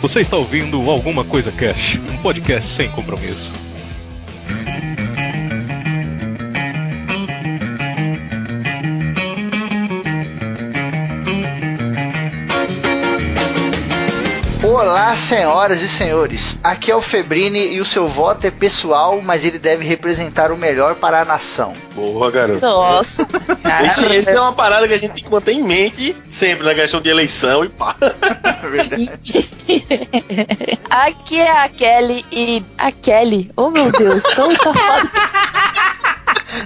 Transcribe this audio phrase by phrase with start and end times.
[0.00, 3.50] Você está ouvindo Alguma Coisa Cash, um podcast sem compromisso.
[14.64, 16.58] Olá, senhoras e senhores.
[16.64, 20.56] Aqui é o Febrini e o seu voto é pessoal, mas ele deve representar o
[20.56, 21.74] melhor para a nação.
[21.94, 22.62] Boa, garoto.
[22.62, 23.26] Nossa.
[23.84, 26.74] Esse, esse é uma parada que a gente tem que manter em mente sempre na
[26.74, 27.94] questão de eleição e pá.
[30.90, 32.62] Aqui é a Kelly e.
[32.78, 33.50] A Kelly.
[33.56, 35.10] Oh meu Deus, tão tá foda.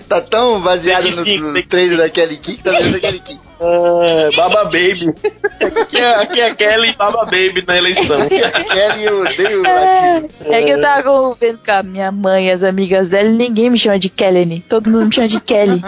[0.09, 3.19] Tá tão baseado sim, no, no treino da Kelly Key que tá vendo da Kelly
[3.21, 3.39] Key.
[3.61, 5.15] Ah, Baba Baby.
[5.61, 8.19] Aqui é, aqui é Kelly e Baba Baby na eleição.
[8.29, 10.31] Kelly, eu odeio É, latino.
[10.55, 13.71] é que eu tava vendo com a minha mãe e as amigas dela e ninguém
[13.71, 14.65] me chama de Kelly.
[14.69, 15.83] Todo mundo me chama de Kelly.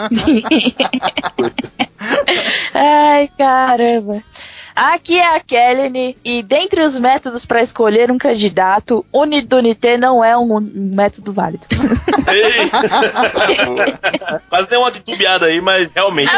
[2.74, 4.22] Ai, caramba.
[4.76, 10.36] Aqui é a Kelly e dentre os métodos para escolher um candidato, Unidunité não é
[10.36, 11.66] um método válido.
[14.50, 16.30] Quase deu uma titubeada aí, mas realmente.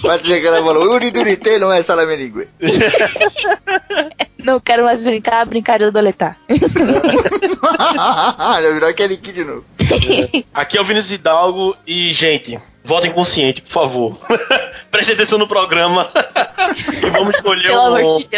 [0.00, 2.46] Pode ser que ela falou, Uridurité não é salame língua.
[4.38, 6.38] Não quero mais brincar, brincar de adoletar.
[8.62, 9.64] Já virou Kelly Key de novo.
[10.54, 14.18] Aqui é o Vinícius Hidalgo e, gente, votem consciente, por favor.
[14.90, 16.08] Preste atenção no programa
[17.02, 17.94] e vamos escolher, um-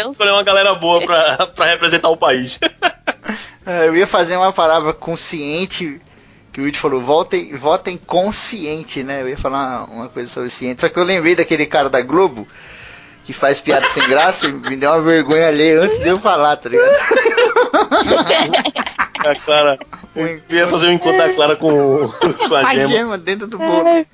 [0.09, 2.59] de escolher uma galera boa pra, pra representar o país.
[3.65, 6.01] É, Eu ia fazer uma palavra consciente,
[6.51, 9.21] que o Woody falou, votem, votem consciente, né?
[9.21, 12.01] Eu ia falar uma, uma coisa sobre ciente, só que eu lembrei daquele cara da
[12.01, 12.47] Globo,
[13.25, 16.55] que faz piada sem graça, e me deu uma vergonha alheia antes de eu falar,
[16.57, 16.89] tá ligado?
[19.19, 19.77] A Clara.
[20.15, 22.07] Eu ia fazer um encontro da Clara com,
[22.47, 22.89] com a A Gema.
[22.89, 24.05] gema dentro do bolo.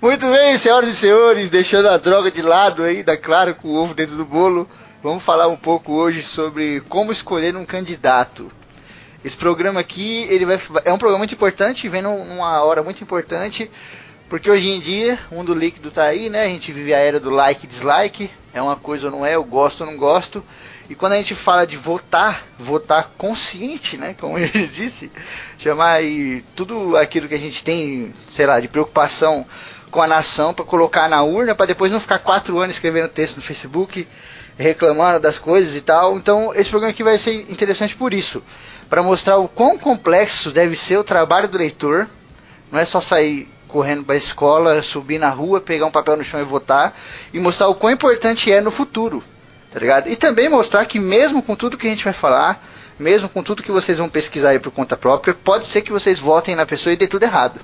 [0.00, 3.76] Muito bem, senhoras e senhores, deixando a droga de lado aí, da Clara com o
[3.76, 4.68] ovo dentro do bolo,
[5.02, 8.50] vamos falar um pouco hoje sobre como escolher um candidato.
[9.24, 13.00] Esse programa aqui, ele vai, é um programa muito importante, vem num- numa hora muito
[13.04, 13.70] importante,
[14.28, 16.42] porque hoje em dia, o mundo líquido tá aí, né?
[16.44, 19.36] A gente vive a era do like e dislike, é uma coisa ou não é,
[19.36, 20.42] eu gosto ou não gosto.
[20.88, 24.14] E quando a gente fala de votar, votar consciente, né?
[24.18, 25.10] Como ele disse,
[25.58, 29.46] chamar aí tudo aquilo que a gente tem, sei lá, de preocupação
[29.90, 33.36] com a nação para colocar na urna, para depois não ficar quatro anos escrevendo texto
[33.36, 34.08] no Facebook,
[34.56, 36.16] reclamando das coisas e tal.
[36.16, 38.42] Então, esse programa aqui vai ser interessante por isso,
[38.88, 42.08] para mostrar o quão complexo deve ser o trabalho do leitor.
[42.70, 46.24] Não é só sair correndo para a escola, subir na rua, pegar um papel no
[46.24, 46.96] chão e votar,
[47.32, 49.22] e mostrar o quão importante é no futuro,
[49.72, 50.08] tá ligado?
[50.08, 52.62] E também mostrar que mesmo com tudo que a gente vai falar,
[52.98, 56.20] mesmo com tudo que vocês vão pesquisar aí por conta própria, pode ser que vocês
[56.20, 57.60] votem na pessoa e dê tudo errado.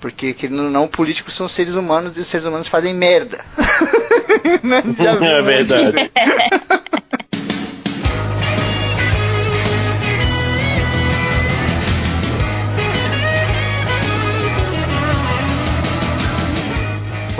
[0.00, 3.44] Porque ou não, políticos são seres humanos e os seres humanos fazem merda.
[4.62, 4.82] Né?
[4.98, 6.10] É monte verdade.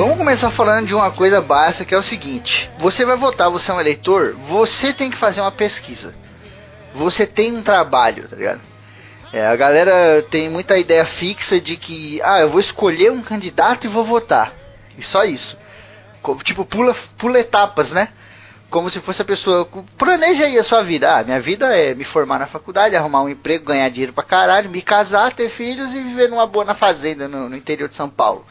[0.02, 3.70] Vamos começar falando de uma coisa básica que é o seguinte: você vai votar, você
[3.70, 6.12] é um eleitor, você tem que fazer uma pesquisa.
[6.92, 8.60] Você tem um trabalho, tá ligado?
[9.32, 13.84] É, a galera tem muita ideia fixa de que, ah, eu vou escolher um candidato
[13.84, 14.52] e vou votar.
[14.98, 15.56] E só isso.
[16.20, 18.08] Co- Tipo, pula, pula etapas, né?
[18.70, 19.68] Como se fosse a pessoa.
[19.96, 21.16] Planeja aí a sua vida.
[21.16, 24.68] Ah, minha vida é me formar na faculdade, arrumar um emprego, ganhar dinheiro pra caralho,
[24.68, 28.10] me casar, ter filhos e viver numa boa na fazenda no, no interior de São
[28.10, 28.44] Paulo.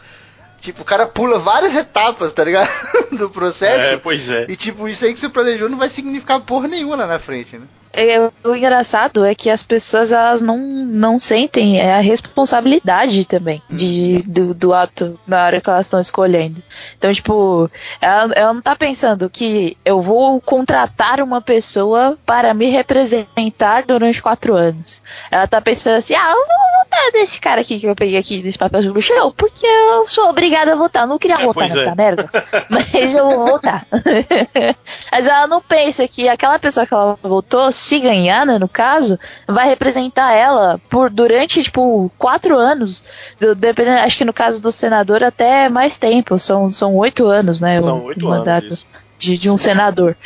[0.61, 2.69] Tipo, o cara pula várias etapas, tá ligado?
[3.11, 3.95] Do processo.
[3.95, 4.45] É, pois é.
[4.47, 7.57] E tipo, isso aí que você planejou não vai significar porra nenhuma lá na frente,
[7.57, 7.65] né?
[7.93, 13.61] É, o engraçado é que as pessoas elas não, não sentem é, a responsabilidade também
[13.69, 16.61] de, do, do ato na hora que elas estão escolhendo.
[16.97, 17.69] Então, tipo,
[17.99, 24.21] ela, ela não tá pensando que eu vou contratar uma pessoa para me representar durante
[24.21, 25.01] quatro anos.
[25.29, 28.41] Ela tá pensando assim, ah, eu vou votar nesse cara aqui que eu peguei aqui
[28.41, 31.03] nesse papel do chão, porque eu sou obrigada a votar.
[31.03, 31.95] Eu não queria É, votar pois nessa é.
[31.95, 32.29] merda,
[32.69, 33.85] mas eu vou votar.
[35.11, 39.19] mas ela não pensa que aquela pessoa que ela votou, se ganhar, né, no caso,
[39.47, 43.03] vai representar ela por durante, tipo, quatro anos.
[43.39, 47.59] Do- dependendo, acho que no caso do senador até mais tempo, são, são oito anos,
[47.59, 47.81] né?
[47.81, 48.71] São oito anos.
[48.71, 48.85] isso.
[49.21, 50.17] De, de um senador.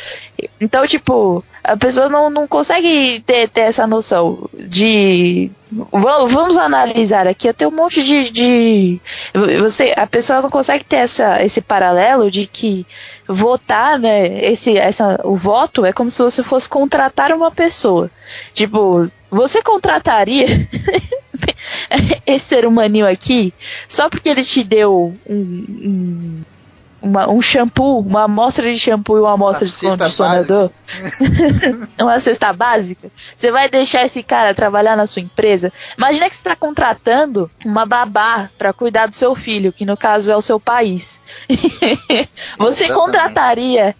[0.60, 5.50] Então, tipo, a pessoa não, não consegue ter, ter essa noção de.
[5.70, 8.30] va- Vamos analisar aqui, até um monte de.
[8.30, 9.00] de
[9.60, 12.86] você, a pessoa não consegue ter essa, esse paralelo de que
[13.28, 14.26] votar, né?
[14.44, 18.10] Esse, essa, o voto é como se você fosse contratar uma pessoa.
[18.54, 20.46] Tipo, você contrataria
[22.26, 23.52] esse ser humaninho aqui
[23.88, 26.42] só porque ele te deu um- um
[27.06, 30.70] uma, um shampoo, uma amostra de shampoo e uma amostra Uma de condicionador,
[32.00, 35.72] uma cesta básica, você vai deixar esse cara trabalhar na sua empresa?
[35.96, 40.30] Imagina que você está contratando uma babá para cuidar do seu filho, que no caso
[40.30, 41.20] é o seu país.
[42.58, 42.92] você Exatamente.
[42.92, 43.94] contrataria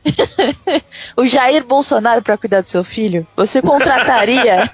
[1.17, 3.27] o Jair Bolsonaro para cuidar do seu filho?
[3.37, 4.69] Você contrataria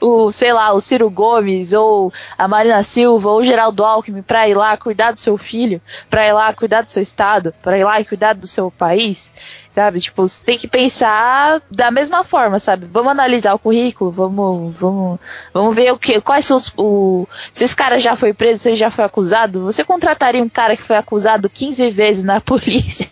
[0.00, 4.48] o, sei lá, o Ciro Gomes ou a Marina Silva ou o Geraldo Alckmin para
[4.48, 7.19] ir lá cuidar do seu filho, para ir lá cuidar do seu estado,
[7.62, 9.32] para ir lá e cuidar do seu país?
[9.74, 12.86] Sabe, tipo, você tem que pensar da mesma forma, sabe?
[12.92, 15.20] Vamos analisar o currículo, vamos, vamos,
[15.54, 18.68] vamos ver o que, quais são os, o, se esse cara já foi preso, se
[18.70, 23.08] ele já foi acusado, você contrataria um cara que foi acusado 15 vezes na polícia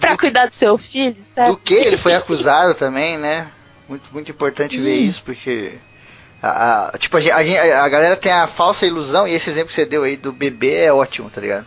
[0.00, 1.50] pra cuidar do seu filho, sabe?
[1.50, 3.46] Do que ele foi acusado também, né?
[3.88, 5.74] Muito, muito importante ver isso, porque.
[6.42, 9.74] A, a- tipo, a, a, a galera tem a falsa ilusão, e esse exemplo que
[9.74, 11.66] você deu aí do bebê é ótimo, tá ligado?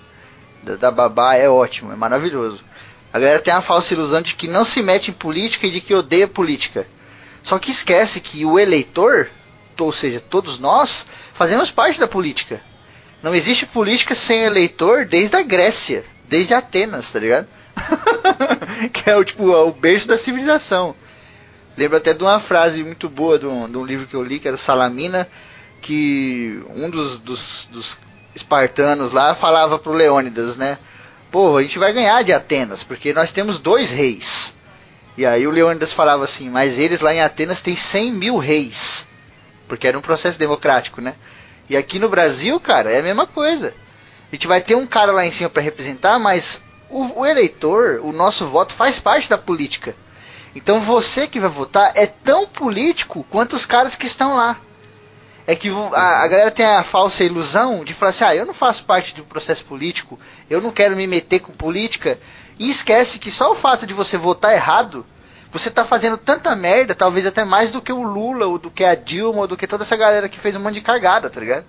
[0.67, 2.59] Da, da babá é ótimo, é maravilhoso.
[3.13, 5.79] A galera tem a falsa ilusão de que não se mete em política e de
[5.79, 6.85] que odeia política.
[7.41, 9.29] Só que esquece que o eleitor,
[9.79, 12.61] ou seja, todos nós, fazemos parte da política.
[13.23, 17.47] Não existe política sem eleitor desde a Grécia, desde Atenas, tá ligado?
[18.91, 20.93] que é o tipo o berço da civilização.
[21.77, 24.39] Lembro até de uma frase muito boa de um, de um livro que eu li,
[24.39, 25.27] que era Salamina,
[25.79, 27.97] que um dos, dos, dos
[28.37, 30.77] espartanos lá falava pro Leônidas, né?
[31.29, 34.53] Pô, a gente vai ganhar de Atenas, porque nós temos dois reis.
[35.17, 39.05] E aí o Leônidas falava assim, mas eles lá em Atenas têm 100 mil reis.
[39.67, 41.15] Porque era um processo democrático, né?
[41.69, 43.73] E aqui no Brasil, cara, é a mesma coisa.
[44.31, 47.99] A gente vai ter um cara lá em cima para representar, mas o, o eleitor,
[48.03, 49.95] o nosso voto faz parte da política.
[50.55, 54.57] Então você que vai votar é tão político quanto os caras que estão lá.
[55.47, 58.53] É que a, a galera tem a falsa ilusão de falar assim: ah, eu não
[58.53, 62.19] faço parte do processo político, eu não quero me meter com política,
[62.59, 65.05] e esquece que só o fato de você votar errado,
[65.49, 68.83] você tá fazendo tanta merda, talvez até mais do que o Lula, ou do que
[68.83, 71.39] a Dilma, ou do que toda essa galera que fez um monte de cagada, tá
[71.39, 71.65] ligado?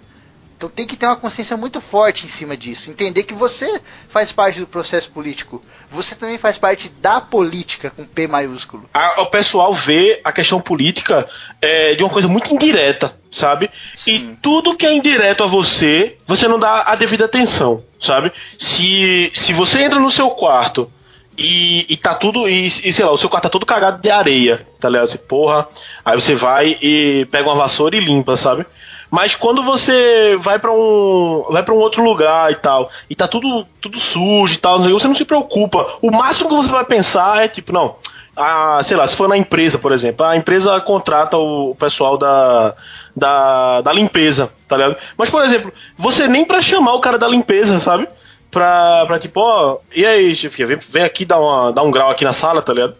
[0.58, 2.90] Então tem que ter uma consciência muito forte em cima disso.
[2.90, 5.62] Entender que você faz parte do processo político.
[5.88, 8.90] Você também faz parte da política, com P maiúsculo.
[8.92, 11.28] A- o pessoal vê a questão política
[11.62, 13.70] é, de uma coisa muito indireta, sabe?
[14.04, 18.32] E tudo que é indireto a você, você não dá a devida atenção, sabe?
[18.58, 20.90] Se, se você entra no seu quarto
[21.36, 22.48] e, e tá tudo.
[22.48, 25.08] E, e, sei lá, o seu quarto tá todo cagado de areia, tá ligado?
[25.08, 25.68] Você, porra.
[26.04, 28.66] Aí você vai e pega uma vassoura e limpa, sabe?
[29.10, 33.26] Mas quando você vai pra um vai para um outro lugar e tal, e tá
[33.26, 35.96] tudo tudo sujo e tal, você não se preocupa.
[36.02, 37.96] O máximo que você vai pensar é tipo, não,
[38.38, 42.74] a, sei lá, se for na empresa, por exemplo, a empresa contrata o, pessoal da,
[43.14, 44.96] da, da limpeza, tá ligado?
[45.16, 48.06] Mas, por exemplo, você nem pra chamar o cara da limpeza, sabe?
[48.50, 52.10] Pra, pra tipo, ó, e aí, chefe, vem, vem aqui dar, uma, dar um grau
[52.10, 52.94] aqui na sala, tá ligado?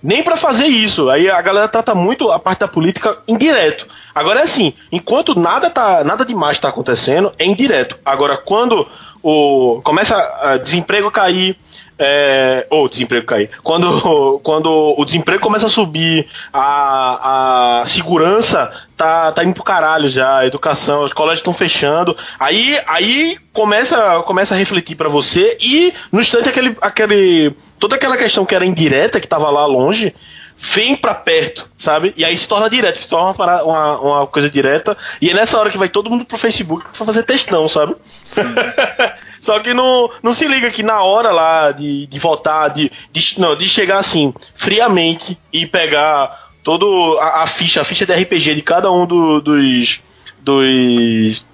[0.00, 1.10] Nem pra fazer isso.
[1.10, 3.86] Aí a galera trata muito a parte da política indireto.
[4.18, 7.96] Agora é assim, enquanto nada tá nada demais tá acontecendo, é indireto.
[8.04, 8.84] Agora quando
[9.22, 11.56] o começa a desemprego cair,
[11.96, 19.30] é, ou desemprego cair, quando, quando o desemprego começa a subir, a, a segurança tá,
[19.30, 24.52] tá indo pro caralho já, a educação, os colégios estão fechando, aí, aí começa, começa
[24.52, 29.20] a refletir pra você e no instante aquele, aquele toda aquela questão que era indireta,
[29.20, 30.12] que tava lá longe,
[30.60, 32.12] vem pra perto, sabe?
[32.16, 35.58] E aí se torna direto, se torna uma, uma, uma coisa direta, e é nessa
[35.58, 37.94] hora que vai todo mundo pro Facebook pra fazer textão, sabe?
[39.40, 43.40] Só que não, não se liga que na hora lá de, de votar, de, de,
[43.40, 48.56] não, de chegar assim, friamente e pegar todo a, a ficha, a ficha de RPG
[48.56, 50.00] de cada um do- dos.
[50.40, 51.46] dos.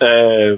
[0.00, 0.56] é,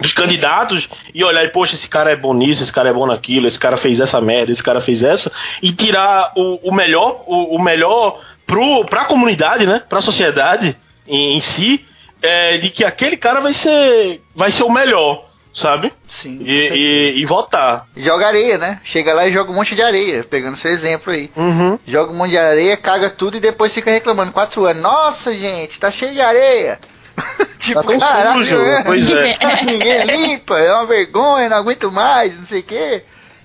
[0.00, 3.06] dos candidatos e olhar e, poxa, esse cara é bom nisso, esse cara é bom
[3.06, 5.30] naquilo, esse cara fez essa merda, esse cara fez essa,
[5.62, 9.82] e tirar o, o melhor, o, o melhor pro, pra comunidade, né?
[9.88, 10.76] Pra sociedade
[11.06, 11.84] em, em si,
[12.22, 15.92] é, de que aquele cara vai ser, vai ser o melhor, sabe?
[16.06, 16.40] Sim.
[16.44, 17.86] E, e, e votar.
[17.96, 18.80] Joga areia, né?
[18.84, 21.30] Chega lá e joga um monte de areia, pegando seu exemplo aí.
[21.36, 21.78] Uhum.
[21.86, 24.32] Joga um monte de areia, caga tudo e depois fica reclamando.
[24.32, 24.82] Quatro anos.
[24.82, 26.78] Nossa, gente, tá cheio de areia.
[27.58, 28.82] tipo, Tá tão caralho, sujo, né?
[28.84, 29.38] pois é.
[29.64, 33.02] Ninguém limpa, é uma vergonha, não aguento mais, não sei o que.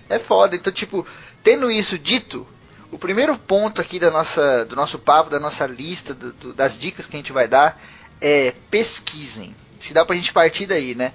[0.09, 0.55] É foda.
[0.55, 1.05] Então, tipo,
[1.43, 2.45] tendo isso dito,
[2.91, 6.77] o primeiro ponto aqui da nossa, do nosso papo, da nossa lista, do- do- das
[6.77, 7.81] dicas que a gente vai dar
[8.21, 9.55] é pesquisem.
[9.79, 11.11] Acho que dá pra gente partir daí, né?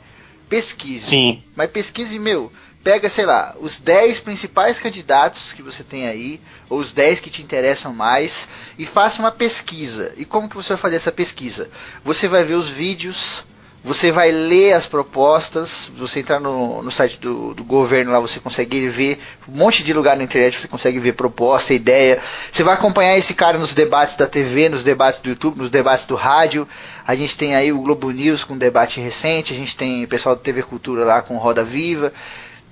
[0.49, 1.09] Pesquisem.
[1.09, 1.43] Sim.
[1.55, 6.79] Mas pesquise, meu, pega, sei lá, os 10 principais candidatos que você tem aí, ou
[6.79, 10.15] os 10 que te interessam mais, e faça uma pesquisa.
[10.17, 11.71] E como que você vai fazer essa pesquisa?
[12.05, 13.45] Você vai ver os vídeos,
[13.85, 18.41] Você vai ler as propostas, você entrar no, no site do, do governo lá, você
[18.41, 22.21] consegue ver um monte de lugar na internet, você consegue ver proposta, ideia.
[22.51, 26.07] Você vai acompanhar esse cara nos debates da TV, nos debates do YouTube, nos debates
[26.07, 26.67] do rádio.
[27.07, 30.09] A gente tem aí o Globo News com um debate recente, a gente tem o
[30.09, 32.13] pessoal do TV Cultura lá com Roda Viva.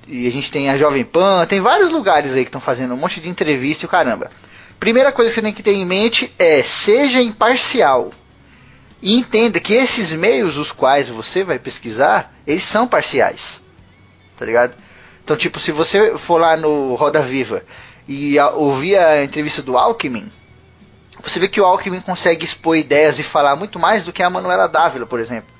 [0.07, 2.97] E a gente tem a Jovem Pan, tem vários lugares aí que estão fazendo um
[2.97, 4.31] monte de entrevista e o caramba.
[4.79, 8.13] Primeira coisa que você tem que ter em mente é seja imparcial.
[9.03, 13.61] E entenda que esses meios os quais você vai pesquisar, eles são parciais.
[14.37, 14.77] Tá ligado?
[15.25, 17.65] Então, tipo, se você for lá no Roda Viva
[18.07, 20.31] e a, ouvir a entrevista do Alckmin,
[21.23, 24.31] você vê que o Alckmin consegue expor ideias e falar muito mais do que a
[24.31, 25.53] Manuela Dávila, por exemplo,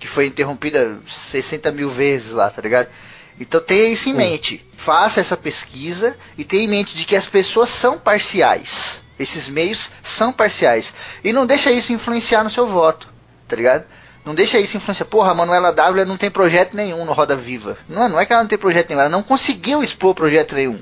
[0.00, 2.88] que foi interrompida 60 mil vezes lá, tá ligado?
[3.38, 4.64] Então tenha isso em mente.
[4.76, 9.02] Faça essa pesquisa e tenha em mente de que as pessoas são parciais.
[9.18, 10.92] Esses meios são parciais.
[11.22, 13.08] E não deixa isso influenciar no seu voto,
[13.48, 13.84] tá ligado?
[14.24, 15.06] Não deixa isso influenciar.
[15.06, 17.76] Porra, a Manuela Dávila não tem projeto nenhum no Roda Viva.
[17.88, 20.78] Não, não é que ela não tem projeto nenhum, ela não conseguiu expor projeto nenhum.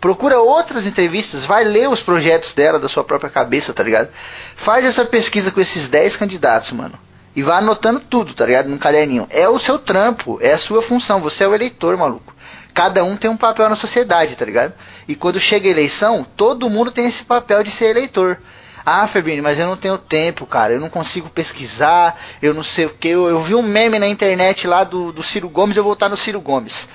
[0.00, 4.10] Procura outras entrevistas, vai ler os projetos dela da sua própria cabeça, tá ligado?
[4.54, 6.98] Faz essa pesquisa com esses 10 candidatos, mano.
[7.36, 8.68] E vai anotando tudo, tá ligado?
[8.68, 9.26] Num caderninho.
[9.30, 11.20] É o seu trampo, é a sua função.
[11.20, 12.34] Você é o eleitor, maluco.
[12.72, 14.74] Cada um tem um papel na sociedade, tá ligado?
[15.06, 18.38] E quando chega a eleição, todo mundo tem esse papel de ser eleitor.
[18.86, 20.74] Ah, Febrini, mas eu não tenho tempo, cara.
[20.74, 23.08] Eu não consigo pesquisar, eu não sei o que.
[23.08, 26.10] Eu, eu, vi um meme na internet lá do, do Ciro Gomes, eu vou votar
[26.10, 26.88] no Ciro Gomes.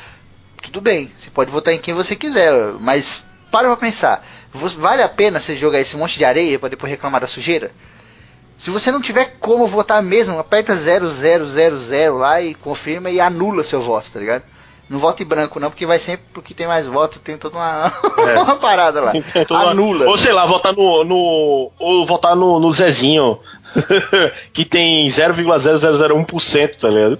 [0.62, 4.24] Tudo bem, você pode votar em quem você quiser, mas para pra pensar.
[4.53, 7.72] Vale a pena você jogar esse monte de areia para depois reclamar da sujeira?
[8.60, 13.82] Se você não tiver como votar mesmo, aperta 0000 lá e confirma e anula seu
[13.82, 14.44] voto, tá ligado?
[14.89, 17.94] Não vote branco não, porque vai sempre porque tem mais votos, tem toda uma,
[18.28, 18.38] é.
[18.38, 19.13] uma parada lá.
[19.70, 20.10] Anula.
[20.10, 21.06] Ou sei lá, votar no.
[21.06, 23.39] no ou votar no, no Zezinho.
[24.51, 27.20] que tem 0,0001%, tá ligado?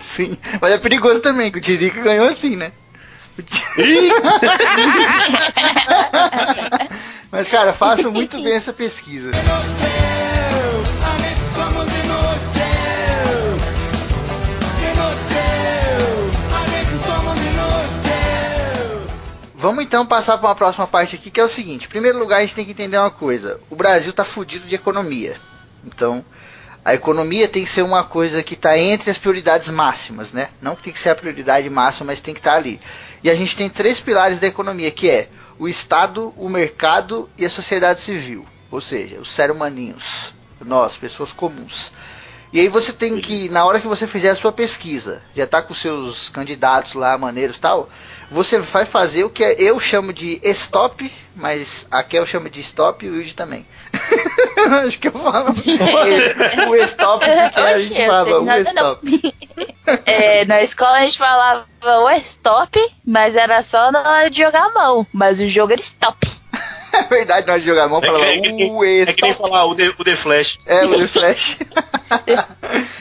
[0.00, 2.72] Sim, mas é perigoso também, que o Tirica ganhou assim, né?
[7.30, 9.30] Mas cara, faço muito bem essa pesquisa.
[19.54, 21.86] Vamos então passar para uma próxima parte aqui, que é o seguinte.
[21.86, 23.60] Em primeiro lugar, a gente tem que entender uma coisa.
[23.70, 25.36] O Brasil está fudido de economia.
[25.86, 26.24] Então,
[26.84, 30.48] a economia tem que ser uma coisa que está entre as prioridades máximas, né?
[30.60, 32.80] Não tem que ser a prioridade máxima, mas tem que estar tá ali.
[33.22, 37.44] E a gente tem três pilares da economia, que é o Estado, o mercado e
[37.44, 38.44] a sociedade civil.
[38.70, 41.92] Ou seja, os seres humaninhos, nós, pessoas comuns.
[42.52, 45.62] E aí você tem que, na hora que você fizer a sua pesquisa, já está
[45.62, 47.88] com seus candidatos lá, maneiros tal,
[48.30, 53.06] você vai fazer o que eu chamo de stop, mas a Kel chama de stop
[53.06, 53.66] e o Wilde também.
[54.86, 55.50] Acho que eu falo
[56.70, 59.34] o stop porque a gente falava o stop.
[60.06, 64.66] É, na escola a gente falava o stop, mas era só na hora de jogar
[64.66, 65.04] a mão.
[65.12, 66.30] Mas o jogo era stop.
[66.92, 69.22] É verdade, na hora de jogar a mão, falava é, que, o é, é que
[69.22, 70.58] nem falar o The, o The Flash.
[70.66, 71.58] É, o The Flash.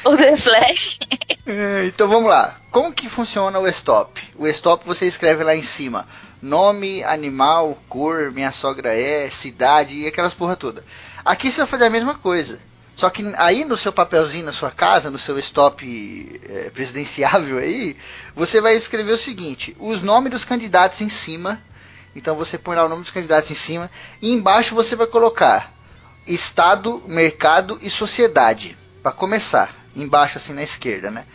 [0.06, 1.00] o The Flash.
[1.46, 2.56] É, então vamos lá.
[2.72, 4.22] Como que funciona o stop?
[4.38, 6.08] O stop você escreve lá em cima.
[6.42, 10.84] Nome, animal, cor, minha sogra é, cidade e aquelas porra toda.
[11.24, 12.60] Aqui você vai fazer a mesma coisa.
[12.96, 17.96] Só que aí no seu papelzinho na sua casa, no seu stop é, presidenciável aí,
[18.36, 21.62] você vai escrever o seguinte: os nomes dos candidatos em cima
[22.16, 23.90] então você põe lá o nome dos candidatos em cima
[24.22, 25.74] e embaixo você vai colocar
[26.28, 31.26] Estado, mercado e sociedade para começar, embaixo assim na esquerda, né?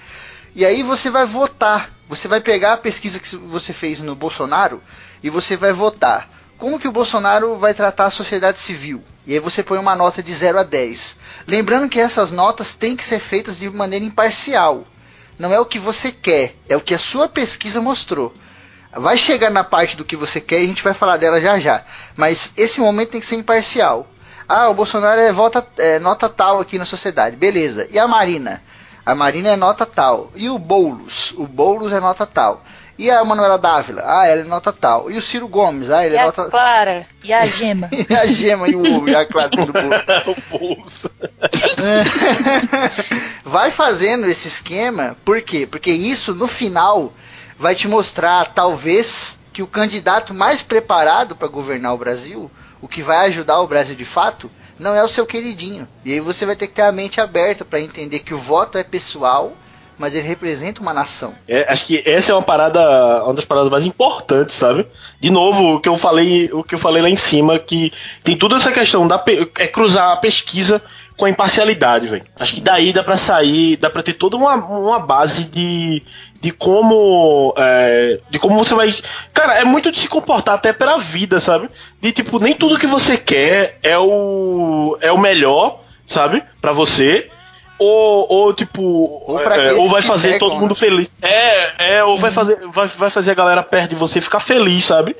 [0.57, 1.91] E aí você vai votar.
[2.09, 4.83] Você vai pegar a pesquisa que você fez no Bolsonaro
[5.23, 6.31] e você vai votar.
[6.57, 9.05] Como que o Bolsonaro vai tratar a sociedade civil?
[9.27, 11.19] E aí você põe uma nota de 0 a 10.
[11.47, 14.87] Lembrando que essas notas têm que ser feitas de maneira imparcial.
[15.39, 18.33] Não é o que você quer, é o que a sua pesquisa mostrou.
[18.93, 21.61] Vai chegar na parte do que você quer e a gente vai falar dela já
[21.61, 21.85] já.
[22.17, 24.09] Mas esse momento tem que ser imparcial.
[24.49, 25.35] Ah, o Bolsonaro é,
[25.81, 27.37] é nota tal aqui na sociedade.
[27.37, 27.87] Beleza.
[27.91, 28.63] E a Marina?
[29.07, 30.33] A Marina é nota tal.
[30.35, 31.33] E o Boulos?
[31.37, 32.65] O Boulos é nota tal.
[32.99, 34.03] E a Manuela Dávila?
[34.05, 35.09] Ah, ela é nota tal.
[35.09, 35.93] E o Ciro Gomes?
[35.93, 36.43] Ah, ele e é nota...
[36.43, 37.07] E a Clara?
[37.23, 37.89] E a Gema?
[38.11, 39.67] e a Gema e o, e a Clara do
[40.51, 41.07] Boulos.
[43.45, 45.69] Vai fazendo esse esquema, por quê?
[45.71, 47.13] Porque isso, no final,
[47.57, 53.03] vai te mostrar, talvez, que o candidato mais preparado para governar o Brasil, o que
[53.03, 55.88] vai ajudar o Brasil de fato, não é o seu queridinho.
[56.04, 58.78] E aí você vai ter que ter a mente aberta para entender que o voto
[58.78, 59.52] é pessoal,
[59.99, 61.35] mas ele representa uma nação.
[61.49, 64.87] É, acho que essa é uma parada, uma das paradas mais importantes, sabe?
[65.21, 67.92] De novo, o que eu falei, o que eu falei lá em cima, que
[68.23, 69.23] tem toda essa questão da
[69.59, 70.83] é cruzar a pesquisa
[71.16, 72.25] com a imparcialidade, velho.
[72.38, 76.02] Acho que daí dá pra sair, dá pra ter toda uma, uma base de,
[76.40, 77.55] de como.
[77.57, 78.95] É, de como você vai.
[79.33, 81.69] Cara, é muito de se comportar até pela vida, sabe?
[82.00, 84.97] De tipo, nem tudo que você quer é o.
[85.00, 86.43] é o melhor, sabe?
[86.61, 87.31] para você.
[87.78, 88.83] Ou, ou tipo.
[89.26, 90.75] Ou, é, ou vai fazer secam, todo mundo né?
[90.75, 91.09] feliz.
[91.23, 94.85] É, é, ou vai fazer, vai, vai fazer a galera perto de você ficar feliz,
[94.85, 95.14] sabe?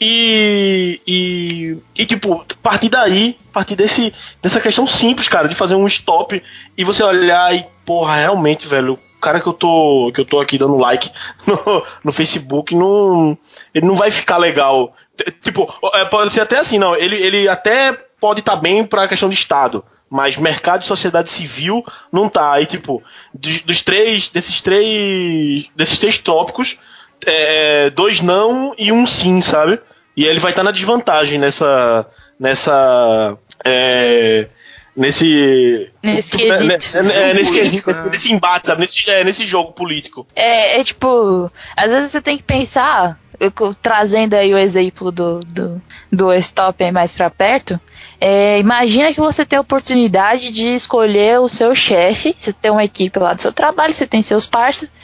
[0.00, 5.86] E, e, e, tipo, partir daí, partir desse, dessa questão simples, cara, de fazer um
[5.86, 6.42] stop
[6.76, 10.58] e você olhar e, porra, realmente, velho, cara que eu tô, que eu tô aqui
[10.58, 11.10] dando like
[11.46, 13.38] no, no Facebook, não,
[13.74, 14.94] ele não vai ficar legal.
[15.42, 19.08] Tipo, é, pode ser até assim, não, ele, ele até pode estar tá bem pra
[19.08, 22.52] questão de Estado, mas mercado e sociedade civil não tá.
[22.52, 23.02] Aí, tipo,
[23.32, 26.78] dos, dos três, desses três, desses três tópicos,
[27.24, 29.80] é, dois não e um sim, sabe?
[30.16, 32.06] E ele vai estar tá na desvantagem nessa.
[32.38, 33.38] nessa.
[33.64, 34.48] É,
[34.96, 35.90] nesse.
[36.02, 36.64] Nesse quesito.
[37.02, 38.82] Né, é, nesse, quesito, nesse, nesse, embate, sabe?
[38.82, 40.26] Nesse, é, nesse jogo político.
[40.34, 41.50] É, é tipo.
[41.76, 46.82] Às vezes você tem que pensar, eu, trazendo aí o exemplo do, do, do stop
[46.82, 47.80] aí mais pra perto.
[48.24, 52.84] É, imagina que você tem a oportunidade de escolher o seu chefe, você tem uma
[52.84, 54.94] equipe lá do seu trabalho, você tem seus parceiros,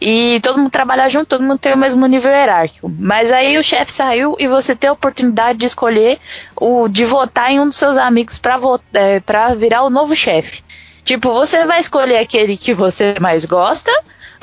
[0.00, 2.92] e todo mundo trabalha junto, todo mundo tem o mesmo nível hierárquico.
[2.98, 6.18] Mas aí o chefe saiu e você tem a oportunidade de escolher
[6.60, 8.58] o de votar em um dos seus amigos para
[8.92, 9.22] é,
[9.54, 10.64] virar o novo chefe.
[11.04, 13.92] Tipo, você vai escolher aquele que você mais gosta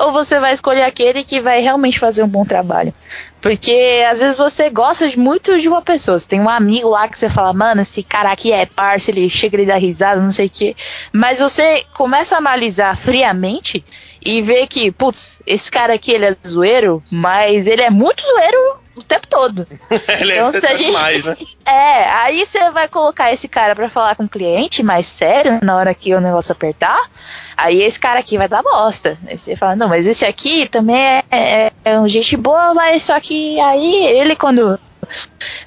[0.02, 2.92] ou você vai escolher aquele que vai realmente fazer um bom trabalho?
[3.40, 6.18] Porque às vezes você gosta muito de uma pessoa.
[6.18, 9.30] Você tem um amigo lá que você fala, mano, esse cara aqui é parça, ele
[9.30, 10.74] chega e dá risada, não sei o quê.
[11.12, 13.84] Mas você começa a analisar friamente
[14.24, 18.81] e vê que, putz, esse cara aqui ele é zoeiro, mas ele é muito zoeiro
[18.96, 19.66] o tempo todo.
[20.20, 20.92] Ele é então, é se a gente...
[20.92, 21.36] mais, né?
[21.64, 25.76] É, aí você vai colocar esse cara para falar com o cliente mais sério na
[25.76, 27.10] hora que o negócio apertar.
[27.56, 29.18] Aí esse cara aqui vai dar bosta.
[29.26, 33.02] Aí você fala, não, mas esse aqui também é, é, é um gente boa, mas
[33.02, 34.78] só que aí ele quando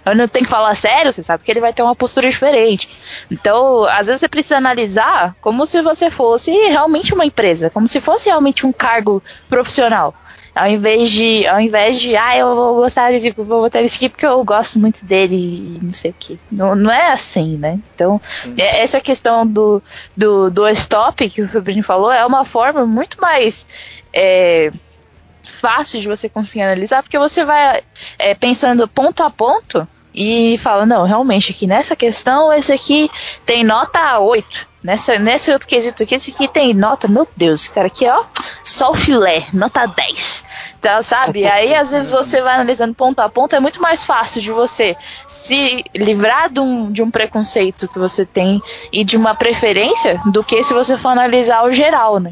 [0.05, 2.89] eu não tenho que falar sério, você sabe que ele vai ter uma postura diferente.
[3.29, 7.99] Então, às vezes você precisa analisar como se você fosse realmente uma empresa, como se
[7.99, 10.13] fosse realmente um cargo profissional.
[10.55, 14.07] Ao invés de, ao invés de, ah, eu vou gostar de, vou botar esse aqui
[14.07, 16.39] porque eu gosto muito dele e não sei o que.
[16.49, 17.77] Não, não é assim, né?
[17.93, 18.21] Então,
[18.57, 19.83] é, essa questão do,
[20.15, 23.67] do, do stop que o Fabrini falou é uma forma muito mais
[24.13, 24.71] é,
[25.59, 27.83] fácil de você conseguir analisar, porque você vai
[28.17, 33.09] é, pensando ponto a ponto e fala, não, realmente aqui nessa questão, esse aqui
[33.45, 37.71] tem nota 8 Nessa, nesse outro quesito aqui, esse aqui tem nota, meu Deus, esse
[37.71, 38.23] cara aqui, ó,
[38.63, 40.45] só o filé, nota 10.
[40.77, 41.43] Então, sabe?
[41.47, 44.95] Aí às vezes você vai analisando ponto a ponto, é muito mais fácil de você
[45.27, 48.61] se livrar de um, de um preconceito que você tem
[48.93, 52.31] e de uma preferência do que se você for analisar o geral, né?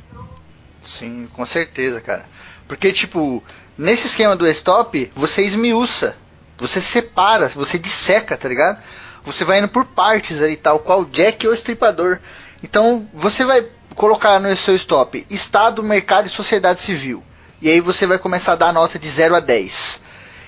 [0.79, 2.23] Sim, com certeza, cara.
[2.67, 3.43] Porque, tipo,
[3.75, 6.15] nesse esquema do stop, você esmiuça,
[6.57, 8.81] você separa, você disseca, tá ligado?
[9.25, 12.19] Você vai indo por partes ali, tal qual Jack ou Estripador.
[12.61, 17.23] Então, você vai colocar no seu stop Estado, Mercado e Sociedade Civil.
[17.61, 20.01] E aí você vai começar a dar nota de 0 a 10.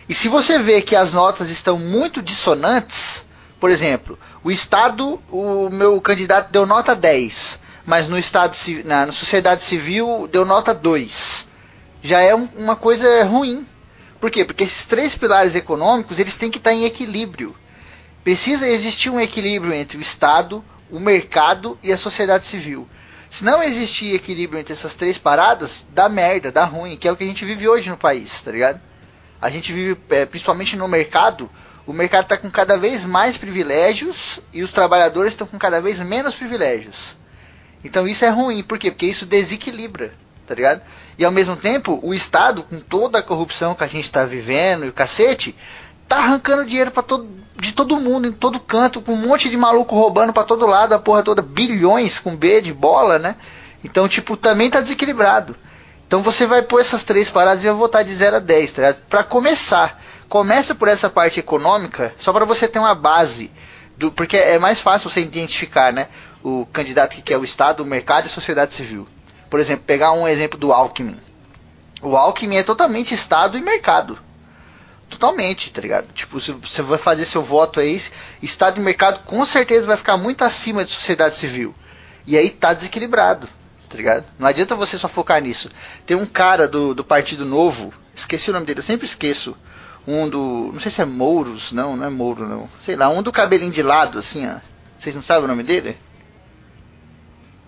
[0.07, 3.23] E se você vê que as notas estão muito dissonantes,
[3.59, 9.11] por exemplo, o Estado, o meu candidato deu nota 10, mas no Estado na, na
[9.11, 11.47] sociedade civil deu nota 2.
[12.03, 13.65] Já é um, uma coisa ruim.
[14.19, 14.45] Por quê?
[14.45, 17.55] Porque esses três pilares econômicos eles têm que estar em equilíbrio.
[18.23, 22.87] Precisa existir um equilíbrio entre o Estado, o mercado e a sociedade civil.
[23.29, 27.15] Se não existir equilíbrio entre essas três paradas, dá merda, dá ruim, que é o
[27.15, 28.79] que a gente vive hoje no país, tá ligado?
[29.41, 31.49] A gente vive, é, principalmente no mercado,
[31.85, 35.99] o mercado está com cada vez mais privilégios e os trabalhadores estão com cada vez
[35.99, 37.15] menos privilégios.
[37.83, 38.89] Então isso é ruim, por quê?
[38.89, 40.13] Porque isso desequilibra,
[40.45, 40.81] tá ligado?
[41.17, 44.85] E ao mesmo tempo, o Estado, com toda a corrupção que a gente está vivendo
[44.85, 45.55] e o cacete,
[46.07, 47.27] tá arrancando dinheiro para todo,
[47.57, 50.93] de todo mundo, em todo canto, com um monte de maluco roubando para todo lado,
[50.93, 53.35] a porra toda, bilhões com B de bola, né?
[53.83, 55.55] Então, tipo, também tá desequilibrado.
[56.07, 58.81] Então você vai pôr essas três paradas e vai votar de 0 a 10, tá
[58.81, 59.01] ligado?
[59.09, 60.01] Pra começar.
[60.29, 63.51] Começa por essa parte econômica, só para você ter uma base.
[63.97, 66.07] Do, porque é mais fácil você identificar, né?
[66.43, 69.07] O candidato que quer o Estado, o mercado e a sociedade civil.
[69.49, 71.19] Por exemplo, pegar um exemplo do Alckmin.
[72.01, 74.17] O Alckmin é totalmente Estado e mercado.
[75.09, 76.07] Totalmente, tá ligado?
[76.13, 78.01] Tipo, se você vai fazer seu voto aí,
[78.41, 81.73] Estado e mercado com certeza vai ficar muito acima de sociedade civil.
[82.27, 83.47] E aí tá desequilibrado,
[83.87, 84.25] tá ligado?
[84.39, 85.69] Não adianta você só focar nisso.
[86.05, 89.55] Tem um cara do, do Partido Novo, esqueci o nome dele, eu sempre esqueço.
[90.07, 90.71] Um do.
[90.73, 92.69] Não sei se é Mouros, não, não é Mouro, não.
[92.83, 94.57] Sei lá, um do cabelinho de lado, assim, ó.
[94.99, 95.97] Vocês não sabem o nome dele?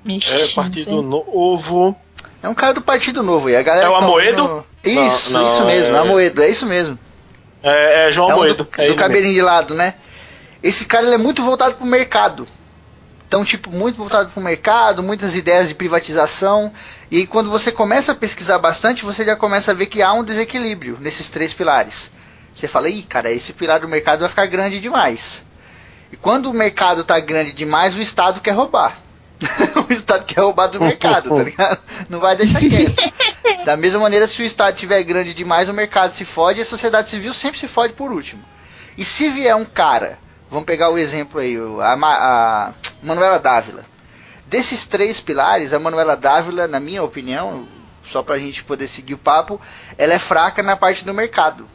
[0.07, 1.01] Ixi, É Partido.
[1.01, 1.95] Novo.
[2.41, 3.55] É um cara do Partido Novo aí.
[3.55, 4.41] A galera É o tá Amoedo?
[4.43, 4.65] ouvindo-
[5.07, 6.97] Isso, Não, não, isso mesmo, é- Amoedo, é isso mesmo.
[7.63, 8.63] É, é João é um Moedo.
[8.63, 9.95] do, é do cabelinho de lado, né?
[10.63, 12.47] Esse cara ele é muito voltado pro mercado.
[13.27, 16.71] Então, tipo, muito voltado pro mercado, muitas ideias de privatização.
[17.11, 20.13] E aí, quando você começa a pesquisar bastante, você já começa a ver que há
[20.13, 22.09] um desequilíbrio nesses três pilares.
[22.53, 25.43] Você fala, ih, cara, esse pilar do mercado vai ficar grande demais.
[26.11, 28.97] E quando o mercado tá grande demais, o Estado quer roubar.
[29.87, 31.79] o Estado quer roubar do mercado, tá ligado?
[32.09, 32.95] Não vai deixar quieto.
[33.63, 36.65] Da mesma maneira, se o Estado tiver grande demais, o mercado se fode e a
[36.65, 38.43] sociedade civil sempre se fode por último.
[38.97, 40.19] E se vier um cara,
[40.49, 42.73] vamos pegar o exemplo aí, a, a
[43.03, 43.85] Manuela Dávila.
[44.45, 47.67] Desses três pilares, a Manuela Dávila, na minha opinião,
[48.05, 49.59] só pra gente poder seguir o papo,
[49.97, 51.67] ela é fraca na parte do mercado.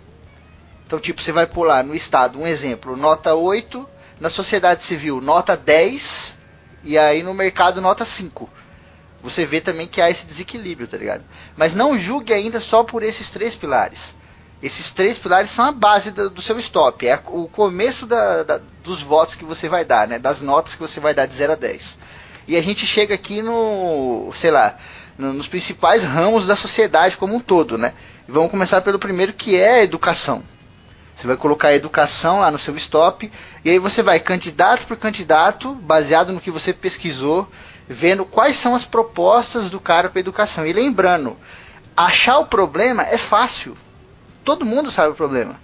[0.87, 3.87] Então, tipo, você vai pular no Estado, um exemplo, nota 8,
[4.21, 6.39] na sociedade civil, nota 10,
[6.85, 8.49] e aí no mercado, nota 5.
[9.23, 11.23] Você vê também que há esse desequilíbrio, tá ligado?
[11.57, 14.17] Mas não julgue ainda só por esses três pilares.
[14.61, 18.61] Esses três pilares são a base do, do seu stop, é o começo da- da-
[18.83, 20.19] dos votos que você vai dar, né?
[20.19, 21.99] Das notas que você vai dar de 0 a 10.
[22.49, 24.77] E a gente chega aqui no, sei lá,
[25.19, 27.93] no- nos principais ramos da sociedade como um todo, né?
[28.29, 30.43] Vamos começar pelo primeiro que é a educação.
[31.15, 33.31] Você vai colocar a educação lá no seu stop
[33.65, 37.49] e aí você vai candidato por candidato, baseado no que você pesquisou,
[37.89, 40.67] vendo quais são as propostas do cara para educação.
[40.67, 41.37] E lembrando,
[41.97, 43.77] achar o problema é fácil.
[44.45, 45.61] Todo mundo sabe o problema.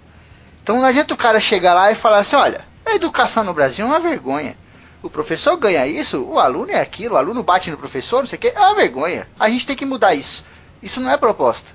[0.62, 3.84] Então não adianta o cara chegar lá e falar assim, olha, a educação no Brasil
[3.84, 4.56] é uma vergonha.
[5.02, 8.36] O professor ganha isso, o aluno é aquilo, o aluno bate no professor, não sei
[8.36, 9.28] o que, é uma vergonha.
[9.38, 10.44] A gente tem que mudar isso.
[10.82, 11.70] Isso não é proposta.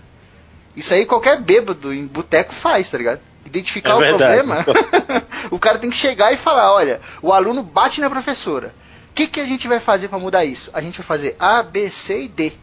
[0.75, 3.19] Isso aí qualquer bêbado em boteco faz, tá ligado?
[3.45, 4.37] Identificar É o verdade.
[4.37, 4.65] problema.
[5.51, 8.73] o cara tem que chegar e falar, olha, o aluno bate na professora.
[9.11, 10.71] O que, que a gente vai fazer para mudar isso?
[10.73, 12.53] A gente vai fazer A, B, C e D.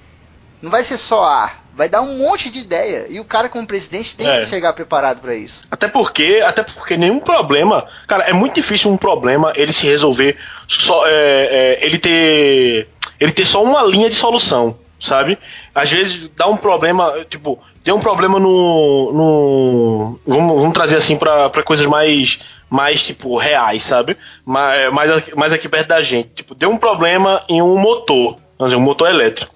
[0.60, 3.06] Não vai ser só A, vai dar um monte de ideia.
[3.08, 4.40] E o cara como presidente tem É.
[4.40, 5.64] que chegar preparado para isso.
[5.70, 10.36] Até porque, até porque nenhum problema, cara, é muito difícil um problema ele se resolver
[10.68, 12.88] só, é, é, ele ter,
[13.18, 15.38] ele ter só uma linha de solução, sabe?
[15.74, 21.16] Às vezes dá um problema, tipo, tem um problema no, no vamos, vamos trazer assim
[21.16, 24.16] pra coisas mais, mais tipo reais, sabe?
[24.44, 28.36] Mais, mais, aqui- mais aqui perto da gente, tipo, deu um problema em um motor,
[28.58, 29.54] um motor elétrico.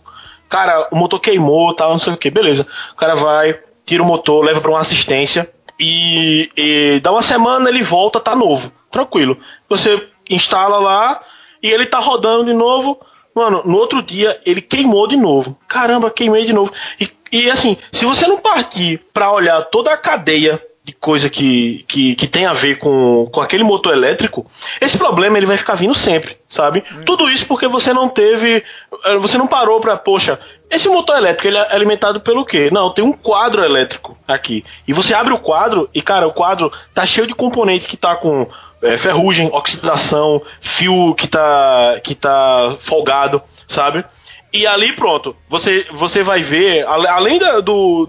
[0.48, 2.66] Cara, o motor queimou, tal, não sei o que, beleza.
[2.92, 7.68] O cara vai, tira o motor, leva pra uma assistência e, e dá uma semana
[7.68, 9.36] ele volta, tá novo, tranquilo.
[9.68, 11.20] Você instala lá
[11.62, 12.98] e ele tá rodando de novo.
[13.34, 15.58] Mano, no outro dia ele queimou de novo.
[15.66, 16.72] Caramba, queimei de novo.
[17.00, 21.82] E, e assim, se você não partir pra olhar toda a cadeia de coisa que,
[21.88, 24.46] que, que tem a ver com, com aquele motor elétrico,
[24.78, 26.84] esse problema ele vai ficar vindo sempre, sabe?
[27.06, 28.62] Tudo isso porque você não teve,
[29.04, 30.38] eh, você não parou pra, poxa,
[30.70, 32.68] esse motor elétrico ele é alimentado pelo quê?
[32.70, 34.62] Não, tem um quadro elétrico aqui.
[34.86, 38.14] E você abre o quadro e, cara, o quadro tá cheio de componente que tá
[38.14, 38.46] com
[38.84, 44.04] eh, ferrugem, oxidação, fio que tá, que tá folgado, sabe?
[44.52, 48.08] E ali pronto, você, você vai ver, além da- do,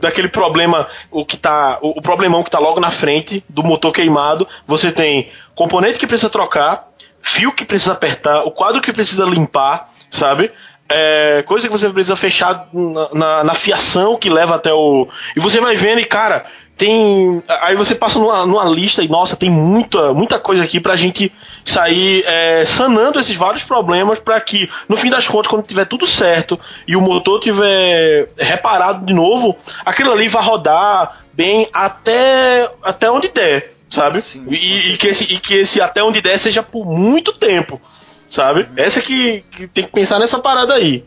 [0.00, 1.78] daquele problema, o que tá.
[1.80, 6.06] O, o problemão que tá logo na frente do motor queimado, você tem componente que
[6.06, 6.88] precisa trocar,
[7.22, 10.50] fio que precisa apertar, o quadro que precisa limpar, sabe?
[10.90, 15.06] É, coisa que você precisa fechar na, na, na fiação que leva até o.
[15.36, 16.46] E você vai vendo e, cara,
[16.78, 17.42] tem.
[17.60, 21.32] Aí você passa numa, numa lista e, nossa, tem muita, muita coisa aqui pra gente
[21.64, 26.06] sair é, sanando esses vários problemas para que, no fim das contas, quando tiver tudo
[26.06, 33.10] certo e o motor tiver reparado de novo, aquilo ali vai rodar bem até, até
[33.10, 34.22] onde der, sabe?
[34.22, 37.80] Sim, e, e que esse, e que esse até onde der seja por muito tempo,
[38.30, 38.68] sabe?
[38.76, 41.04] Essa que, que tem que pensar nessa parada aí.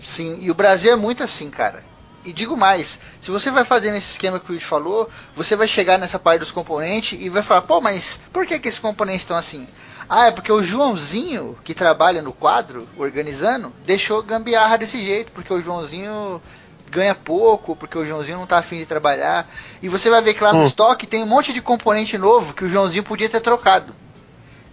[0.00, 1.87] Sim, e o Brasil é muito assim, cara.
[2.24, 5.66] E digo mais, se você vai fazer nesse esquema que o Will falou, você vai
[5.68, 9.22] chegar nessa parte dos componentes e vai falar, pô, mas por que, que esses componentes
[9.22, 9.66] estão assim?
[10.08, 15.52] Ah, é porque o Joãozinho, que trabalha no quadro, organizando, deixou gambiarra desse jeito, porque
[15.52, 16.42] o Joãozinho
[16.90, 19.48] ganha pouco, porque o Joãozinho não tá afim de trabalhar.
[19.82, 20.66] E você vai ver que lá no Hum.
[20.66, 23.94] estoque tem um monte de componente novo que o Joãozinho podia ter trocado.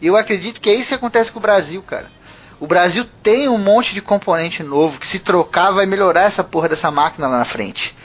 [0.01, 2.11] E eu acredito que é isso que acontece com o Brasil, cara.
[2.59, 6.69] O Brasil tem um monte de componente novo que se trocar vai melhorar essa porra
[6.69, 7.95] dessa máquina lá na frente.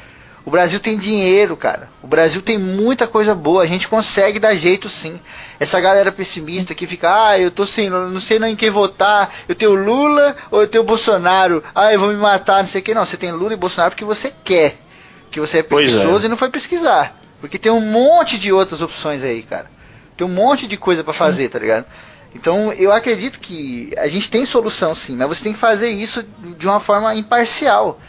[0.44, 1.90] O Brasil tem dinheiro, cara.
[2.02, 3.62] O Brasil tem muita coisa boa.
[3.62, 5.20] A gente consegue dar jeito sim.
[5.58, 9.32] Essa galera pessimista que fica, ah, eu tô sem, não sei não em quem votar.
[9.46, 11.62] Eu tenho Lula ou eu tenho Bolsonaro.
[11.74, 12.94] Ah, eu vou me matar, não sei o que.
[12.94, 14.78] Não, você tem Lula e Bolsonaro porque você quer.
[15.24, 15.62] Porque você é é.
[15.62, 17.16] preguiçoso e não foi pesquisar.
[17.40, 19.70] Porque tem um monte de outras opções aí, cara.
[20.16, 21.86] Tem um monte de coisa pra fazer, tá ligado?
[22.34, 26.24] Então eu acredito que a gente tem solução sim, mas você tem que fazer isso
[26.58, 28.00] de uma forma imparcial.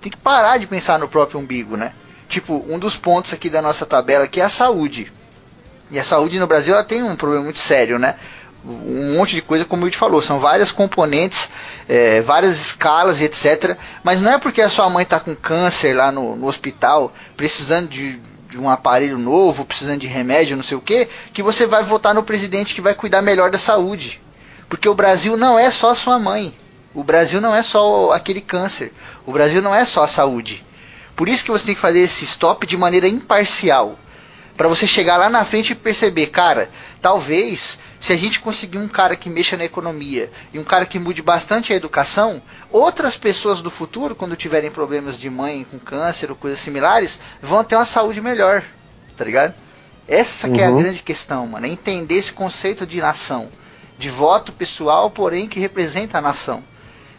[0.00, 1.92] Tem que parar de pensar no próprio umbigo, né?
[2.28, 5.12] Tipo, um dos pontos aqui da nossa tabela que é a saúde.
[5.90, 8.16] E a saúde no Brasil ela tem um problema muito sério, né?
[8.64, 11.48] Um monte de coisa, como eu te falou, são várias componentes,
[11.88, 13.76] é, várias escalas e etc.
[14.02, 17.88] Mas não é porque a sua mãe está com câncer lá no, no hospital, precisando
[17.88, 21.82] de, de um aparelho novo, precisando de remédio, não sei o que, que você vai
[21.82, 24.20] votar no presidente que vai cuidar melhor da saúde.
[24.68, 26.54] Porque o Brasil não é só sua mãe.
[26.94, 28.92] O Brasil não é só aquele câncer.
[29.26, 30.64] O Brasil não é só a saúde.
[31.14, 33.98] Por isso que você tem que fazer esse stop de maneira imparcial.
[34.56, 38.88] Para você chegar lá na frente e perceber, cara, talvez se a gente conseguir um
[38.88, 43.60] cara que mexa na economia e um cara que mude bastante a educação, outras pessoas
[43.60, 47.84] do futuro, quando tiverem problemas de mãe com câncer ou coisas similares, vão ter uma
[47.84, 48.62] saúde melhor,
[49.16, 49.54] tá ligado?
[50.06, 50.52] Essa uhum.
[50.54, 50.78] que é a uhum.
[50.78, 53.48] grande questão, mano, é entender esse conceito de nação,
[53.98, 56.62] de voto pessoal, porém que representa a nação.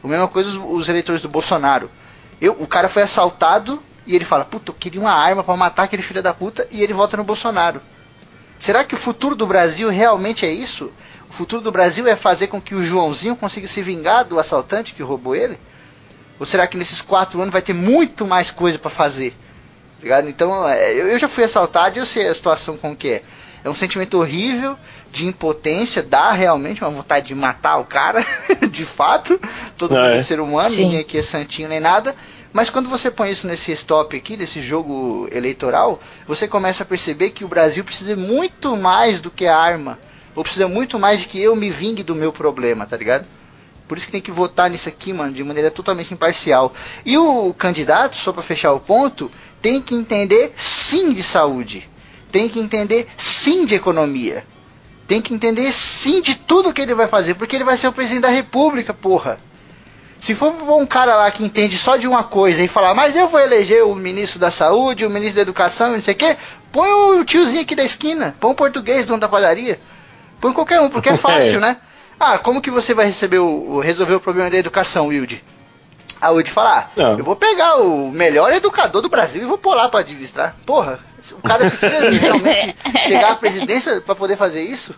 [0.03, 1.91] A mesma coisa os, os eleitores do Bolsonaro.
[2.39, 5.83] Eu, o cara foi assaltado e ele fala, puta, eu queria uma arma para matar
[5.83, 7.81] aquele filho da puta, e ele vota no Bolsonaro.
[8.59, 10.91] Será que o futuro do Brasil realmente é isso?
[11.29, 14.93] O futuro do Brasil é fazer com que o Joãozinho consiga se vingar do assaltante
[14.93, 15.57] que roubou ele?
[16.37, 19.33] Ou será que nesses quatro anos vai ter muito mais coisa para fazer?
[20.01, 20.27] Ligado?
[20.29, 23.23] Então, é, eu já fui assaltado e eu sei a situação com que é.
[23.61, 24.77] É um sentimento horrível
[25.11, 28.25] de impotência, dá realmente uma vontade de matar o cara,
[28.71, 29.39] de fato.
[29.77, 30.17] Todo mundo é.
[30.17, 30.83] é ser humano, Sim.
[30.83, 32.15] ninguém aqui é santinho nem nada.
[32.51, 37.29] Mas quando você põe isso nesse stop aqui, nesse jogo eleitoral, você começa a perceber
[37.29, 39.99] que o Brasil precisa muito mais do que a arma.
[40.35, 43.27] Ou precisa muito mais de que eu me vingue do meu problema, tá ligado?
[43.87, 46.73] Por isso que tem que votar nisso aqui, mano, de maneira totalmente imparcial.
[47.05, 49.31] E o candidato, só para fechar o ponto,
[49.61, 51.89] tem que entender sim de saúde.
[52.31, 54.45] Tem que entender sim de economia.
[55.07, 57.91] Tem que entender sim de tudo que ele vai fazer, porque ele vai ser o
[57.91, 59.39] presidente da república, porra.
[60.19, 63.27] Se for um cara lá que entende só de uma coisa e falar, mas eu
[63.27, 66.37] vou eleger o ministro da saúde, o ministro da educação, não sei o quê,
[66.71, 69.79] põe o tiozinho aqui da esquina, põe o português, dono da padaria.
[70.41, 71.59] Põe qualquer um, porque é fácil, é.
[71.59, 71.77] né?
[72.19, 75.41] Ah, como que você vai receber o, resolver o problema da educação, Wilde?
[76.19, 79.73] A Wilde falar, ah, eu vou pegar o melhor educador do Brasil e vou pôr
[79.73, 80.53] lá pra administrar.
[80.65, 80.99] Porra,
[81.31, 82.75] o cara precisa realmente
[83.07, 84.93] chegar à presidência para poder fazer isso?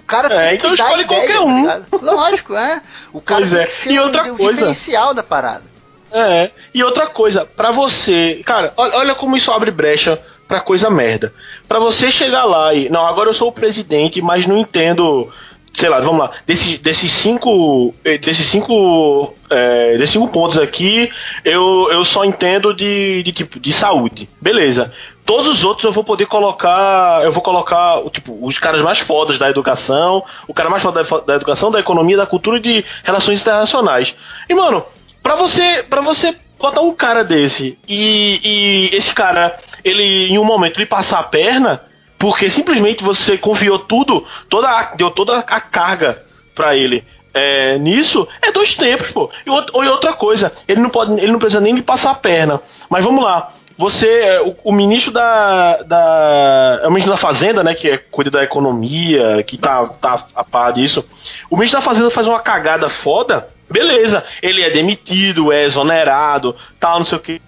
[0.00, 1.66] O cara é, tem então que escolhe ideia, qualquer tá um.
[1.66, 2.82] Tá Lógico, é.
[3.12, 3.64] O cara pois tem é.
[3.64, 5.64] que ser e outra o, coisa, diferencial da parada.
[6.10, 10.90] É, e outra coisa, para você, cara, olha, olha como isso abre brecha pra coisa
[10.90, 11.32] merda.
[11.68, 15.30] Para você chegar lá e, não, agora eu sou o presidente, mas não entendo
[15.72, 21.10] sei lá, vamos lá, desses, cinco, eh, desses cinco, é, desses cinco pontos aqui,
[21.44, 24.92] eu, eu só entendo de, de tipo de saúde, beleza?
[25.24, 29.38] Todos os outros eu vou poder colocar, eu vou colocar tipo os caras mais fodas
[29.38, 32.84] da educação, o cara mais foda da, da educação, da economia, da cultura e de
[33.04, 34.14] relações internacionais.
[34.48, 34.84] E mano,
[35.22, 38.40] para você, para você botar um cara desse e,
[38.92, 41.80] e esse cara, ele em um momento lhe passar a perna
[42.20, 46.22] porque simplesmente você confiou tudo, toda a, deu toda a carga
[46.54, 47.02] para ele.
[47.32, 49.30] É, nisso é dois tempos, pô.
[49.46, 52.60] E, e outra coisa, ele não pode, ele não precisa nem lhe passar a perna.
[52.90, 53.54] Mas vamos lá.
[53.78, 56.80] Você, é, o, o, ministro da, da.
[56.82, 57.74] É o ministro da Fazenda, né?
[57.74, 61.02] Que é, cuida da economia, que tá, tá a par disso.
[61.48, 64.22] O ministro da Fazenda faz uma cagada foda, beleza.
[64.42, 67.40] Ele é demitido, é exonerado, tal, não sei o que.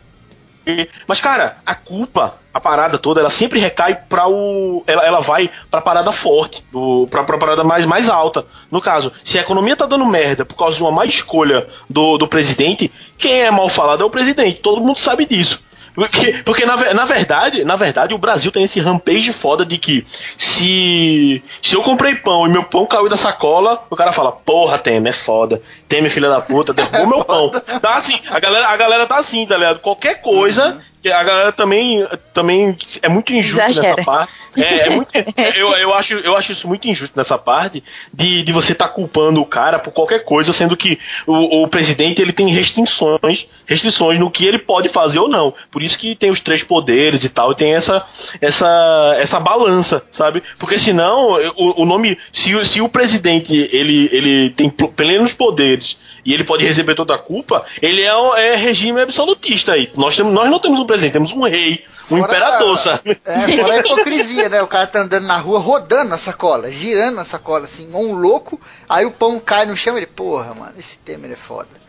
[1.07, 4.85] Mas, cara, a culpa, a parada toda, ela sempre recai para o.
[4.87, 8.47] Ela, ela vai pra parada forte, do, pra, pra parada mais, mais alta.
[8.71, 12.19] No caso, se a economia tá dando merda por causa de uma má escolha do,
[12.19, 14.61] do presidente, quem é mal falado é o presidente.
[14.61, 15.61] Todo mundo sabe disso.
[15.95, 20.07] Porque, porque na, na, verdade, na verdade, o Brasil tem esse rampage foda de que
[20.37, 24.79] se, se eu comprei pão e meu pão caiu da sacola, o cara fala, porra,
[24.79, 25.61] Temer, é foda.
[25.89, 27.51] Temer, filha da puta, derrubou meu pão.
[27.51, 29.81] Tá assim, a galera, a galera tá assim, tá ligado?
[29.81, 33.97] Qualquer coisa uhum a galera também, também é muito injusto Exagera.
[33.97, 34.33] nessa parte.
[34.57, 35.11] É, é muito,
[35.57, 38.95] eu, eu, acho, eu acho isso muito injusto nessa parte de, de você estar tá
[38.95, 44.19] culpando o cara por qualquer coisa, sendo que o, o presidente ele tem restrições, restrições
[44.19, 45.55] no que ele pode fazer ou não.
[45.71, 48.05] Por isso que tem os três poderes e tal, e tem essa,
[48.41, 50.43] essa, essa balança, sabe?
[50.59, 56.33] Porque senão o, o nome, se, se o presidente ele, ele tem plenos poderes e
[56.33, 59.91] ele pode receber toda a culpa, ele é, é regime absolutista aí.
[59.97, 63.21] Nós, temos, nós não temos um presidente, temos um rei, um fora, imperador, sabe?
[63.25, 64.63] É, fora a hipocrisia, né?
[64.63, 68.61] O cara tá andando na rua rodando a sacola, girando a sacola, assim, um louco,
[68.89, 71.83] aí o pão cai no chão e ele, porra, mano, esse Temer é foda.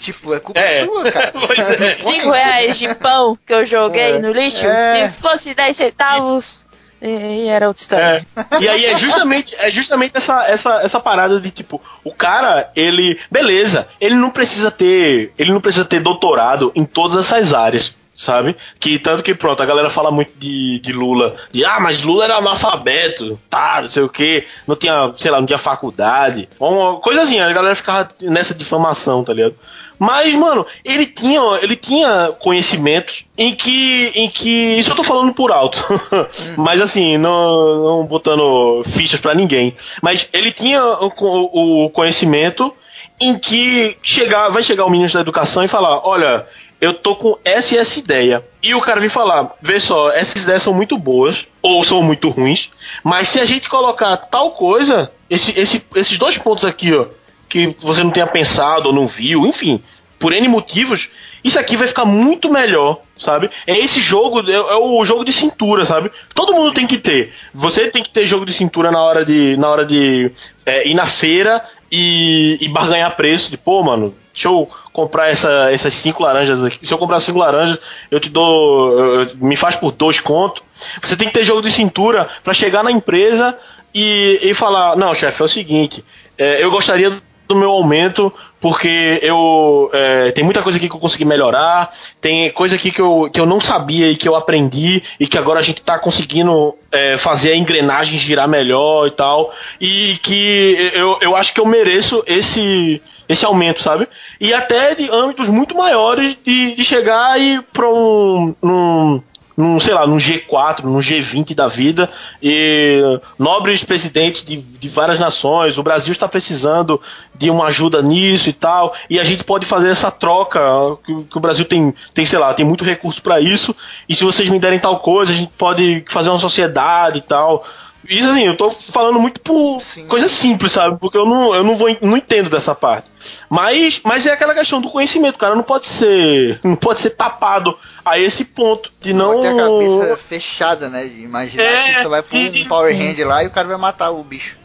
[0.00, 0.84] Tipo, é culpa é.
[0.84, 1.32] sua, cara.
[1.84, 1.94] É.
[1.94, 4.18] Cinco reais de pão que eu joguei é.
[4.18, 5.08] no lixo, é.
[5.10, 6.66] se fosse 10 centavos,
[7.06, 8.26] e era outra história.
[8.34, 8.62] É.
[8.62, 13.18] E aí é justamente, é justamente essa, essa, essa parada de tipo, o cara, ele.
[13.30, 15.32] Beleza, ele não precisa ter.
[15.38, 18.56] Ele não precisa ter doutorado em todas essas áreas sabe?
[18.78, 22.24] Que tanto que pronto, a galera fala muito de, de Lula, de ah, mas Lula
[22.24, 27.00] era analfabeto, tá, não sei o que, não tinha, sei lá, não tinha faculdade, uma
[27.00, 29.56] coisa assim, a galera ficava nessa difamação, tá ligado?
[29.98, 34.78] Mas, mano, ele tinha, ele tinha conhecimentos em que, em que.
[34.78, 35.78] Isso eu tô falando por alto.
[36.56, 39.76] Mas assim, não, não botando fichas para ninguém.
[40.02, 42.72] Mas ele tinha o, o conhecimento
[43.20, 46.46] em que chegar, vai chegar o ministro da educação e falar: olha,
[46.80, 48.44] eu tô com essa e essa ideia.
[48.62, 52.28] E o cara vem falar: vê só, essas ideias são muito boas, ou são muito
[52.28, 52.70] ruins,
[53.02, 57.06] mas se a gente colocar tal coisa, esse, esse, esses dois pontos aqui, ó
[57.54, 59.80] que você não tenha pensado ou não viu, enfim,
[60.18, 61.08] por N motivos,
[61.44, 63.48] isso aqui vai ficar muito melhor, sabe?
[63.64, 66.10] É esse jogo, é, é, o jogo de cintura, sabe?
[66.34, 67.32] Todo mundo tem que ter.
[67.54, 70.32] Você tem que ter jogo de cintura na hora de, na hora de
[70.66, 71.62] é, ir na feira
[71.92, 73.52] e, e barganhar preço.
[73.52, 76.84] De, pô, mano, deixa eu comprar essa, essas cinco laranjas aqui.
[76.84, 77.78] Se eu comprar cinco laranjas,
[78.10, 78.98] eu te dou.
[78.98, 80.60] Eu, me faz por dois contos.
[81.00, 83.56] Você tem que ter jogo de cintura para chegar na empresa
[83.94, 86.04] e, e falar: não, chefe, é o seguinte,
[86.36, 91.00] é, eu gostaria do meu aumento, porque eu é, tem muita coisa aqui que eu
[91.00, 95.02] consegui melhorar, tem coisa aqui que eu, que eu não sabia e que eu aprendi
[95.20, 99.52] e que agora a gente está conseguindo é, fazer a engrenagem girar melhor e tal,
[99.80, 104.06] e que eu, eu acho que eu mereço esse esse aumento, sabe?
[104.38, 109.22] E até de âmbitos muito maiores de, de chegar e para um, um
[109.56, 112.10] num, sei lá, num G4, num G20 da vida,
[112.42, 113.00] e
[113.38, 117.00] nobres presidentes de, de várias nações, o Brasil está precisando
[117.34, 120.60] de uma ajuda nisso e tal, e a gente pode fazer essa troca,
[121.04, 123.74] que, que o Brasil tem, tem, sei lá, tem muito recurso para isso,
[124.08, 127.64] e se vocês me derem tal coisa, a gente pode fazer uma sociedade e tal.
[128.08, 130.06] Isso assim, eu tô falando muito por Sim.
[130.06, 130.98] coisa simples, sabe?
[130.98, 133.08] Porque eu não, eu não vou não entendo dessa parte.
[133.48, 137.76] Mas, mas é aquela questão do conhecimento, cara, não pode ser, não pode ser tapado
[138.04, 142.08] a esse ponto de não, ter a cabeça fechada, né, de imaginar é, que você
[142.08, 144.56] vai pôr um Power Hand lá e o cara vai matar o bicho.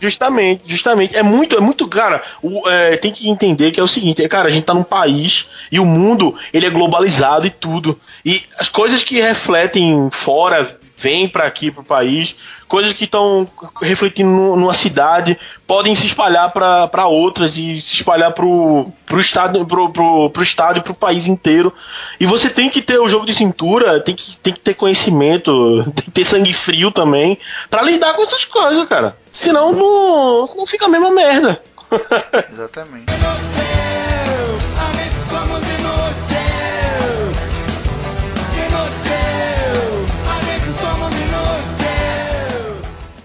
[0.00, 1.16] Justamente, justamente.
[1.16, 4.28] É muito, é muito, cara, o, é, tem que entender que é o seguinte, é,
[4.28, 7.98] cara, a gente tá num país e o mundo, ele é globalizado e tudo.
[8.24, 12.36] E as coisas que refletem fora, vêm para aqui, pro país,
[12.68, 13.46] coisas que estão
[13.80, 19.90] refletindo numa cidade podem se espalhar para outras e se espalhar pro, pro estado pro,
[19.90, 21.72] pro, pro estado e pro país inteiro.
[22.18, 25.84] E você tem que ter o jogo de cintura, tem que, tem que ter conhecimento,
[25.94, 27.38] tem que ter sangue frio também
[27.70, 29.16] para lidar com essas coisas, cara.
[29.32, 31.60] Senão não, não fica a mesma merda.
[32.52, 33.12] Exatamente.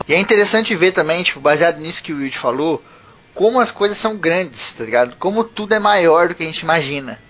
[0.10, 2.84] E é interessante ver também, tipo, baseado nisso que o Will falou,
[3.36, 5.15] como as coisas são grandes, tá ligado?
[5.17, 7.22] Como tudo é maior do que a gente imagina.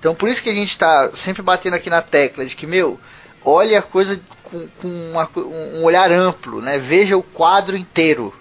[0.00, 2.98] Então por isso que a gente tá sempre batendo aqui na tecla de que, meu,
[3.44, 6.76] olhe a coisa com, com uma, um olhar amplo, né?
[6.76, 8.34] Veja o quadro inteiro.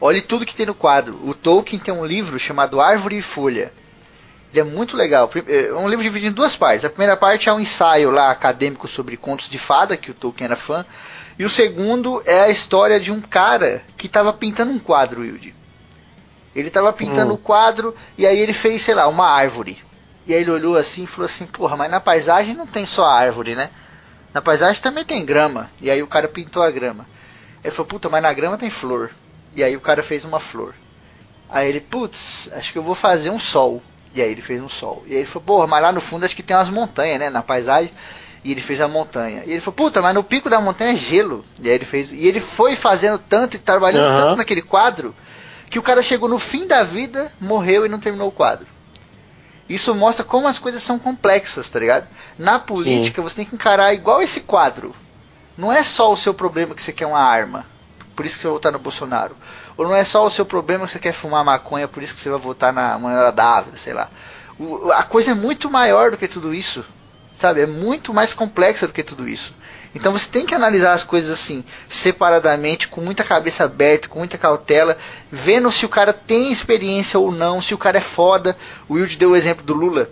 [0.00, 1.20] Olhe tudo que tem no quadro.
[1.24, 3.72] O Tolkien tem um livro chamado Árvore e Folha.
[4.50, 5.30] Ele é muito legal.
[5.46, 6.84] É um livro dividido em duas partes.
[6.84, 10.46] A primeira parte é um ensaio lá acadêmico sobre contos de fada, que o Tolkien
[10.46, 10.86] era fã.
[11.38, 15.54] E o segundo é a história de um cara que estava pintando um quadro, Wilde.
[16.54, 17.38] Ele estava pintando o hum.
[17.38, 19.82] um quadro e aí ele fez, sei lá, uma árvore.
[20.26, 23.06] E aí ele olhou assim e falou assim: Porra, mas na paisagem não tem só
[23.06, 23.70] árvore, né?
[24.34, 25.70] Na paisagem também tem grama.
[25.80, 27.06] E aí o cara pintou a grama.
[27.62, 29.10] Ele falou: Puta, mas na grama tem flor.
[29.54, 30.74] E aí o cara fez uma flor.
[31.48, 33.82] Aí ele, putz, acho que eu vou fazer um sol.
[34.18, 35.04] E aí ele fez um sol.
[35.06, 37.30] E aí ele falou, porra, mas lá no fundo acho que tem umas montanhas, né?
[37.30, 37.92] Na paisagem.
[38.42, 39.44] E ele fez a montanha.
[39.46, 41.44] E ele falou, puta, mas no pico da montanha é gelo.
[41.62, 42.12] E aí ele fez.
[42.12, 44.20] E ele foi fazendo tanto e trabalhando uhum.
[44.22, 45.14] tanto naquele quadro
[45.70, 48.66] que o cara chegou no fim da vida, morreu e não terminou o quadro.
[49.68, 52.08] Isso mostra como as coisas são complexas, tá ligado?
[52.36, 53.28] Na política Sim.
[53.28, 54.96] você tem que encarar igual esse quadro.
[55.56, 57.66] Não é só o seu problema que você quer uma arma.
[58.16, 59.36] Por isso que você vai votar no Bolsonaro.
[59.78, 62.20] Ou não é só o seu problema que você quer fumar maconha, por isso que
[62.20, 64.10] você vai votar na Manuela Dávila, sei lá.
[64.58, 66.84] O, a coisa é muito maior do que tudo isso
[67.38, 67.60] sabe?
[67.60, 69.54] É muito mais complexa do que tudo isso.
[69.94, 74.36] Então você tem que analisar as coisas assim, separadamente, com muita cabeça aberta, com muita
[74.36, 74.98] cautela,
[75.30, 78.56] vendo se o cara tem experiência ou não, se o cara é foda.
[78.88, 80.10] O Wilde deu o exemplo do Lula.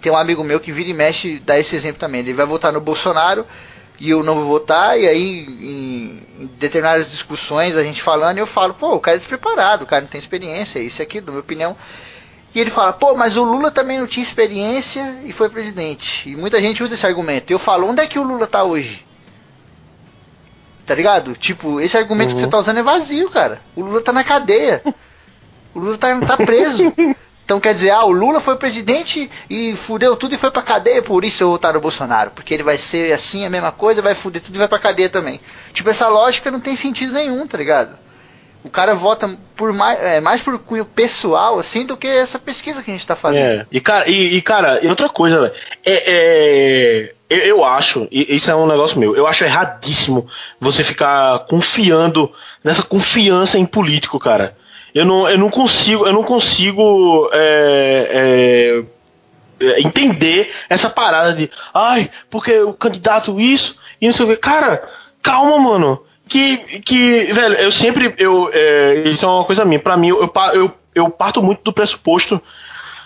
[0.00, 2.20] Tem um amigo meu que vira e mexe dá esse exemplo também.
[2.20, 3.46] Ele vai votar no Bolsonaro
[4.00, 8.46] e eu não vou votar, e aí em, em determinadas discussões a gente falando, eu
[8.46, 11.32] falo, pô, o cara é despreparado, o cara não tem experiência, isso e aquilo, na
[11.32, 11.76] minha opinião.
[12.54, 16.30] E ele fala, pô, mas o Lula também não tinha experiência e foi presidente.
[16.30, 17.50] E muita gente usa esse argumento.
[17.50, 19.04] Eu falo, onde é que o Lula está hoje?
[20.86, 21.34] Tá ligado?
[21.34, 22.36] Tipo, esse argumento uhum.
[22.36, 23.60] que você tá usando é vazio, cara.
[23.76, 24.82] O Lula tá na cadeia.
[25.74, 26.92] O Lula tá, tá preso.
[27.48, 31.00] Então quer dizer, ah, o Lula foi presidente e fudeu tudo e foi pra cadeia,
[31.00, 32.30] por isso eu votar no Bolsonaro.
[32.32, 35.08] Porque ele vai ser assim, a mesma coisa, vai fuder tudo e vai pra cadeia
[35.08, 35.40] também.
[35.72, 37.98] Tipo, essa lógica não tem sentido nenhum, tá ligado?
[38.62, 42.82] O cara vota por mais, é, mais por cunho pessoal, assim, do que essa pesquisa
[42.82, 43.62] que a gente tá fazendo.
[43.62, 43.66] É.
[43.72, 45.54] E, cara, e, e, cara, e outra coisa, velho.
[45.86, 50.28] É, é, eu, eu acho, e isso é um negócio meu, eu acho erradíssimo
[50.60, 52.30] você ficar confiando
[52.62, 54.54] nessa confiança em político, cara.
[54.98, 58.82] Eu não, eu não consigo, eu não consigo é,
[59.60, 64.28] é, é, entender essa parada de, ai, porque o candidato isso e não sei o
[64.30, 64.36] que.
[64.36, 64.82] Cara,
[65.22, 66.02] calma, mano.
[66.28, 69.78] Que, que velho, eu sempre, eu, é, isso é uma coisa minha.
[69.78, 72.42] Pra mim, eu, eu, eu parto muito do pressuposto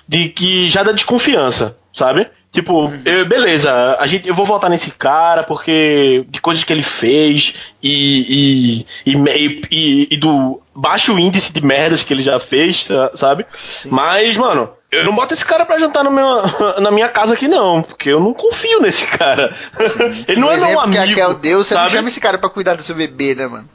[0.09, 2.27] de que já dá desconfiança, sabe?
[2.53, 3.01] Tipo, uhum.
[3.07, 7.55] eu, beleza, a gente, eu vou votar nesse cara porque de coisas que ele fez
[7.83, 13.47] e, e, e, e, e do baixo índice de merdas que ele já fez, sabe?
[13.59, 13.89] Sim.
[13.91, 16.43] Mas, mano, eu não boto esse cara pra jantar meu,
[16.79, 19.57] na minha casa aqui, não, porque eu não confio nesse cara.
[20.29, 21.15] ele não é meu amigo.
[21.15, 21.87] Que é o Deus, você sabe?
[21.87, 23.69] não chama esse cara pra cuidar do seu bebê, né, mano?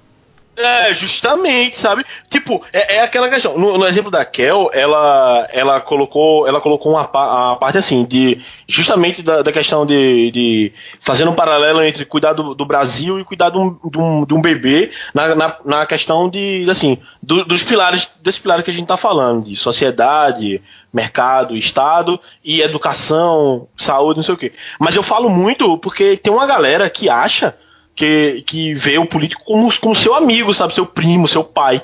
[0.58, 2.04] É, justamente, sabe?
[2.32, 3.60] Tipo, é, é aquela questão.
[3.60, 8.42] No, no, exemplo da Kel, ela, ela colocou, ela colocou uma a parte assim de
[8.68, 13.24] justamente da, da questão de, de fazendo um paralelo entre cuidar do, do Brasil e
[13.24, 17.46] cuidar de um, de um, de um bebê na, na, na, questão de assim do,
[17.46, 20.60] dos pilares desse pilar que a gente tá falando de sociedade,
[20.92, 24.52] mercado, estado e educação, saúde, não sei o quê.
[24.80, 27.56] Mas eu falo muito porque tem uma galera que acha
[27.98, 30.76] que, que vê o político como, como seu amigo, sabe?
[30.76, 31.82] Seu primo, seu pai.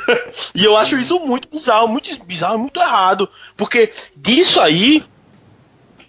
[0.56, 3.28] e eu acho isso muito bizarro, muito bizarro, muito errado.
[3.58, 5.04] Porque disso aí,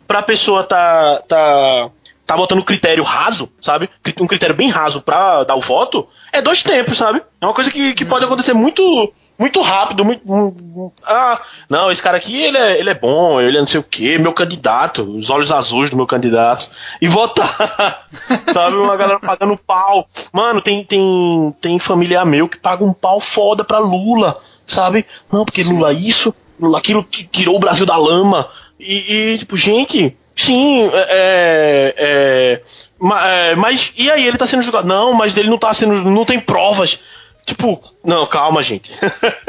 [0.08, 1.89] pra pessoa tá, tá,
[2.26, 3.89] tá botando critério raso, sabe?
[4.22, 7.22] Um critério bem raso pra dar o voto, é dois tempos, sabe?
[7.41, 10.94] É uma coisa que, que pode acontecer muito muito rápido, muito.
[11.04, 13.84] Ah, não, esse cara aqui ele é, ele é bom, ele é não sei o
[13.84, 16.70] que, meu candidato, os olhos azuis do meu candidato.
[17.02, 18.08] E votar,
[18.54, 18.76] sabe?
[18.76, 20.08] Uma galera pagando pau.
[20.32, 25.06] Mano, tem, tem, tem familiar meu que paga um pau foda pra Lula, sabe?
[25.32, 28.48] Não, porque Lula isso, Lula aquilo tirou o Brasil da lama.
[28.80, 32.62] E, e tipo, gente, sim, é, é,
[33.00, 34.88] é, mas e aí ele tá sendo julgado?
[34.88, 37.00] Não, mas ele não tá sendo, não tem provas.
[37.46, 38.92] Tipo, não, calma, gente.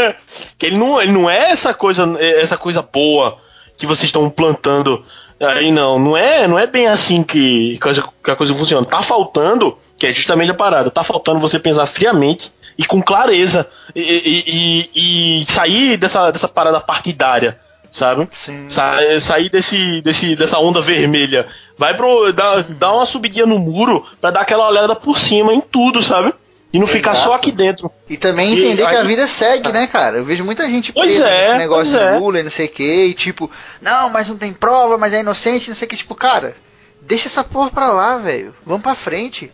[0.58, 3.38] que ele não, ele não é essa coisa, essa coisa boa
[3.76, 5.04] que vocês estão plantando
[5.40, 7.78] aí não, não é, não é bem assim que,
[8.22, 8.86] que a coisa funciona.
[8.86, 13.68] Tá faltando, que é justamente a parada, tá faltando você pensar friamente e com clareza
[13.94, 17.58] e, e, e, sair dessa, dessa parada partidária,
[17.90, 18.28] sabe?
[18.68, 21.46] Sa sair desse, desse, dessa onda vermelha.
[21.76, 22.32] Vai pro.
[22.32, 26.32] Dá, dá uma subidinha no muro pra dar aquela olhada por cima em tudo, sabe?
[26.72, 27.92] E não ficar só aqui dentro.
[28.08, 28.96] E também entender e, que aí...
[28.96, 30.18] a vida segue, né, cara?
[30.18, 32.18] Eu vejo muita gente presa é, nesse negócio de é.
[32.18, 33.50] Lula e não sei o que, e tipo,
[33.80, 36.56] não, mas não tem prova, mas é inocente, não sei o que, tipo, cara,
[37.02, 38.54] deixa essa porra pra lá, velho.
[38.64, 39.52] Vamos pra frente.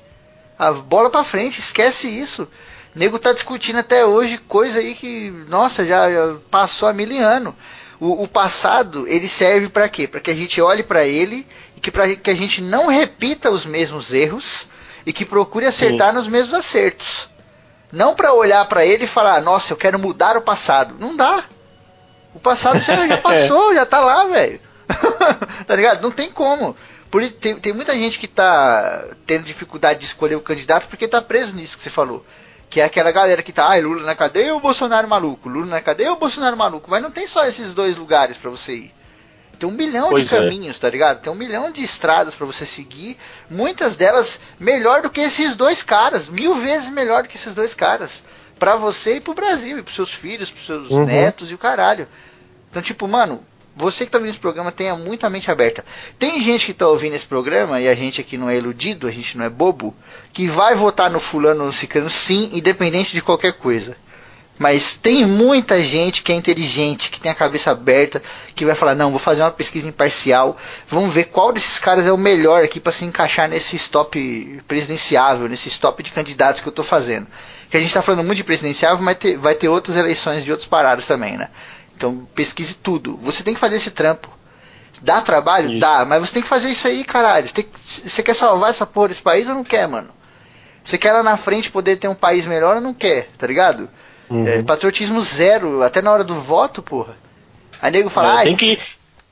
[0.57, 2.49] A bola pra frente, esquece isso.
[2.95, 7.25] O nego tá discutindo até hoje coisa aí que, nossa, já, já passou há mil
[7.25, 7.55] anos.
[8.01, 10.07] O, o, passado, ele serve para quê?
[10.07, 11.45] Para que a gente olhe para ele
[11.77, 14.69] e que, pra, que a gente não repita os mesmos erros
[15.09, 16.17] e que procure acertar Sim.
[16.17, 17.31] nos mesmos acertos.
[17.91, 20.97] Não para olhar para ele e falar, nossa, eu quero mudar o passado.
[21.01, 21.45] Não dá.
[22.35, 24.61] O passado já, já passou, já tá lá, velho.
[25.67, 26.03] tá ligado?
[26.03, 26.77] Não tem como.
[27.11, 31.23] Por, tem, tem muita gente que tá tendo dificuldade de escolher o candidato porque tá
[31.23, 32.23] preso nisso que você falou.
[32.69, 35.49] Que é aquela galera que tá, ai, Lula na cadeia ou Bolsonaro maluco?
[35.49, 36.91] Lula na cadeia ou Bolsonaro maluco?
[36.91, 38.95] Mas não tem só esses dois lugares para você ir.
[39.59, 40.39] Tem um milhão pois de é.
[40.39, 40.79] caminhos, é.
[40.79, 41.21] tá ligado?
[41.21, 43.17] Tem um milhão de estradas para você seguir.
[43.51, 46.29] Muitas delas melhor do que esses dois caras.
[46.29, 48.23] Mil vezes melhor do que esses dois caras.
[48.59, 51.05] para você e pro Brasil, e pros seus filhos, pros seus uhum.
[51.05, 52.09] netos e o caralho.
[52.71, 53.41] Então, tipo, mano,
[53.79, 55.85] você que tá ouvindo esse programa tenha muita mente aberta.
[56.19, 59.11] Tem gente que tá ouvindo esse programa, e a gente aqui não é iludido, a
[59.11, 59.95] gente não é bobo,
[60.33, 63.97] que vai votar no fulano ou no ciclano sim, independente de qualquer coisa.
[64.59, 68.21] Mas tem muita gente que é inteligente, que tem a cabeça aberta,
[68.57, 70.57] que vai falar: não, vou fazer uma pesquisa imparcial,
[70.89, 75.49] vamos ver qual desses caras é o melhor aqui para se encaixar nesse stop presidenciável,
[75.49, 77.29] nesse stop de candidatos que eu estou fazendo.
[77.71, 80.51] Que a gente está falando muito de presidenciável, mas ter, vai ter outras eleições de
[80.51, 81.51] outros paradas também, né?
[81.97, 83.17] Então pesquise tudo.
[83.19, 84.29] Você tem que fazer esse trampo.
[85.03, 85.71] Dá trabalho?
[85.71, 85.81] Isso.
[85.81, 87.49] Dá, mas você tem que fazer isso aí, caralho.
[87.49, 90.11] Você quer salvar essa porra desse país ou não quer, mano?
[90.83, 93.89] Você quer lá na frente poder ter um país melhor ou não quer, tá ligado?
[94.31, 94.47] Uhum.
[94.47, 97.17] É, patriotismo zero, até na hora do voto, porra.
[97.81, 98.79] Aí nego fala, ah, tem que.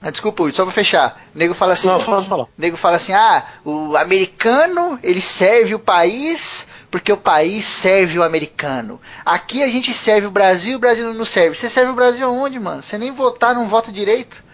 [0.01, 1.21] Ah, desculpa, só pra fechar.
[1.35, 1.89] O nego fala assim.
[1.89, 2.49] Não, fala, fala.
[2.57, 8.23] nego fala assim, ah, o americano ele serve o país porque o país serve o
[8.23, 9.01] americano.
[9.25, 11.57] Aqui a gente serve o Brasil e o Brasil não serve.
[11.57, 12.83] Você serve o Brasil aonde, mano?
[12.83, 14.45] Você nem votar não vota direito.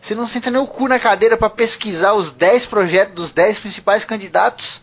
[0.00, 3.58] Você não senta nem o cu na cadeira para pesquisar os 10 projetos dos 10
[3.58, 4.80] principais candidatos.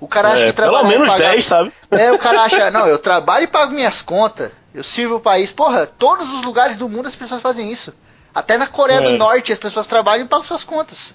[0.00, 1.72] O cara acha É, que trabalha pelo menos pagar- 10, sabe?
[1.90, 4.50] É, o cara acha, não, eu trabalho e pago minhas contas.
[4.74, 5.50] Eu sirvo o país.
[5.50, 7.92] Porra, todos os lugares do mundo as pessoas fazem isso.
[8.34, 9.02] Até na Coreia É.
[9.02, 11.14] do Norte as pessoas trabalham e pagam suas contas.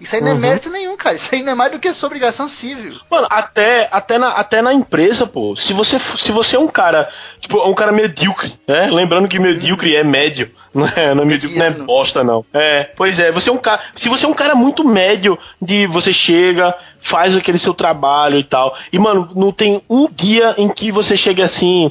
[0.00, 0.38] Isso aí não é Uhum.
[0.38, 1.14] mérito nenhum, cara.
[1.14, 2.94] Isso aí não é mais do que sua obrigação civil.
[3.10, 5.54] Mano, até, até, na, até na empresa, pô.
[5.56, 8.86] Se você, se você é um cara, tipo, um cara medíocre, né?
[8.90, 10.50] Lembrando que medíocre é médio.
[10.72, 12.46] Não é, não é medíocre, não é bosta, não.
[12.54, 13.80] É, pois é, você é um cara.
[13.96, 18.44] Se você é um cara muito médio, de você chega, faz aquele seu trabalho e
[18.44, 18.76] tal.
[18.92, 21.90] E, mano, não tem um dia em que você chegue assim.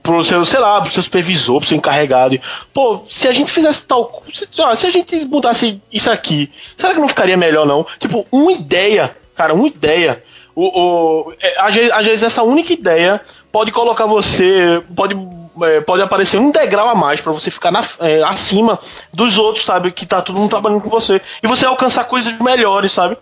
[0.00, 2.34] Pro seu, sei lá, pro seu supervisor, pro seu encarregado.
[2.34, 2.40] e,
[2.72, 4.22] Pô, se a gente fizesse tal.
[4.32, 7.84] Se, ó, se a gente mudasse isso aqui, será que não ficaria melhor, não?
[7.98, 10.22] Tipo, uma ideia, cara, uma ideia.
[10.54, 13.20] O, o, é, às, vezes, essa única ideia
[13.52, 14.82] pode colocar você.
[14.96, 15.14] Pode,
[15.62, 18.78] é, pode aparecer um degrau a mais pra você ficar na, é, acima
[19.12, 19.92] dos outros, sabe?
[19.92, 21.20] Que tá todo mundo trabalhando com você.
[21.42, 23.16] E você alcançar coisas melhores, sabe?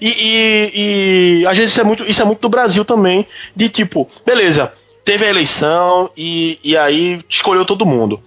[0.00, 3.26] E, e, e às vezes isso é, muito, isso é muito do Brasil também.
[3.54, 4.72] De tipo, beleza,
[5.04, 8.20] teve a eleição e, e aí escolheu todo mundo.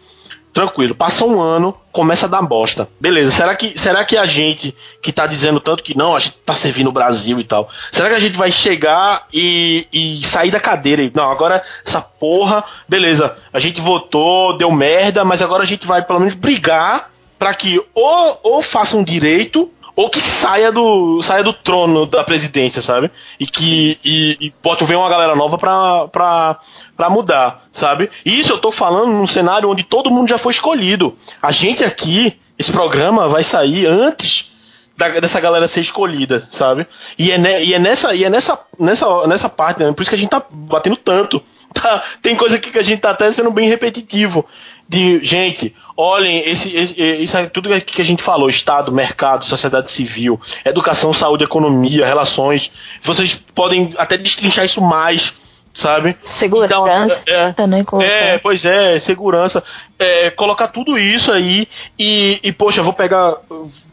[0.53, 2.87] Tranquilo, passa um ano, começa a dar bosta.
[2.99, 6.35] Beleza, será que, será que a gente que tá dizendo tanto que não, a gente
[6.45, 10.51] tá servindo o Brasil e tal, será que a gente vai chegar e, e sair
[10.51, 15.63] da cadeira e, não, agora essa porra, beleza, a gente votou, deu merda, mas agora
[15.63, 20.19] a gente vai pelo menos brigar pra que ou, ou faça um direito ou que
[20.19, 23.11] saia do, saia do trono da presidência, sabe?
[23.39, 26.59] E que e, e bote, venha uma galera nova pra, pra,
[26.97, 28.09] pra mudar, sabe?
[28.25, 31.15] E isso eu tô falando num cenário onde todo mundo já foi escolhido.
[31.41, 34.51] A gente aqui, esse programa vai sair antes
[34.97, 36.87] da- dessa galera ser escolhida, sabe?
[37.17, 39.91] E é, ne- e é nessa, e é nessa, nessa, nessa parte, né?
[39.91, 41.41] por isso que a gente tá batendo tanto.
[41.73, 42.03] Tá?
[42.21, 44.45] Tem coisa aqui que a gente tá até sendo bem repetitivo.
[44.87, 49.91] De, gente, olhem, esse, esse- isso é tudo que a gente falou: Estado, mercado, sociedade
[49.91, 52.71] civil, educação, saúde, economia, relações.
[53.01, 55.33] Vocês podem até destrinchar isso mais,
[55.73, 56.15] sabe?
[56.25, 58.07] Segurança Então, é, também colocar.
[58.07, 59.63] é, pois é, segurança.
[59.97, 61.67] É, colocar tudo isso aí
[61.97, 63.35] e, e, poxa, eu vou pegar.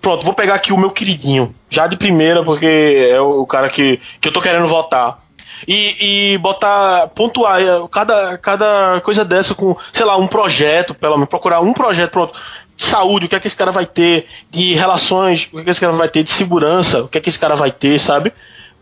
[0.02, 1.54] Pronto, vou pegar aqui o meu queridinho.
[1.70, 5.18] Já de primeira, porque é o, o cara que, que eu tô querendo votar.
[5.66, 11.16] E, e botar, pontuar é, cada, cada coisa dessa com, sei lá, um projeto, pelo
[11.16, 12.38] menos, procurar um projeto, pronto.
[12.76, 15.64] De saúde, o que é que esse cara vai ter, de relações, o que é
[15.64, 18.00] que esse cara vai ter, de segurança, o que é que esse cara vai ter,
[18.00, 18.32] sabe?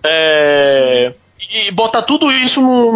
[0.05, 1.13] É,
[1.51, 2.93] e botar tudo isso no,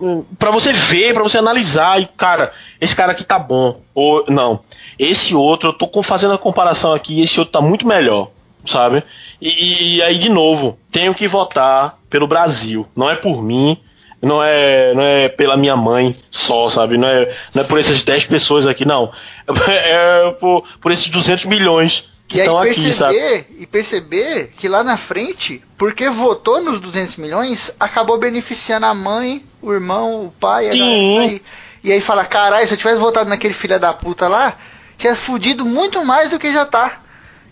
[0.00, 4.24] no para você ver, pra você analisar e cara, esse cara aqui tá bom ou
[4.28, 4.60] não.
[4.98, 8.30] Esse outro, eu tô fazendo a comparação aqui, esse outro tá muito melhor,
[8.66, 9.02] sabe?
[9.40, 13.78] E, e aí de novo, tenho que votar pelo Brasil, não é por mim,
[14.22, 16.96] não é, não é pela minha mãe só, sabe?
[16.96, 19.12] Não é, não é por essas 10 pessoas aqui, não.
[19.68, 23.14] É por, por esses 200 milhões que E aí estão aqui, sabe?
[23.14, 28.94] perceber, e perceber que lá na frente, porque votou nos 200 milhões, acabou beneficiando a
[28.94, 30.68] mãe, o irmão, o pai.
[30.68, 30.78] a Sim.
[30.78, 31.42] galera aí.
[31.84, 34.56] E aí fala, caralho, se eu tivesse votado naquele filho da puta lá,
[34.98, 37.00] tinha fudido muito mais do que já tá.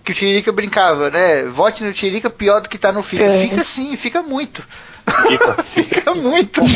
[0.04, 1.44] Que o Tiririca brincava, né?
[1.44, 3.24] Vote no Tiririca pior do que tá no filho.
[3.24, 3.38] É.
[3.38, 4.62] Fica sim, fica muito.
[5.28, 6.60] Fica, Fica muito.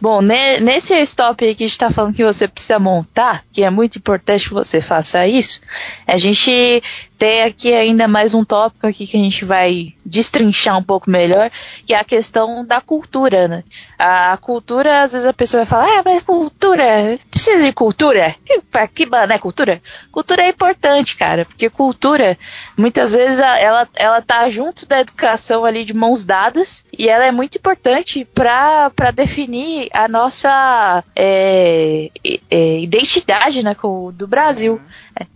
[0.00, 3.64] Bom, ne- nesse stop aí que a gente tá falando que você precisa montar, que
[3.64, 5.60] é muito importante que você faça isso,
[6.06, 6.80] a gente
[7.18, 11.50] tem aqui ainda mais um tópico aqui que a gente vai destrinchar um pouco melhor,
[11.84, 13.64] que é a questão da cultura, né?
[13.98, 18.36] A cultura, às vezes a pessoa vai falar, ah, mas cultura, precisa de cultura?
[18.70, 19.82] Pra que mano é cultura?
[20.12, 22.38] Cultura é importante, cara, porque cultura,
[22.76, 27.32] muitas vezes, ela, ela tá junto da educação ali de mãos dadas, e ela é
[27.32, 33.74] muito importante para definir a nossa é, é, é, identidade né,
[34.14, 34.80] do Brasil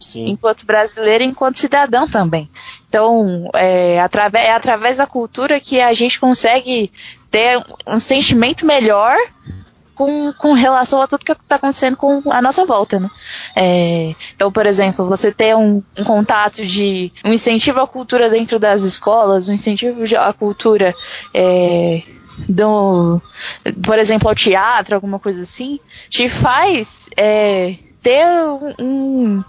[0.00, 0.26] Sim.
[0.26, 1.71] enquanto brasileiro enquanto cidadão
[2.10, 2.48] também.
[2.88, 6.92] Então, é, atrave- é através da cultura que a gente consegue
[7.30, 9.16] ter um sentimento melhor
[9.94, 13.10] com, com relação a tudo que está acontecendo com a nossa volta, né?
[13.54, 18.58] É, então, por exemplo, você ter um, um contato de um incentivo à cultura dentro
[18.58, 20.94] das escolas, um incentivo à cultura
[21.34, 22.02] é,
[22.48, 23.20] do,
[23.84, 28.26] por exemplo, ao teatro, alguma coisa assim, te faz é, ter
[28.80, 29.42] um,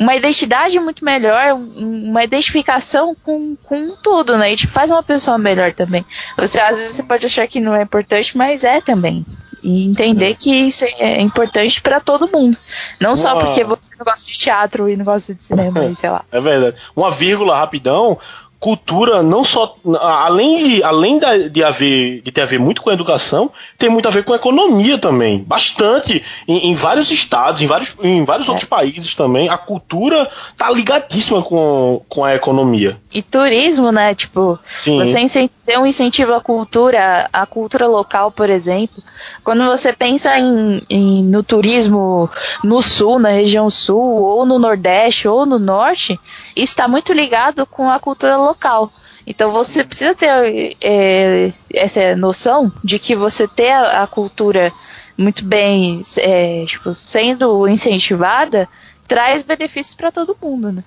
[0.00, 4.52] uma identidade muito melhor, um- uma identificação com, com tudo, né?
[4.52, 6.04] E te faz uma pessoa melhor também.
[6.36, 9.24] Você às vezes você pode achar que não é importante, mas é também.
[9.62, 12.56] E entender que isso é importante para todo mundo.
[12.98, 13.16] Não Uma...
[13.16, 16.24] só porque você não gosta de teatro e não gosta de cinema, sei lá.
[16.32, 16.76] É verdade.
[16.96, 18.18] Uma vírgula rapidão
[18.60, 22.90] cultura não só além de além da, de haver de ter a ver muito com
[22.90, 27.62] a educação tem muito a ver com a economia também bastante em, em vários estados
[27.62, 28.50] em vários em vários é.
[28.50, 34.58] outros países também a cultura tá ligadíssima com, com a economia e turismo né tipo
[34.66, 34.98] Sim.
[34.98, 39.02] você tem um incentivo à cultura a cultura local por exemplo
[39.42, 42.28] quando você pensa em, em no turismo
[42.62, 46.20] no sul na região sul ou no nordeste ou no norte
[46.56, 48.92] isso está muito ligado com a cultura local.
[49.26, 54.72] Então você precisa ter é, essa noção de que você ter a, a cultura
[55.16, 58.68] muito bem é, tipo, sendo incentivada
[59.06, 60.84] traz benefícios para todo mundo, né?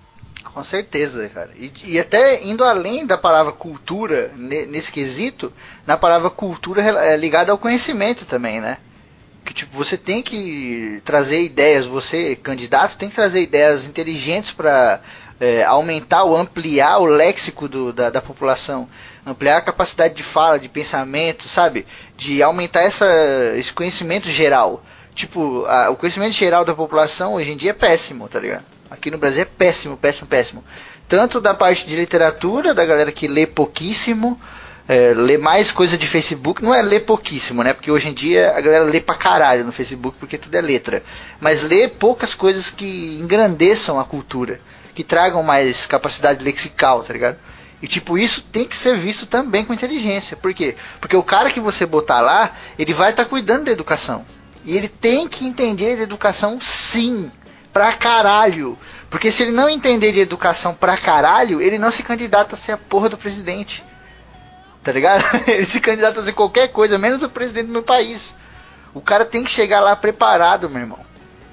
[0.53, 1.49] Com certeza, cara.
[1.57, 5.51] E, e, até indo além da palavra cultura nesse quesito,
[5.85, 8.77] na palavra cultura é ligada ao conhecimento também, né?
[9.43, 15.01] Que tipo, você tem que trazer ideias, você, candidato, tem que trazer ideias inteligentes para
[15.39, 18.87] é, aumentar ou ampliar o léxico do, da, da, população,
[19.25, 21.85] ampliar a capacidade de fala, de pensamento, sabe?
[22.15, 23.07] De aumentar essa,
[23.55, 24.83] esse conhecimento geral.
[25.15, 28.63] Tipo, a, o conhecimento geral da população hoje em dia é péssimo, tá ligado?
[28.89, 30.63] Aqui no Brasil é péssimo, péssimo, péssimo.
[31.07, 34.39] Tanto da parte de literatura, da galera que lê pouquíssimo,
[34.87, 37.73] é, lê mais coisa de Facebook, não é ler pouquíssimo, né?
[37.73, 41.03] Porque hoje em dia a galera lê pra caralho no Facebook porque tudo é letra.
[41.39, 44.59] Mas lê poucas coisas que engrandeçam a cultura
[44.93, 47.37] que tragam mais capacidade lexical, tá ligado?
[47.81, 50.37] E tipo, isso tem que ser visto também com inteligência.
[50.37, 50.75] Por quê?
[51.01, 54.25] Porque o cara que você botar lá, ele vai estar tá cuidando da educação.
[54.63, 57.29] E ele tem que entender de educação sim.
[57.73, 58.77] Pra caralho.
[59.09, 62.71] Porque se ele não entender de educação pra caralho, ele não se candidata a ser
[62.71, 63.83] a porra do presidente.
[64.81, 65.23] Tá ligado?
[65.47, 68.35] Ele se candidata a ser qualquer coisa, menos o presidente do meu país.
[68.93, 70.99] O cara tem que chegar lá preparado, meu irmão.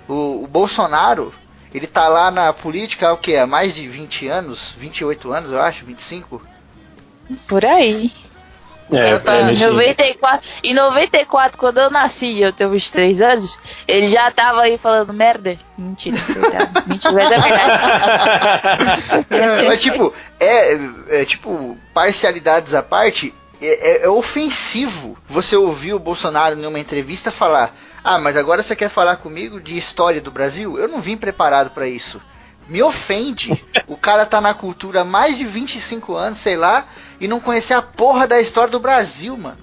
[0.09, 1.33] O, o Bolsonaro,
[1.75, 3.37] ele tá lá na política o que?
[3.37, 4.75] Há mais de 20 anos?
[4.77, 5.85] 28 anos, eu acho?
[5.85, 6.43] 25?
[7.47, 8.11] Por aí.
[8.93, 14.29] É, tá, é 94, em 94, quando eu nasci, eu tenho 23 anos, ele já
[14.33, 15.57] tava aí falando merda.
[15.79, 16.17] Mentira,
[16.87, 17.69] mentira, mas é verdade.
[19.69, 25.99] mas tipo, é, é, tipo, parcialidades à parte, é, é, é ofensivo você ouvir o
[25.99, 30.31] Bolsonaro em uma entrevista falar ah, mas agora você quer falar comigo de história do
[30.31, 30.79] Brasil?
[30.79, 32.21] Eu não vim preparado para isso.
[32.69, 33.63] Me ofende.
[33.87, 36.87] O cara tá na cultura há mais de 25 anos, sei lá,
[37.21, 39.59] e não conhecer a porra da história do Brasil, mano.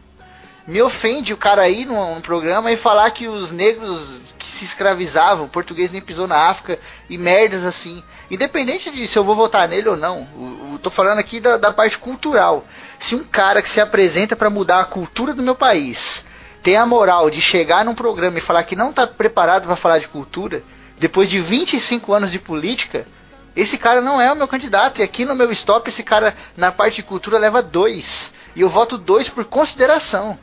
[0.67, 4.65] Me ofende o cara ir num, num programa e falar que os negros que se
[4.65, 6.77] escravizavam, o português nem pisou na África
[7.09, 8.03] e merdas assim.
[8.29, 10.27] Independente de se eu vou votar nele ou não,
[10.73, 12.65] eu tô falando aqui da, da parte cultural.
[12.99, 16.25] Se um cara que se apresenta para mudar a cultura do meu país
[16.67, 19.99] tem a moral de chegar num programa e falar que não está preparado para falar
[19.99, 20.61] de cultura,
[20.99, 23.07] depois de 25 anos de política,
[23.55, 24.99] esse cara não é o meu candidato.
[24.99, 28.33] E aqui no meu stop, esse cara na parte de cultura leva dois.
[28.53, 30.37] E eu voto dois por consideração.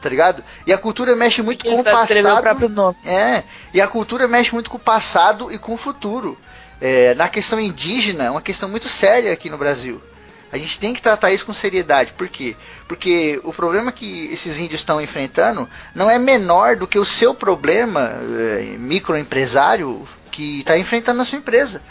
[0.00, 0.42] Tá ligado?
[0.66, 2.14] E a cultura mexe muito com o passado.
[3.04, 3.42] É.
[3.74, 6.38] E a cultura mexe muito com o passado e com o futuro.
[6.80, 10.00] É, na questão indígena, é uma questão muito séria aqui no Brasil.
[10.54, 12.12] A gente tem que tratar isso com seriedade.
[12.12, 12.54] Por quê?
[12.86, 17.34] Porque o problema que esses índios estão enfrentando não é menor do que o seu
[17.34, 21.82] problema é, microempresário que está enfrentando na sua empresa.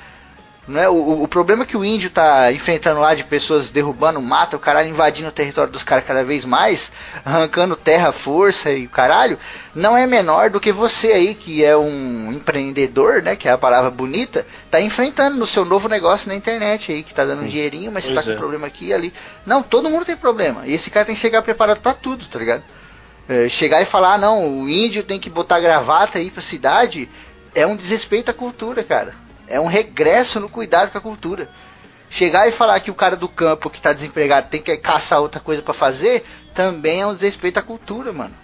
[0.65, 0.87] Não é?
[0.87, 4.89] o, o problema que o índio tá enfrentando lá de pessoas derrubando mata, o caralho
[4.89, 6.91] invadindo o território dos caras cada vez mais,
[7.25, 9.37] arrancando terra, força e o caralho,
[9.75, 13.35] não é menor do que você aí, que é um empreendedor, né?
[13.35, 17.13] Que é a palavra bonita, tá enfrentando no seu novo negócio na internet aí, que
[17.13, 18.33] tá dando um dinheirinho, mas pois você tá é.
[18.33, 19.13] com problema aqui e ali.
[19.45, 20.65] Não, todo mundo tem problema.
[20.65, 22.63] E esse cara tem que chegar preparado para tudo, tá ligado?
[23.27, 27.09] É, chegar e falar, ah, não, o índio tem que botar gravata aí pra cidade,
[27.53, 29.23] é um desrespeito à cultura, cara.
[29.47, 31.49] É um regresso no cuidado com a cultura.
[32.09, 35.39] Chegar e falar que o cara do campo que está desempregado tem que caçar outra
[35.41, 36.23] coisa para fazer,
[36.53, 38.35] também é um desrespeito à cultura, mano.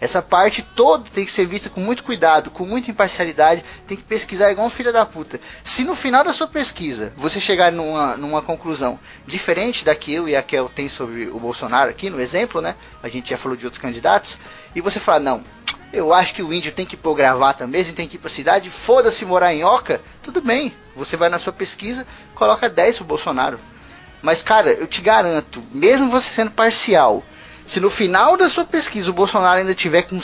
[0.00, 4.02] Essa parte toda tem que ser vista com muito cuidado, com muita imparcialidade, tem que
[4.02, 5.40] pesquisar igual um filho da puta.
[5.62, 10.28] Se no final da sua pesquisa você chegar numa, numa conclusão diferente da que eu
[10.28, 12.74] e a Kel tem sobre o Bolsonaro aqui, no exemplo, né?
[13.02, 14.38] A gente já falou de outros candidatos,
[14.74, 15.44] e você falar, não,
[15.92, 18.68] eu acho que o índio tem que pôr gravata mesmo, tem que ir pra cidade,
[18.68, 20.74] foda-se morar em Oca, tudo bem.
[20.96, 23.60] Você vai na sua pesquisa, coloca 10 pro Bolsonaro.
[24.20, 27.22] Mas, cara, eu te garanto, mesmo você sendo parcial,
[27.66, 30.20] se no final da sua pesquisa o Bolsonaro ainda tiver com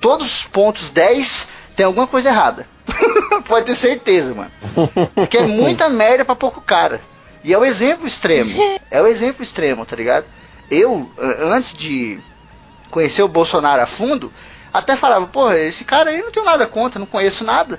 [0.00, 2.66] todos os pontos 10, tem alguma coisa errada.
[3.46, 4.50] Pode ter certeza, mano.
[5.14, 7.00] Porque é muita merda pra pouco cara.
[7.42, 8.58] E é o exemplo extremo.
[8.90, 10.26] É o exemplo extremo, tá ligado?
[10.68, 12.18] Eu, antes de
[12.90, 14.32] conhecer o Bolsonaro a fundo,
[14.72, 17.78] até falava, porra, esse cara aí não tem nada contra, não conheço nada.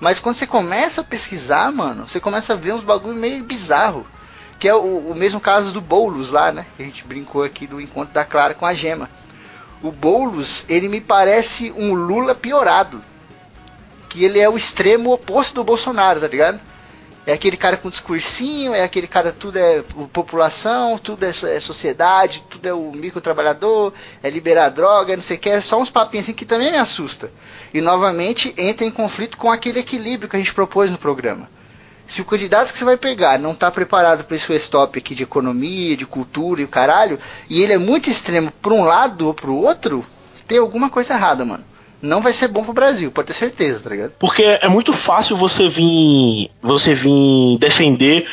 [0.00, 4.04] Mas quando você começa a pesquisar, mano, você começa a ver uns bagulho meio bizarro.
[4.58, 6.66] Que é o, o mesmo caso do Boulos lá, né?
[6.76, 9.08] Que a gente brincou aqui do encontro da Clara com a Gema.
[9.82, 13.02] O Boulos, ele me parece um Lula piorado.
[14.08, 16.60] Que ele é o extremo oposto do Bolsonaro, tá ligado?
[17.28, 19.82] É aquele cara com discursinho, é aquele cara, tudo é
[20.14, 23.92] população, tudo é, é sociedade, tudo é o microtrabalhador,
[24.22, 26.78] é liberar droga, não sei o que, é só uns papinhos assim que também me
[26.78, 27.30] assusta.
[27.74, 31.50] E novamente entra em conflito com aquele equilíbrio que a gente propôs no programa.
[32.08, 35.22] Se o candidato que você vai pegar não está preparado para esse stop aqui de
[35.22, 39.34] economia, de cultura e o caralho, e ele é muito extremo para um lado ou
[39.34, 40.04] para o outro,
[40.46, 41.64] tem alguma coisa errada, mano
[42.00, 44.12] não vai ser bom pro Brasil, pode ter certeza, tá ligado?
[44.18, 48.26] Porque é muito fácil você vir você vir defender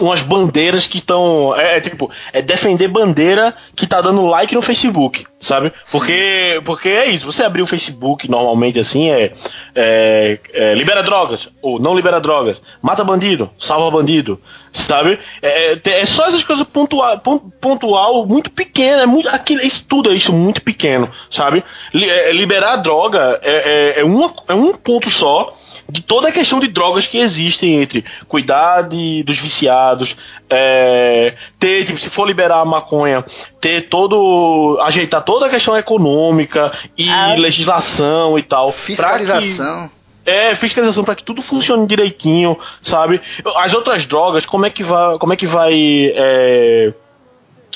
[0.00, 4.62] umas bandeiras que estão é, é, tipo, é defender bandeira que tá dando like no
[4.62, 5.72] Facebook, sabe?
[5.90, 9.32] Porque porque é isso, você abrir o Facebook normalmente assim é,
[9.74, 14.40] é, é libera drogas ou não libera drogas, mata bandido, salva bandido,
[14.72, 15.18] sabe?
[15.42, 17.18] É, é, é só essas coisas pontual,
[17.60, 21.64] pontual muito pequena, é muito, aquilo, isso tudo é isso muito pequeno, sabe?
[21.94, 25.56] É, liberar droga é, é, é, uma, é um ponto só
[25.88, 30.16] de toda a questão de drogas que existem entre cuidar de, dos viciados,
[30.48, 33.24] é, ter, tipo, se for liberar a maconha,
[33.60, 34.78] ter todo.
[34.82, 38.70] ajeitar toda a questão econômica e ah, legislação e tal.
[38.70, 39.90] Fiscalização.
[40.30, 43.20] É, fiscalização para que tudo funcione direitinho, sabe?
[43.56, 45.18] As outras drogas, como é que vai.
[45.18, 46.12] Como é que vai.
[46.14, 46.92] É,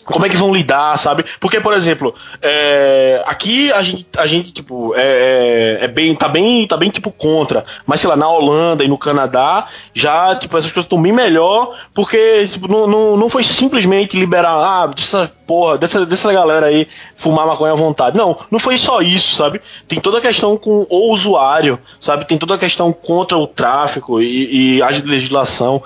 [0.05, 1.25] como é que vão lidar, sabe?
[1.41, 6.29] Porque, por exemplo, é, aqui a gente, a gente tipo, é, é, é, bem, tá
[6.29, 7.65] bem, tá bem, tipo, contra.
[7.87, 11.77] Mas, sei lá, na Holanda e no Canadá, já, tipo, essas coisas estão bem melhor,
[11.95, 16.87] porque, tipo, não, não, não foi simplesmente liberar, ah, dessa porra, dessa, dessa galera aí
[17.17, 18.17] fumar maconha à vontade.
[18.17, 19.61] Não, não foi só isso, sabe?
[19.87, 22.25] Tem toda a questão com o usuário, sabe?
[22.25, 25.83] Tem toda a questão contra o tráfico e, e a legislação.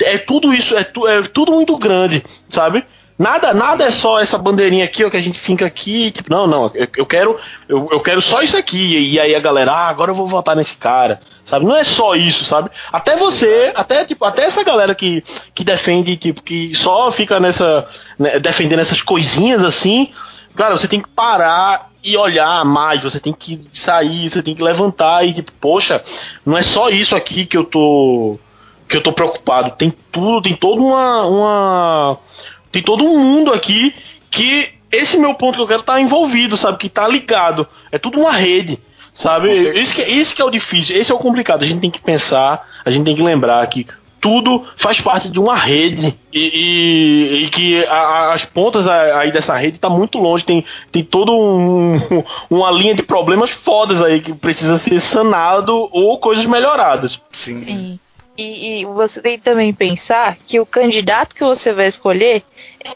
[0.00, 2.84] É tudo isso, é, tu, é tudo muito grande, sabe?
[3.18, 6.46] Nada, nada é só essa bandeirinha aqui, ó, que a gente fica aqui, tipo, não,
[6.46, 7.36] não, eu, eu quero,
[7.68, 9.10] eu, eu, quero só isso aqui.
[9.10, 11.66] E aí a galera, ah, agora eu vou votar nesse cara, sabe?
[11.66, 12.70] Não é só isso, sabe?
[12.92, 17.88] Até você, até tipo, até essa galera que, que defende, tipo, que só fica nessa,
[18.16, 20.12] né, defendendo essas coisinhas assim,
[20.54, 24.62] cara, você tem que parar e olhar mais, você tem que sair, você tem que
[24.62, 26.04] levantar e tipo, poxa,
[26.46, 28.38] não é só isso aqui que eu tô
[28.88, 32.18] que eu tô preocupado, tem tudo, tem toda uma, uma
[32.70, 33.94] tem todo um mundo aqui
[34.30, 36.78] que esse meu ponto que eu quero tá envolvido, sabe?
[36.78, 37.66] Que tá ligado.
[37.92, 38.78] É tudo uma rede,
[39.14, 39.52] sabe?
[39.78, 41.62] Isso que, isso que é o difícil, esse é o complicado.
[41.62, 43.86] A gente tem que pensar, a gente tem que lembrar que
[44.20, 49.56] tudo faz parte de uma rede e, e, e que a, as pontas aí dessa
[49.56, 50.44] rede tá muito longe.
[50.44, 51.96] Tem, tem toda um,
[52.50, 57.20] uma linha de problemas fodas aí que precisa ser sanado ou coisas melhoradas.
[57.32, 57.56] Sim.
[57.56, 58.00] Sim.
[58.38, 62.44] E, e, você tem que também pensar que o candidato que você vai escolher,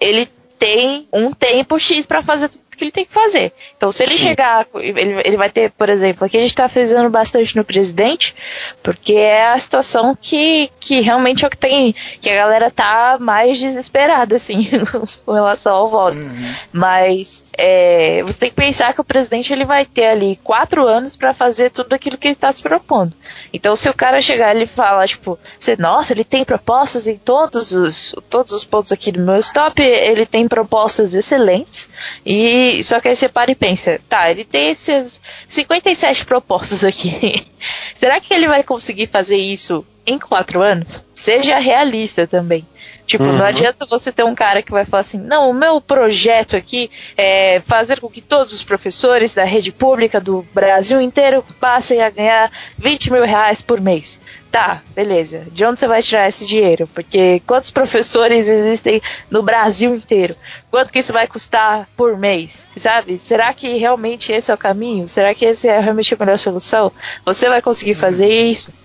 [0.01, 3.53] ele tem um tempo X para fazer que ele tem que fazer.
[3.77, 4.25] Então, se ele Sim.
[4.25, 8.35] chegar, ele, ele vai ter, por exemplo, aqui a gente está frisando bastante no presidente,
[8.83, 13.17] porque é a situação que, que realmente é o que tem, que a galera tá
[13.21, 14.71] mais desesperada, assim,
[15.25, 16.17] com relação ao voto.
[16.17, 16.55] Uhum.
[16.73, 21.17] Mas é, você tem que pensar que o presidente ele vai ter ali quatro anos
[21.17, 23.13] para fazer tudo aquilo que ele está se propondo.
[23.53, 27.73] Então, se o cara chegar e falar, tipo, você, nossa, ele tem propostas em todos
[27.73, 31.89] os, todos os pontos aqui do meu stop, ele tem propostas excelentes
[32.25, 37.47] e só que aí você para e pensa, tá, ele tem esses 57 propostos aqui.
[37.95, 41.05] Será que ele vai conseguir fazer isso em quatro anos?
[41.15, 42.67] Seja realista também.
[43.07, 43.37] Tipo, uhum.
[43.37, 46.91] não adianta você ter um cara que vai falar assim: não, o meu projeto aqui
[47.17, 52.11] é fazer com que todos os professores da rede pública do Brasil inteiro passem a
[52.11, 54.21] ganhar 20 mil reais por mês.
[54.53, 55.47] Tá, beleza.
[55.51, 56.87] De onde você vai tirar esse dinheiro?
[56.87, 59.01] Porque quantos professores existem
[59.31, 60.37] no Brasil inteiro?
[60.71, 62.67] Quanto que isso vai custar por mês?
[62.77, 63.19] Sabe?
[63.19, 65.09] Será que realmente esse é o caminho?
[65.09, 66.93] Será que esse é realmente a melhor solução?
[67.25, 68.51] Você vai conseguir fazer uhum.
[68.51, 68.82] isso?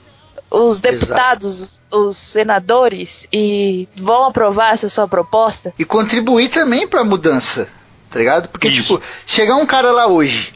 [0.50, 5.74] Os deputados, os, os, senadores e vão aprovar essa sua proposta.
[5.78, 7.68] E contribuir também para a mudança,
[8.10, 8.50] tá ligado?
[8.50, 8.82] Porque, Isso.
[8.82, 10.54] tipo, chegar um cara lá hoje,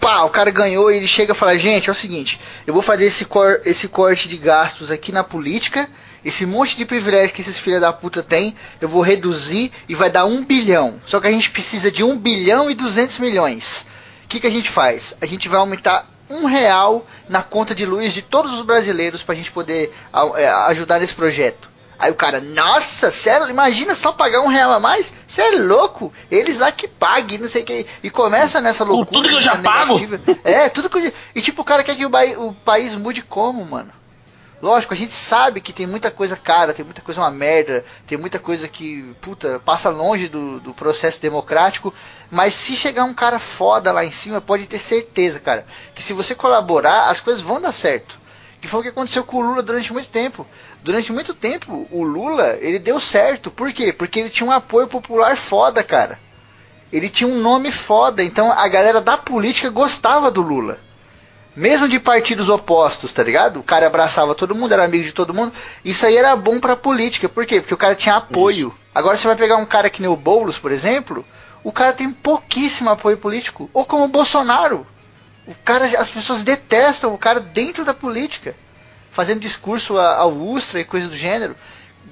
[0.00, 2.82] pá, o cara ganhou e ele chega e fala: gente, é o seguinte, eu vou
[2.82, 5.88] fazer esse, cor, esse corte de gastos aqui na política.
[6.24, 10.10] Esse monte de privilégio que esses filha da puta têm, eu vou reduzir e vai
[10.10, 11.00] dar um bilhão.
[11.06, 13.86] Só que a gente precisa de um bilhão e duzentos milhões.
[14.24, 15.14] O que, que a gente faz?
[15.20, 19.34] A gente vai aumentar um real na conta de luz de todos os brasileiros para
[19.34, 19.92] a gente poder
[20.36, 21.68] é, ajudar nesse projeto.
[21.98, 25.14] Aí o cara, nossa, sério, imagina só pagar um real a mais?
[25.26, 26.12] Você é louco?
[26.30, 27.86] Eles lá que paguem, não sei o que.
[28.02, 29.12] E começa nessa loucura.
[29.12, 29.98] tudo que eu já pago?
[30.44, 32.10] É, tudo que eu, E tipo, o cara quer que o,
[32.46, 33.90] o país mude como, mano?
[34.66, 38.18] Lógico, a gente sabe que tem muita coisa cara, tem muita coisa uma merda, tem
[38.18, 41.94] muita coisa que, puta, passa longe do, do processo democrático,
[42.32, 45.64] mas se chegar um cara foda lá em cima, pode ter certeza, cara,
[45.94, 48.18] que se você colaborar, as coisas vão dar certo.
[48.60, 50.44] Que foi o que aconteceu com o Lula durante muito tempo.
[50.82, 53.52] Durante muito tempo, o Lula, ele deu certo.
[53.52, 53.92] Por quê?
[53.92, 56.18] Porque ele tinha um apoio popular foda, cara.
[56.92, 60.80] Ele tinha um nome foda, então a galera da política gostava do Lula.
[61.56, 63.60] Mesmo de partidos opostos, tá ligado?
[63.60, 65.54] O cara abraçava todo mundo, era amigo de todo mundo.
[65.82, 67.30] Isso aí era bom pra política.
[67.30, 67.62] Por quê?
[67.62, 68.74] Porque o cara tinha apoio.
[68.94, 71.24] Agora você vai pegar um cara que nem o Boulos, por exemplo,
[71.64, 73.70] o cara tem pouquíssimo apoio político.
[73.72, 74.86] Ou como o Bolsonaro.
[75.46, 78.54] O cara, as pessoas detestam o cara dentro da política.
[79.10, 81.56] Fazendo discurso ao Ustra e coisa do gênero.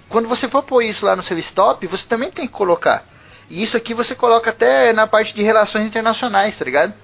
[0.08, 3.06] Quando você for pôr isso lá no seu stop, você também tem que colocar.
[3.50, 6.94] E isso aqui você coloca até na parte de relações internacionais, tá ligado?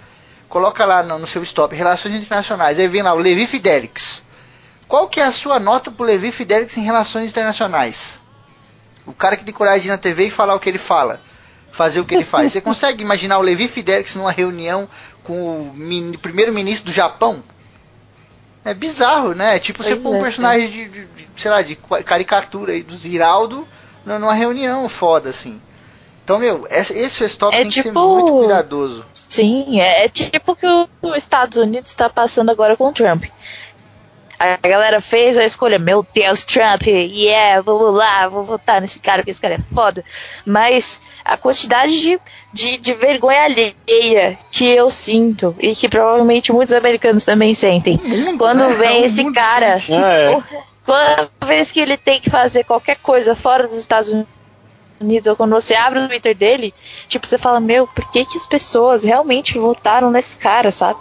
[0.51, 4.23] Coloca lá no, no, seu stop Relações Internacionais, aí vem lá o Levi Fidelix.
[4.87, 8.19] Qual que é a sua nota pro Levi Fidelix em Relações Internacionais?
[9.07, 11.23] O cara que tem coragem de ir na TV e falar o que ele fala.
[11.71, 12.53] Fazer o que ele faz.
[12.53, 14.89] Você consegue imaginar o Levi Fidelix numa reunião
[15.23, 17.43] com o primeiro-ministro do Japão?
[18.65, 19.57] É bizarro, né?
[19.57, 22.83] É tipo você pôr um é, personagem de, de, de, sei lá, de caricatura aí
[22.83, 23.67] do Ziraldo
[24.05, 25.63] numa reunião foda, assim.
[26.25, 27.71] Então, meu, esse, stop é tem tipo...
[27.71, 29.05] que ser tipo muito cuidadoso.
[29.13, 30.67] Sim, é, é tipo o que
[31.03, 33.25] os Estados Unidos está passando agora com o Trump.
[34.41, 39.19] A galera fez a escolha, meu Deus, Trump, yeah, vamos lá, vou votar nesse cara,
[39.19, 40.03] porque esse cara é foda.
[40.47, 42.19] Mas a quantidade de,
[42.51, 48.01] de, de vergonha alheia que eu sinto, e que provavelmente muitos americanos também sentem,
[48.39, 48.75] quando né?
[48.77, 50.43] vem é esse cara, ah, é.
[50.87, 54.40] toda vez que ele tem que fazer qualquer coisa fora dos Estados Unidos,
[55.01, 56.75] Unidos, ou quando você abre o Twitter dele,
[57.09, 61.01] tipo, você fala, meu, por que, que as pessoas realmente votaram nesse cara, sabe?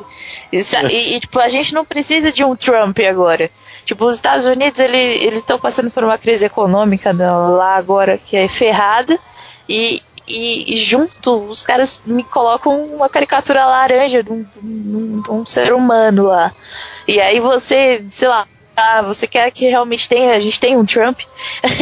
[0.52, 3.52] E, e, e tipo, a gente não precisa de um Trump agora.
[3.86, 8.38] Tipo, os Estados Unidos, ele, eles estão passando por uma crise econômica lá agora que
[8.38, 9.20] é ferrada,
[9.68, 15.22] e, e, e, junto os caras me colocam uma caricatura laranja de um, de um,
[15.22, 16.54] de um ser humano lá.
[17.08, 18.48] E aí você, sei lá,
[18.80, 21.20] ah, você quer que realmente tenha, a gente tenha um Trump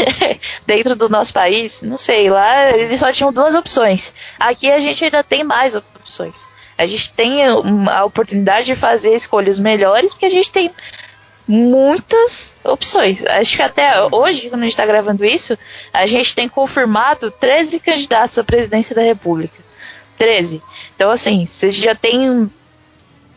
[0.65, 1.81] dentro do nosso país?
[1.81, 4.13] Não sei, lá eles só tinham duas opções.
[4.39, 6.47] Aqui a gente ainda tem mais opções.
[6.77, 10.71] A gente tem a oportunidade de fazer escolhas melhores porque a gente tem
[11.47, 13.25] muitas opções.
[13.25, 15.57] Acho que até hoje, quando a gente está gravando isso,
[15.93, 19.57] a gente tem confirmado 13 candidatos à presidência da República.
[20.17, 20.61] 13.
[20.95, 22.51] Então, assim, você já tem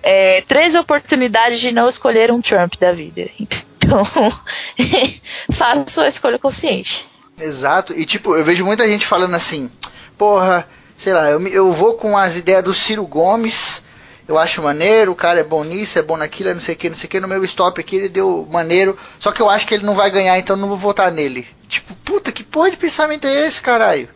[0.03, 3.29] é, três oportunidades de não escolher um Trump da vida.
[3.39, 4.05] Então,
[5.53, 7.09] faça sua escolha consciente.
[7.39, 7.93] Exato.
[7.93, 9.71] E tipo, eu vejo muita gente falando assim,
[10.17, 13.83] porra, sei lá, eu, eu vou com as ideias do Ciro Gomes,
[14.29, 16.79] eu acho maneiro, o cara é bom nisso, é bom naquilo, é não sei o
[16.79, 17.21] que, não sei o que.
[17.21, 20.11] No meu stop aqui ele deu maneiro, só que eu acho que ele não vai
[20.11, 21.49] ganhar, então não vou votar nele.
[21.69, 24.09] Tipo, puta, que porra de pensamento é esse, caralho?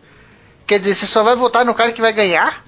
[0.67, 2.64] Quer dizer, você só vai votar no cara que vai ganhar?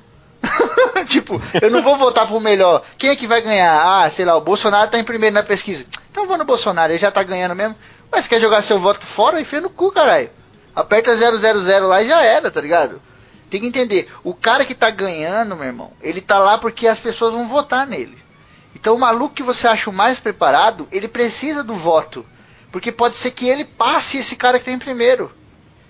[1.08, 2.82] tipo, eu não vou votar pro melhor.
[2.98, 3.82] Quem é que vai ganhar?
[3.82, 5.86] Ah, sei lá, o Bolsonaro tá em primeiro na pesquisa.
[6.10, 7.76] Então eu vou no Bolsonaro, ele já tá ganhando mesmo.
[8.10, 9.40] Mas quer jogar seu voto fora?
[9.40, 10.30] Enfia no cu, caralho.
[10.74, 13.00] Aperta 000 lá e já era, tá ligado?
[13.48, 16.98] Tem que entender, o cara que tá ganhando, meu irmão, ele tá lá porque as
[16.98, 18.18] pessoas vão votar nele.
[18.74, 22.26] Então o maluco que você acha o mais preparado, ele precisa do voto.
[22.72, 25.32] Porque pode ser que ele passe esse cara que tá em primeiro.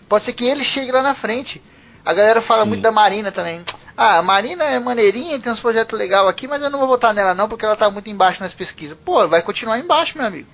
[0.08, 1.60] Pode ser que ele chegue lá na frente.
[2.04, 2.68] A galera fala Sim.
[2.68, 3.64] muito da Marina também.
[3.96, 7.14] Ah, a Marina é maneirinha, tem uns projetos legais aqui, mas eu não vou votar
[7.14, 8.96] nela não, porque ela tá muito embaixo nas pesquisas.
[9.02, 10.48] Pô, vai continuar embaixo, meu amigo.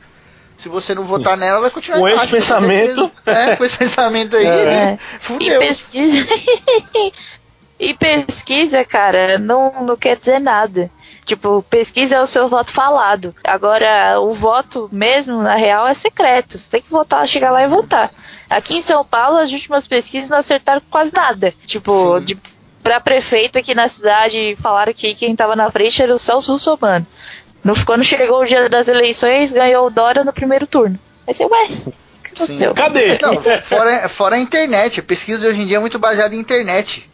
[0.56, 2.30] Se você não votar nela, vai continuar com embaixo.
[2.30, 3.10] Com esse pensamento.
[3.26, 4.98] É, com esse pensamento aí, é.
[5.18, 5.60] fudeu.
[5.60, 6.26] E pesquisa...
[7.80, 10.88] e pesquisa, cara, não, não quer dizer nada.
[11.24, 13.34] Tipo, pesquisa é o seu voto falado.
[13.42, 16.58] Agora, o voto mesmo, na real, é secreto.
[16.58, 18.12] Você tem que votar, chegar lá e votar.
[18.48, 21.54] Aqui em São Paulo, as últimas pesquisas não acertaram quase nada.
[21.66, 22.24] Tipo, Sim.
[22.24, 22.34] de
[22.82, 27.06] para prefeito aqui na cidade, falaram que quem estava na frente era o Celso Russomano.
[27.62, 30.98] No, quando chegou o dia das eleições, ganhou o Dora no primeiro turno.
[31.26, 31.68] Aí você, ué,
[32.34, 32.72] Sim.
[32.74, 33.18] Cadê?
[33.22, 35.00] Não, fora, fora a internet.
[35.00, 37.08] A pesquisa de hoje em dia é muito baseada em internet.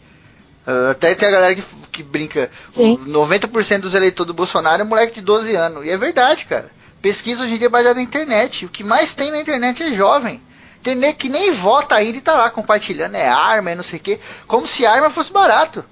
[0.66, 2.50] Uh, até tem a galera que, que brinca.
[2.70, 2.98] Sim.
[3.06, 5.84] 90% dos eleitores do Bolsonaro é moleque de 12 anos.
[5.84, 6.70] E é verdade, cara.
[7.02, 8.64] Pesquisa hoje em dia é baseada em internet.
[8.64, 10.42] O que mais tem na internet é jovem.
[10.88, 13.98] Tem nem, que nem vota ainda e tá lá compartilhando, é arma, é não sei
[13.98, 14.18] o quê.
[14.46, 15.84] Como se arma fosse barato.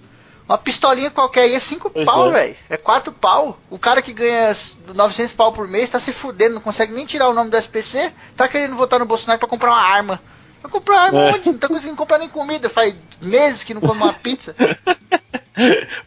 [0.49, 2.32] Uma pistolinha qualquer aí é 5 pau, é.
[2.32, 2.57] velho.
[2.70, 3.59] É 4 pau.
[3.68, 4.51] O cara que ganha
[4.94, 8.11] 900 pau por mês tá se fudendo, não consegue nem tirar o nome do SPC,
[8.34, 10.18] tá querendo votar no Bolsonaro pra comprar uma arma.
[10.62, 11.34] Vai comprar arma é.
[11.34, 11.47] onde?
[11.51, 12.70] Não tá conseguindo comprar nem comida.
[12.70, 14.57] Faz meses que não come uma pizza.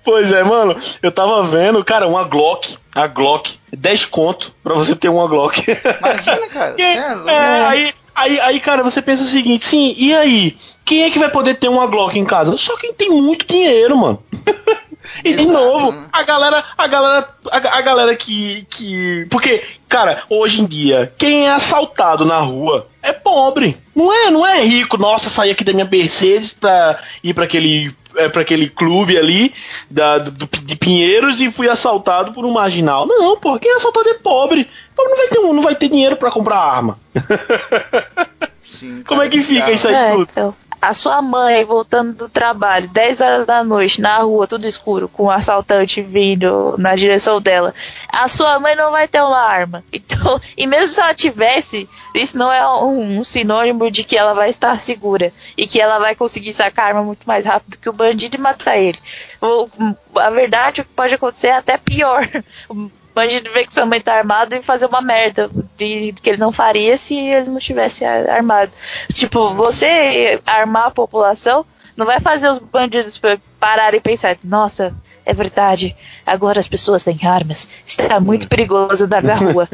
[0.03, 0.79] Pois é, mano.
[1.01, 2.77] Eu tava vendo, cara, uma Glock.
[2.93, 3.59] A Glock.
[3.75, 5.65] 10 conto pra você ter uma Glock.
[5.99, 6.75] Imagina, cara.
[6.79, 10.57] é, é, aí, aí, aí, cara, você pensa o seguinte, sim, e aí?
[10.86, 12.55] Quem é que vai poder ter uma Glock em casa?
[12.57, 14.24] Só quem tem muito dinheiro, mano.
[15.24, 19.26] E de novo, a galera, a galera, a, a, galera que, que.
[19.30, 23.76] Porque, cara, hoje em dia, quem é assaltado na rua é pobre.
[23.95, 24.97] Não é, não é rico.
[24.97, 29.53] Nossa, saí aqui da minha Mercedes pra ir para aquele é, para aquele clube ali
[29.89, 33.05] da, do, de Pinheiros e fui assaltado por um marginal.
[33.05, 34.67] Não, porque quem é assaltado é pobre.
[35.03, 36.99] Não vai ter, não vai ter dinheiro para comprar arma.
[38.67, 40.27] Sim, Como é que fica isso aí é, tudo?
[40.31, 45.09] Então a sua mãe voltando do trabalho, 10 horas da noite, na rua, tudo escuro,
[45.09, 47.73] com um assaltante vindo na direção dela,
[48.07, 49.83] a sua mãe não vai ter uma arma.
[50.11, 54.33] Então, e mesmo se ela tivesse, isso não é um, um sinônimo de que ela
[54.33, 57.87] vai estar segura e que ela vai conseguir sacar a arma muito mais rápido que
[57.87, 58.97] o bandido e matar ele.
[60.15, 62.27] A verdade, o que pode acontecer é até pior.
[63.14, 66.51] bandido ver que sua mãe tá armado e fazer uma merda de, que ele não
[66.51, 68.72] faria se ele não tivesse armado.
[69.14, 73.20] Tipo, você armar a população não vai fazer os bandidos
[73.60, 74.95] pararem e pensar, nossa,
[75.26, 75.95] é verdade,
[76.26, 79.68] agora as pessoas têm armas, está muito perigoso andar na rua,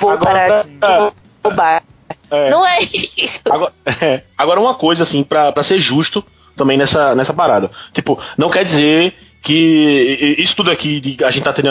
[0.00, 1.82] vou agora, parar de roubar.
[2.30, 3.40] É, não é isso.
[3.50, 6.24] Agora, é, agora uma coisa, assim, pra ser justo
[6.56, 7.70] também nessa, nessa parada.
[7.92, 11.70] Tipo, não quer dizer que isso tudo aqui, a gente tá tendo.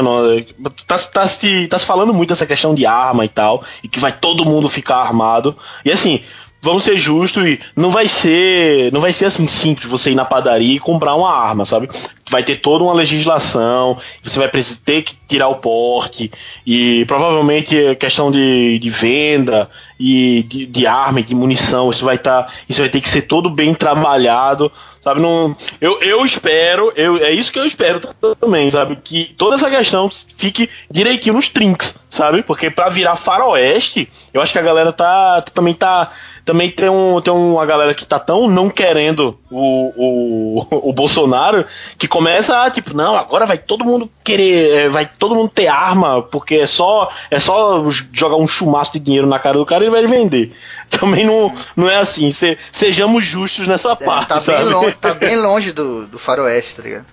[0.86, 4.00] Tá, tá, se, tá se falando muito dessa questão de arma e tal, e que
[4.00, 5.58] vai todo mundo ficar armado.
[5.84, 6.22] E assim,
[6.64, 10.24] vamos ser justos e não vai ser não vai ser assim simples você ir na
[10.24, 11.90] padaria e comprar uma arma, sabe?
[12.32, 16.32] Vai ter toda uma legislação, você vai ter que tirar o porte
[16.66, 22.16] e provavelmente questão de, de venda e de, de arma e de munição, isso vai
[22.16, 24.72] estar, tá, isso vai ter que ser todo bem trabalhado
[25.04, 25.54] Sabe, não.
[25.82, 28.00] Eu, eu espero, eu, é isso que eu espero
[28.40, 28.96] também, sabe?
[28.96, 32.42] Que toda essa questão fique direitinho nos trinks, sabe?
[32.42, 35.44] Porque para virar faroeste, eu acho que a galera tá.
[35.54, 36.14] também tá
[36.46, 41.66] também tem, um, tem uma galera que tá tão não querendo o, o, o Bolsonaro
[41.98, 45.68] que começa a, tipo, não, agora vai todo mundo querer, é, vai todo mundo ter
[45.68, 49.84] arma, porque é só, é só jogar um chumaço de dinheiro na cara do cara
[49.84, 50.54] e ele vai vender.
[50.90, 54.30] Também não, não é assim, se, sejamos justos nessa é, parte.
[54.30, 54.64] Tá, sabe?
[54.64, 57.06] Bem longe, tá bem longe do, do faroeste, tá ligado?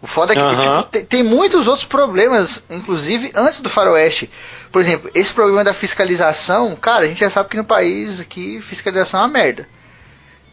[0.00, 0.60] O foda é que uhum.
[0.60, 4.30] tipo, tem, tem, muitos outros problemas, inclusive antes do faroeste.
[4.70, 8.60] Por exemplo, esse problema da fiscalização, cara, a gente já sabe que no país aqui
[8.60, 9.68] fiscalização é uma merda.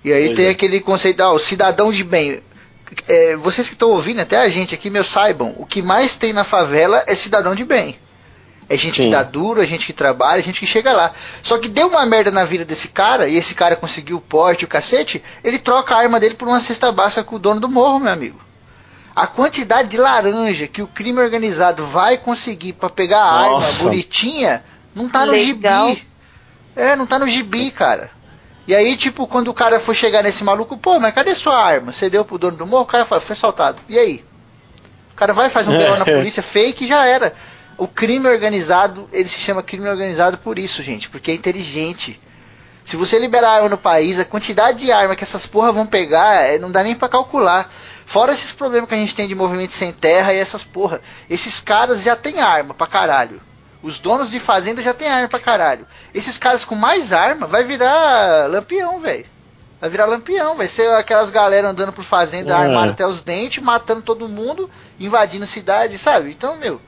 [0.04, 0.50] E aí pois tem é.
[0.50, 2.42] aquele conceito, ah, o cidadão de bem.
[3.08, 6.32] É, vocês que estão ouvindo, até a gente aqui, meu, saibam, o que mais tem
[6.32, 7.98] na favela é cidadão de bem.
[8.70, 9.04] É gente Sim.
[9.06, 11.14] que dá duro, é gente que trabalha, é gente que chega lá.
[11.44, 14.66] Só que deu uma merda na vida desse cara, e esse cara conseguiu o porte,
[14.66, 17.70] o cacete, ele troca a arma dele por uma cesta básica com o dono do
[17.70, 18.40] morro, meu amigo.
[19.16, 23.68] A quantidade de laranja que o crime organizado vai conseguir para pegar a Nossa.
[23.68, 24.64] arma bonitinha
[24.94, 25.90] não tá no Legal.
[25.90, 26.08] gibi.
[26.76, 28.12] É, não tá no gibi, cara.
[28.68, 31.94] E aí, tipo, quando o cara for chegar nesse maluco, pô, mas cadê sua arma?
[31.94, 32.84] Você deu pro dono do morro?
[32.84, 33.80] O cara fala, foi assaltado.
[33.88, 34.24] E aí?
[35.14, 35.98] O cara vai fazer um é.
[35.98, 37.34] na polícia fake e já era.
[37.78, 42.20] O crime organizado, ele se chama crime organizado por isso, gente, porque é inteligente.
[42.84, 46.44] Se você liberar arma no país, a quantidade de arma que essas porra vão pegar,
[46.44, 47.72] é, não dá nem para calcular.
[48.06, 51.02] Fora esses problemas que a gente tem de movimento sem terra e essas porra.
[51.30, 53.42] Esses caras já têm arma pra caralho.
[53.82, 55.86] Os donos de fazenda já têm arma pra caralho.
[56.14, 59.26] Esses caras com mais arma vai virar lampião, velho.
[59.82, 62.56] Vai virar lampião, vai ser aquelas galera andando por fazenda é.
[62.56, 66.32] armado até os dentes, matando todo mundo, invadindo cidade, sabe?
[66.32, 66.80] Então, meu,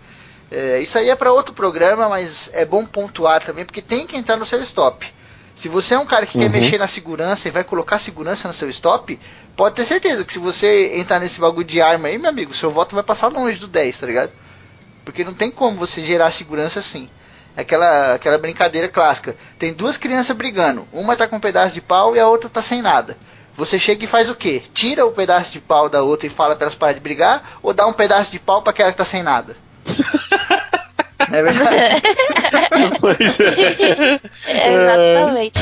[0.49, 4.15] é, isso aí é para outro programa, mas é bom pontuar também, porque tem que
[4.15, 5.13] entrar no seu stop.
[5.53, 6.43] Se você é um cara que uhum.
[6.43, 9.19] quer mexer na segurança e vai colocar segurança no seu stop,
[9.57, 12.69] pode ter certeza que se você entrar nesse bagulho de arma aí, meu amigo, seu
[12.69, 14.31] voto vai passar longe do 10, tá ligado?
[15.03, 17.09] Porque não tem como você gerar segurança assim.
[17.55, 19.35] É aquela, aquela brincadeira clássica.
[19.57, 20.87] Tem duas crianças brigando.
[20.93, 23.17] Uma tá com um pedaço de pau e a outra tá sem nada.
[23.55, 24.61] Você chega e faz o quê?
[24.75, 27.57] Tira o pedaço de pau da outra e fala para elas pararem de brigar?
[27.63, 29.57] Ou dá um pedaço de pau para aquela que tá sem nada?
[31.27, 32.01] Não é verdade?
[33.01, 34.21] pois é.
[34.45, 35.59] é exatamente.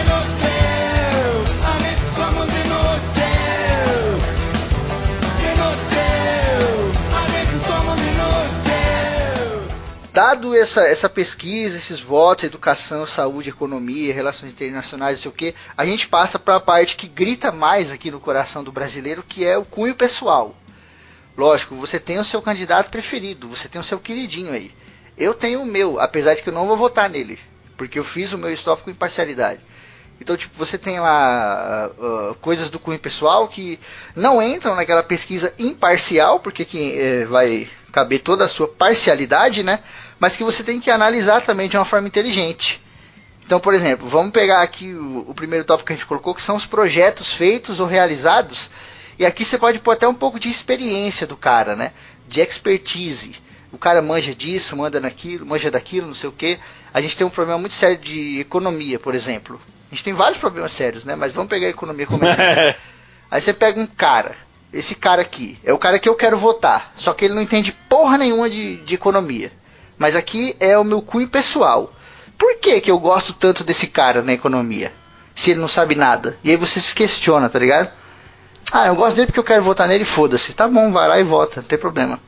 [10.15, 15.53] Dado essa, essa pesquisa, esses votos, educação, saúde, economia, relações internacionais, não sei o que,
[15.75, 19.43] a gente passa para a parte que grita mais aqui no coração do brasileiro, que
[19.43, 20.55] é o cunho pessoal.
[21.37, 24.71] Lógico, você tem o seu candidato preferido, você tem o seu queridinho aí.
[25.17, 27.37] Eu tenho o meu, apesar de que eu não vou votar nele,
[27.75, 29.59] porque eu fiz o meu stop com imparcialidade.
[30.21, 33.77] Então, tipo, você tem lá uh, coisas do cunho pessoal que
[34.15, 39.79] não entram naquela pesquisa imparcial, porque que, uh, vai caber toda a sua parcialidade, né?
[40.19, 42.81] Mas que você tem que analisar também de uma forma inteligente.
[43.45, 46.41] Então, por exemplo, vamos pegar aqui o, o primeiro tópico que a gente colocou, que
[46.41, 48.69] são os projetos feitos ou realizados.
[49.19, 51.91] E aqui você pode pôr até um pouco de experiência do cara, né?
[52.27, 53.35] De expertise.
[53.71, 56.57] O cara manja disso, manda naquilo, manja daquilo, não sei o que.
[56.93, 59.61] A gente tem um problema muito sério de economia, por exemplo.
[59.91, 61.15] A gente tem vários problemas sérios, né?
[61.15, 62.73] Mas vamos pegar a economia como exemplo.
[63.29, 64.35] Aí você pega um cara,
[64.71, 67.71] esse cara aqui, é o cara que eu quero votar, só que ele não entende
[67.89, 69.51] porra nenhuma de, de economia.
[69.97, 71.93] Mas aqui é o meu cunho pessoal.
[72.37, 74.93] Por que, que eu gosto tanto desse cara na economia?
[75.33, 76.37] Se ele não sabe nada.
[76.43, 77.89] E aí você se questiona, tá ligado?
[78.71, 80.53] Ah, eu gosto dele porque eu quero votar nele, foda-se.
[80.53, 82.19] Tá bom, vai lá e vota, não tem problema.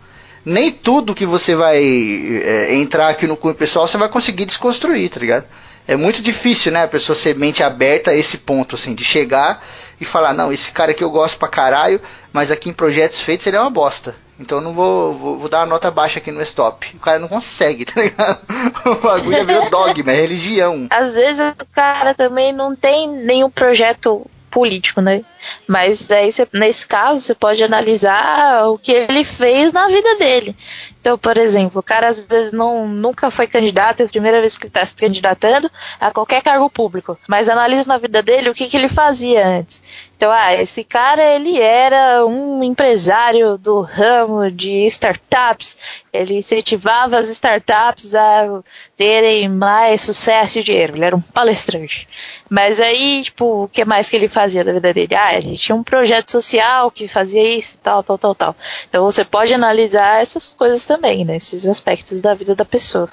[0.45, 5.09] Nem tudo que você vai é, entrar aqui no cunho pessoal você vai conseguir desconstruir,
[5.09, 5.45] tá ligado?
[5.88, 9.65] é muito difícil, né, a pessoa ser mente aberta a esse ponto, assim, de chegar
[9.99, 12.01] e falar, não, esse cara que eu gosto pra caralho,
[12.34, 14.13] mas aqui em projetos feitos ele é uma bosta.
[14.40, 16.96] Então não vou, vou, vou, dar uma nota baixa aqui no stop.
[16.96, 18.40] O cara não consegue, tá ligado?
[18.86, 20.88] O bagulho já virou dogma, é religião.
[20.90, 25.24] Às vezes o cara também não tem nenhum projeto político, né?
[25.68, 30.56] Mas aí você, nesse caso você pode analisar o que ele fez na vida dele.
[31.00, 34.58] Então, por exemplo, o cara às vezes não, nunca foi candidato, é a primeira vez
[34.58, 35.70] que está se candidatando
[36.00, 37.18] a qualquer cargo público.
[37.28, 39.82] Mas analisa na vida dele o que, que ele fazia antes.
[40.18, 45.78] Então, ah, esse cara ele era um empresário do ramo de startups.
[46.11, 48.63] Ele incentivava as startups a
[48.95, 50.95] terem mais sucesso e dinheiro.
[50.95, 52.09] Ele era um palestrante.
[52.49, 55.13] Mas aí, tipo, o que mais que ele fazia da vida dele?
[55.13, 58.55] Ah, ele tinha um projeto social que fazia isso, tal, tal, tal, tal.
[58.89, 61.38] Então você pode analisar essas coisas também, né?
[61.38, 63.07] Esses aspectos da vida da pessoa.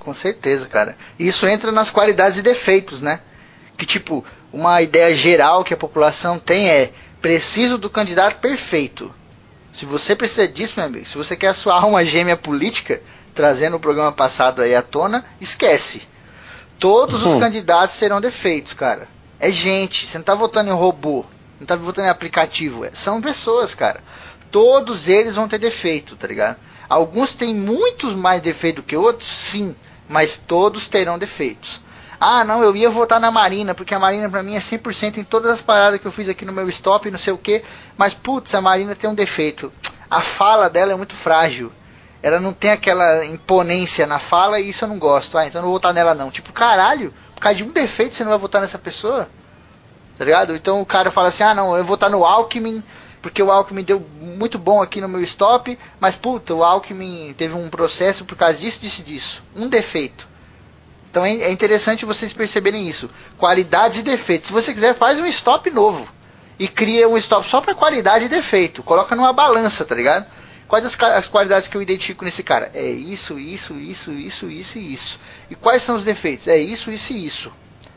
[0.00, 0.96] Com certeza, cara.
[1.16, 3.20] Isso entra nas qualidades e defeitos, né?
[3.78, 4.24] Que tipo,
[4.54, 9.12] uma ideia geral que a população tem é preciso do candidato perfeito.
[9.72, 13.02] Se você precisa disso, meu amigo, se você quer a sua alma gêmea política,
[13.34, 16.02] trazendo o programa passado aí à tona, esquece.
[16.78, 17.34] Todos uhum.
[17.34, 19.08] os candidatos serão defeitos, cara.
[19.40, 21.24] É gente, você não tá votando em robô,
[21.58, 24.00] não tá votando em aplicativo, é, são pessoas, cara.
[24.52, 26.58] Todos eles vão ter defeito, tá ligado?
[26.88, 29.74] Alguns têm muitos mais defeitos que outros, sim,
[30.08, 31.80] mas todos terão defeitos.
[32.26, 35.24] Ah, não, eu ia votar na Marina, porque a Marina pra mim é 100% em
[35.24, 37.62] todas as paradas que eu fiz aqui no meu stop, não sei o que.
[37.98, 39.70] Mas, putz, a Marina tem um defeito.
[40.10, 41.70] A fala dela é muito frágil.
[42.22, 45.36] Ela não tem aquela imponência na fala e isso eu não gosto.
[45.36, 46.30] Ah, então eu não vou votar nela não.
[46.30, 49.28] Tipo, caralho, por causa de um defeito você não vai votar nessa pessoa?
[50.16, 50.56] Tá ligado?
[50.56, 52.82] Então o cara fala assim, ah não, eu vou votar no Alckmin,
[53.20, 57.54] porque o Alckmin deu muito bom aqui no meu stop, mas puta, o Alckmin teve
[57.54, 59.42] um processo por causa disso, disso disso.
[59.54, 60.32] Um defeito.
[61.14, 63.08] Então é, é interessante vocês perceberem isso.
[63.38, 64.48] Qualidades e defeitos.
[64.48, 66.08] Se você quiser, faz um stop novo.
[66.58, 68.82] E cria um stop só para qualidade e defeito.
[68.82, 70.26] Coloca numa balança, tá ligado?
[70.66, 72.68] Quais as, as, qualidades que eu identifico nesse cara?
[72.74, 75.20] É isso, isso, isso, isso, isso e isso.
[75.48, 76.48] E quais são os defeitos?
[76.48, 77.52] É isso, isso e isso.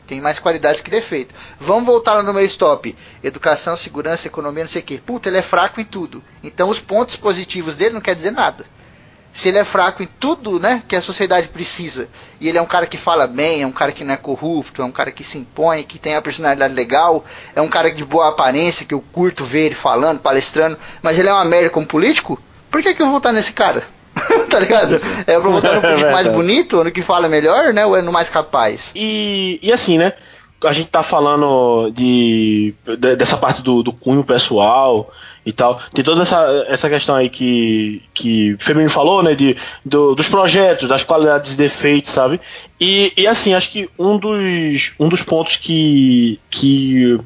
[0.06, 1.34] Tem mais qualidades que defeito.
[1.58, 2.96] Vamos voltar lá no meu stop.
[3.20, 4.98] Educação, segurança, economia, não sei o que.
[4.98, 6.22] Puta, ele é fraco em tudo.
[6.40, 8.64] Então os pontos positivos dele não quer dizer nada
[9.32, 12.08] se ele é fraco em tudo, né, que a sociedade precisa,
[12.40, 14.82] e ele é um cara que fala bem, é um cara que não é corrupto,
[14.82, 17.24] é um cara que se impõe, que tem a personalidade legal,
[17.54, 21.28] é um cara de boa aparência, que eu curto ver ele falando, palestrando, mas ele
[21.28, 23.84] é uma merda como político, por que, que eu vou votar nesse cara?
[24.50, 25.00] tá ligado?
[25.26, 28.12] É pra votar no político mais bonito, no que fala melhor, né, ou é no
[28.12, 28.90] mais capaz?
[28.94, 30.14] E, e assim, né,
[30.66, 35.10] a gente tá falando de, de dessa parte do, do cunho pessoal,
[35.44, 35.80] e tal.
[35.94, 39.34] Tem toda essa, essa questão aí que, que o Feminino falou, né?
[39.34, 42.40] De, do, dos projetos, das qualidades e defeitos, sabe?
[42.80, 47.18] E, e assim, acho que um dos, um dos pontos que, que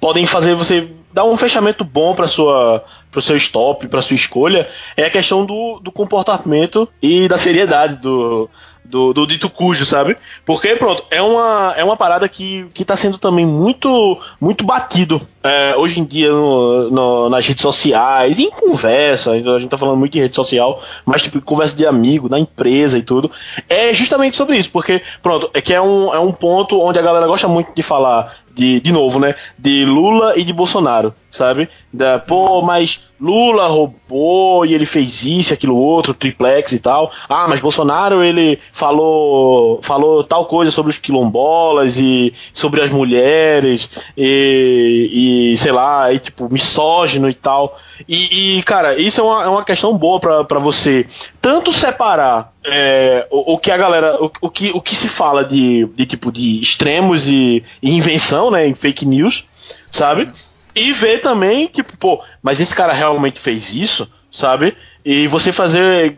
[0.00, 4.16] podem fazer você dar um fechamento bom para sua para o seu stop, para sua
[4.16, 4.66] escolha,
[4.96, 8.48] é a questão do, do comportamento e da seriedade do,
[8.84, 10.16] do, do dito cujo, sabe?
[10.44, 15.20] Porque, pronto, é uma, é uma parada que, que tá sendo também muito muito batido
[15.42, 19.98] é, hoje em dia no, no, nas redes sociais, em conversa, a gente tá falando
[19.98, 23.30] muito de rede social, mas tipo, conversa de amigo, na empresa e tudo.
[23.68, 27.02] É justamente sobre isso, porque, pronto, é que é um, é um ponto onde a
[27.02, 29.34] galera gosta muito de falar de, de novo, né?
[29.58, 31.68] De Lula e de Bolsonaro, sabe?
[31.92, 37.10] Da, pô, mas Lula roubou e ele fez isso, aquilo outro, triplex e tal.
[37.28, 43.88] Ah, mas Bolsonaro ele falou falou tal coisa sobre os quilombolas e sobre as mulheres
[44.16, 47.78] e, e sei lá, e, tipo, misógino e tal.
[48.08, 51.06] E, e, cara, isso é uma, é uma questão boa para você
[51.42, 54.16] tanto separar é, o, o, que a galera.
[54.22, 58.50] O, o, que, o que se fala de, de tipo de extremos e, e invenção,
[58.50, 58.66] né?
[58.66, 59.44] Em fake news,
[59.90, 60.30] sabe?
[60.74, 64.76] E ver também, tipo, pô, mas esse cara realmente fez isso, sabe?
[65.04, 66.16] E você fazer.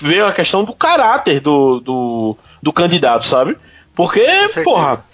[0.00, 3.58] ver a questão do caráter do, do, do candidato, sabe?
[3.92, 4.24] Porque,
[4.62, 5.04] porra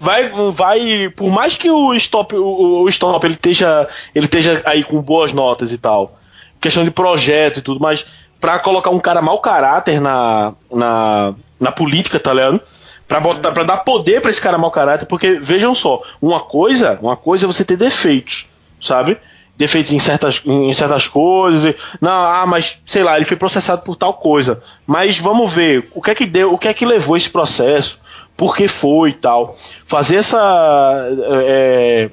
[0.00, 4.82] vai, vai por mais que o stop, o, o stop ele esteja, ele esteja aí
[4.82, 6.18] com boas notas e tal,
[6.58, 8.06] questão de projeto e tudo, mas
[8.40, 12.60] para colocar um cara mau caráter na, na, na política, tá ligado?
[13.06, 16.98] Pra, botar, pra dar poder para esse cara mau caráter, porque vejam só, uma coisa,
[17.02, 18.46] uma coisa é você ter defeitos,
[18.80, 19.18] sabe?
[19.56, 21.74] Defeitos em certas, em certas coisas.
[22.00, 24.62] Não, ah, mas sei lá, ele foi processado por tal coisa.
[24.86, 28.00] Mas vamos ver o que é que deu, o que é que levou esse processo
[28.40, 29.54] por que foi e tal.
[29.84, 31.08] Fazer essa.
[31.44, 32.10] É,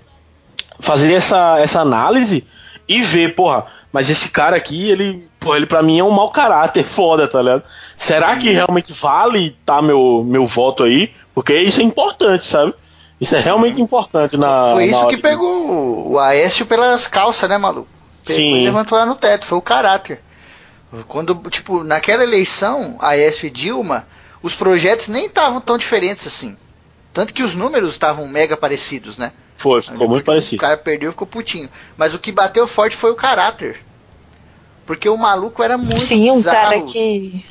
[0.78, 2.44] fazer essa, essa análise
[2.86, 6.30] e ver, porra, mas esse cara aqui, ele, porra, ele pra mim é um mau
[6.30, 7.64] caráter foda, tá ligado?
[7.96, 11.14] Será que realmente vale tá meu, meu voto aí?
[11.34, 12.74] Porque isso é importante, sabe?
[13.20, 14.74] Isso é realmente importante na.
[14.74, 17.88] Foi isso na que pegou o Aécio pelas calças, né, maluco?
[18.24, 18.56] Pegou Sim.
[18.58, 20.22] e levantou lá no teto, foi o caráter.
[21.08, 24.08] Quando, tipo, naquela eleição, Aécio e Dilma,
[24.42, 26.56] os projetos nem estavam tão diferentes assim.
[27.14, 29.32] Tanto que os números estavam mega parecidos, né?
[29.56, 30.62] Foi, ficou muito O parecido.
[30.62, 31.70] cara perdeu e ficou putinho.
[31.98, 33.84] Mas o que bateu forte foi o caráter.
[34.88, 36.56] Porque o maluco era muito Sim, um bizarro.
[36.56, 37.46] cara que.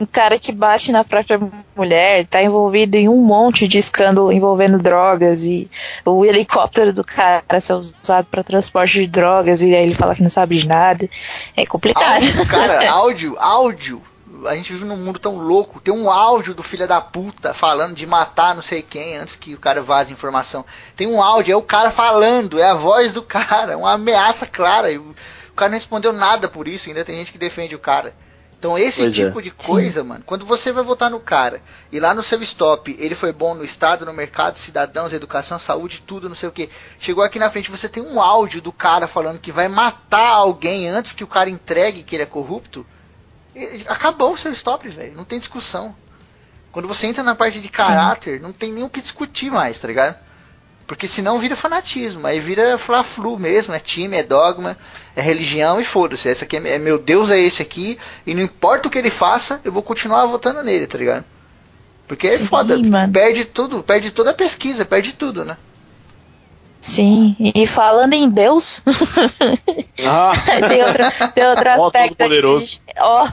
[0.00, 1.38] Um cara que bate na própria
[1.76, 5.70] mulher, tá envolvido em um monte de escândalo envolvendo drogas e
[6.06, 10.22] o helicóptero do cara ser usado para transporte de drogas e aí ele fala que
[10.22, 11.06] não sabe de nada.
[11.54, 12.24] É complicado.
[12.24, 14.02] Áudio, cara, áudio, áudio.
[14.46, 15.80] A gente vive num mundo tão louco.
[15.80, 19.52] Tem um áudio do filho da puta falando de matar não sei quem antes que
[19.52, 20.64] o cara vaze informação.
[20.96, 24.90] Tem um áudio, é o cara falando, é a voz do cara, uma ameaça clara.
[24.90, 25.14] E o
[25.60, 28.14] cara não respondeu nada por isso, ainda tem gente que defende o cara.
[28.58, 29.24] Então esse Pois é.
[29.26, 32.94] tipo de coisa, mano, quando você vai votar no cara e lá no seu stop
[33.00, 36.68] ele foi bom no Estado, no mercado, cidadãos, educação, saúde, tudo, não sei o que.
[36.98, 40.88] Chegou aqui na frente, você tem um áudio do cara falando que vai matar alguém
[40.90, 42.86] antes que o cara entregue que ele é corrupto.
[43.56, 45.16] e- Acabou o seu stop, velho.
[45.16, 45.96] Não tem discussão.
[46.70, 49.88] Quando você entra na parte de caráter, não tem nem o que discutir mais, tá
[49.88, 50.16] ligado?
[50.90, 54.76] Porque senão vira fanatismo, aí vira fla-flu mesmo, é time, é dogma,
[55.14, 56.28] é religião e foda-se.
[56.28, 57.96] Esse aqui é, é meu Deus é esse aqui,
[58.26, 61.24] e não importa o que ele faça, eu vou continuar votando nele, tá ligado?
[62.08, 63.12] Porque é Sim, foda, mano.
[63.12, 65.56] perde tudo, perde toda a pesquisa, perde tudo, né?
[66.80, 68.82] Sim, e falando em Deus,
[70.06, 70.32] Ah,
[70.68, 71.04] tem outro,
[71.34, 73.28] tem outro Ó, aspecto aqui, ó,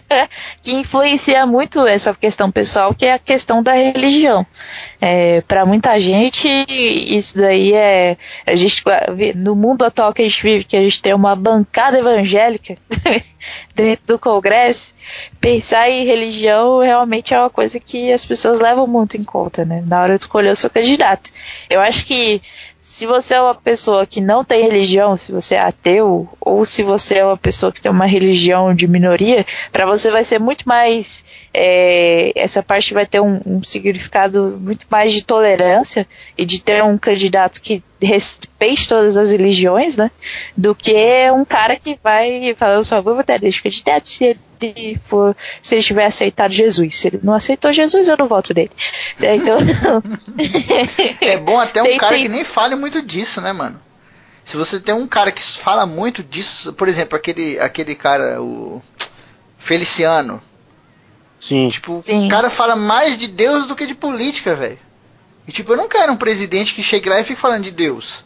[0.62, 4.46] que influencia muito essa questão pessoal, que é a questão da religião.
[5.00, 8.16] É, para muita gente, isso daí é.
[8.46, 8.82] A gente,
[9.36, 12.76] no mundo atual que a gente vive, que a gente tem uma bancada evangélica
[13.74, 14.94] dentro do Congresso,
[15.40, 19.82] pensar em religião realmente é uma coisa que as pessoas levam muito em conta, né?
[19.86, 21.30] Na hora de escolher o seu candidato.
[21.68, 22.40] Eu acho que
[22.80, 26.82] se você é uma pessoa que não tem religião, se você é ateu, ou se
[26.82, 30.66] você é uma pessoa que tem uma religião de minoria, para você vai ser muito
[30.66, 31.24] mais.
[31.60, 36.06] É, essa parte vai ter um, um significado muito mais de tolerância
[36.36, 40.10] e de ter um candidato que respeite todas as religiões, né?
[40.56, 40.94] Do que
[41.32, 45.74] um cara que vai falar, eu só vou votar nesse candidato se ele for, se
[45.74, 46.94] ele tiver aceitado Jesus.
[46.96, 48.70] Se ele não aceitou Jesus, eu não voto nele.
[49.20, 49.58] É, Então.
[51.20, 53.80] É bom até um Tem- cara tem- que nem fale muito disso, né, mano?
[54.44, 58.80] Se você tem um cara que fala muito disso, por exemplo, aquele, aquele cara, o
[59.58, 60.40] Feliciano,
[61.38, 61.68] sim.
[61.68, 62.26] Tipo, Sim.
[62.26, 64.78] o cara fala mais de Deus do que de política, velho.
[65.46, 68.24] E tipo, eu não quero um presidente que chegue lá e fique falando de Deus.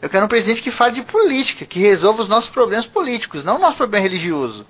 [0.00, 3.56] Eu quero um presidente que fale de política, que resolva os nossos problemas políticos, não
[3.56, 4.66] o nosso problema religioso.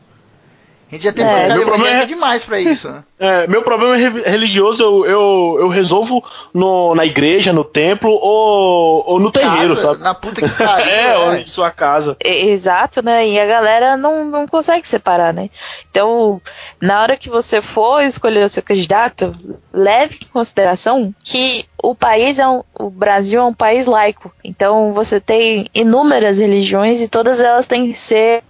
[0.90, 3.04] A gente já tem É, problema é- demais pra isso, né?
[3.20, 6.24] É, meu problema re- religioso eu, eu, eu resolvo
[6.54, 10.02] no, na igreja, no templo ou, ou no terreiro, Casa, sabe?
[10.02, 10.80] Na puta que pariu.
[10.90, 11.42] É, ou é.
[11.42, 12.16] em sua casa.
[12.24, 13.28] Exato, né?
[13.28, 15.50] E a galera não, não consegue separar, né?
[15.90, 16.40] Então,
[16.80, 19.36] na hora que você for escolher o seu candidato,
[19.70, 24.32] leve em consideração que o país é um, o Brasil é um país laico.
[24.42, 28.42] Então, você tem inúmeras religiões e todas elas têm que ser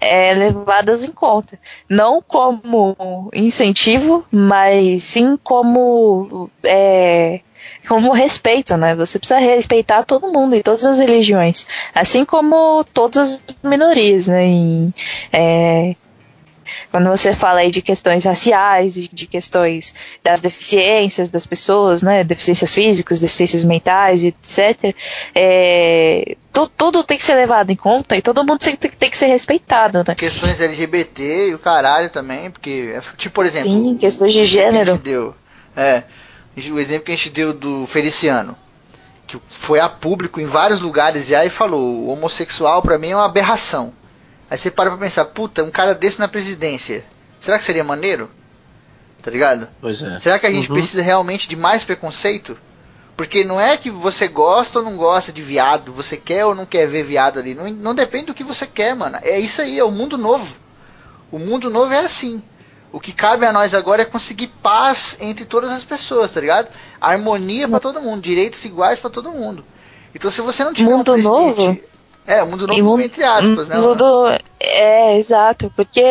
[0.00, 1.58] é, levadas em conta.
[1.88, 7.40] Não como incentivo, mas sim como é,
[7.86, 8.94] como respeito, né?
[8.94, 14.46] Você precisa respeitar todo mundo e todas as religiões, assim como todas as minorias, né?
[14.46, 14.94] E,
[15.32, 15.96] é,
[16.90, 22.24] quando você fala aí de questões raciais e de questões das deficiências das pessoas, né,
[22.24, 24.94] deficiências físicas, deficiências mentais, etc.,
[25.34, 29.16] é, tudo, tudo, tem que ser levado em conta e todo mundo tem, tem, que
[29.16, 30.14] ser respeitado, né?
[30.14, 33.70] Questões LGBT e o caralho também, porque, é, tipo, por exemplo...
[33.70, 34.92] Sim, questões de gênero.
[34.94, 35.34] Que deu,
[35.76, 36.02] é,
[36.70, 38.56] o exemplo que a gente deu do Feliciano,
[39.26, 43.16] que foi a público em vários lugares já e falou, o homossexual para mim é
[43.16, 43.92] uma aberração.
[44.50, 47.04] Aí você para pra pensar, puta, um cara desse na presidência,
[47.38, 48.30] será que seria maneiro?
[49.22, 49.68] Tá ligado?
[49.80, 50.18] Pois é.
[50.18, 50.76] Será que a gente uhum.
[50.76, 52.56] precisa realmente de mais preconceito?
[53.16, 56.64] Porque não é que você gosta ou não gosta de viado, você quer ou não
[56.64, 57.52] quer ver viado ali.
[57.52, 59.18] Não, não depende do que você quer, mano.
[59.22, 60.54] É isso aí, é o mundo novo.
[61.30, 62.42] O mundo novo é assim.
[62.90, 66.68] O que cabe a nós agora é conseguir paz entre todas as pessoas, tá ligado?
[67.00, 69.64] Harmonia para todo mundo, direitos iguais para todo mundo.
[70.14, 71.80] Então se você não tiver mundo um presidente, novo?
[72.28, 73.78] É, o mundo novo mundo, entre aspas, né?
[73.78, 74.26] Mundo,
[74.60, 76.04] é, exato, porque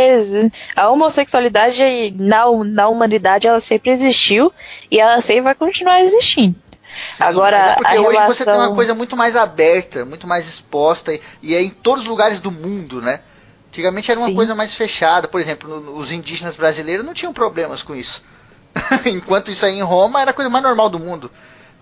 [0.76, 4.52] a homossexualidade na, na humanidade ela sempre existiu
[4.89, 6.56] e ela sempre vai continuar existindo.
[7.11, 8.34] Sim, Agora, é porque hoje relação...
[8.34, 12.02] você tem uma coisa muito mais aberta, muito mais exposta e, e é em todos
[12.02, 13.19] os lugares do mundo, né?
[13.68, 14.35] Antigamente era uma Sim.
[14.35, 18.23] coisa mais fechada, por exemplo, no, os indígenas brasileiros não tinham problemas com isso.
[19.06, 21.30] Enquanto isso aí em Roma era a coisa mais normal do mundo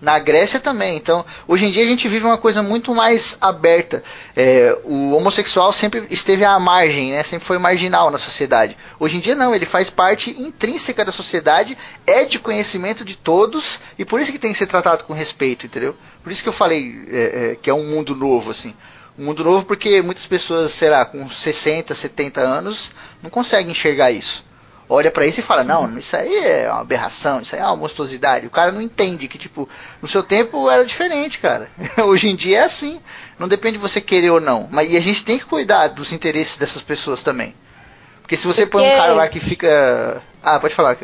[0.00, 0.96] na Grécia também.
[0.96, 4.02] Então, hoje em dia a gente vive uma coisa muito mais aberta.
[4.34, 7.22] É, o homossexual sempre esteve à margem, né?
[7.22, 8.76] sempre foi marginal na sociedade.
[8.98, 13.80] Hoje em dia não, ele faz parte intrínseca da sociedade, é de conhecimento de todos
[13.98, 15.96] e por isso que tem que ser tratado com respeito, entendeu?
[16.22, 18.74] Por isso que eu falei é, é, que é um mundo novo, assim.
[19.18, 22.92] Um mundo novo porque muitas pessoas, sei lá, com 60, 70 anos,
[23.22, 24.45] não conseguem enxergar isso
[24.88, 25.68] olha para isso e fala: Sim.
[25.68, 28.46] Não, isso aí é uma aberração, isso aí é uma monstruosidade.
[28.46, 29.68] O cara não entende que, tipo,
[30.00, 31.68] no seu tempo era diferente, cara.
[32.04, 33.00] Hoje em dia é assim.
[33.38, 34.68] Não depende de você querer ou não.
[34.70, 37.54] Mas e a gente tem que cuidar dos interesses dessas pessoas também.
[38.22, 38.84] Porque se você Porque...
[38.84, 40.22] põe um cara lá que fica.
[40.42, 40.96] Ah, pode falar.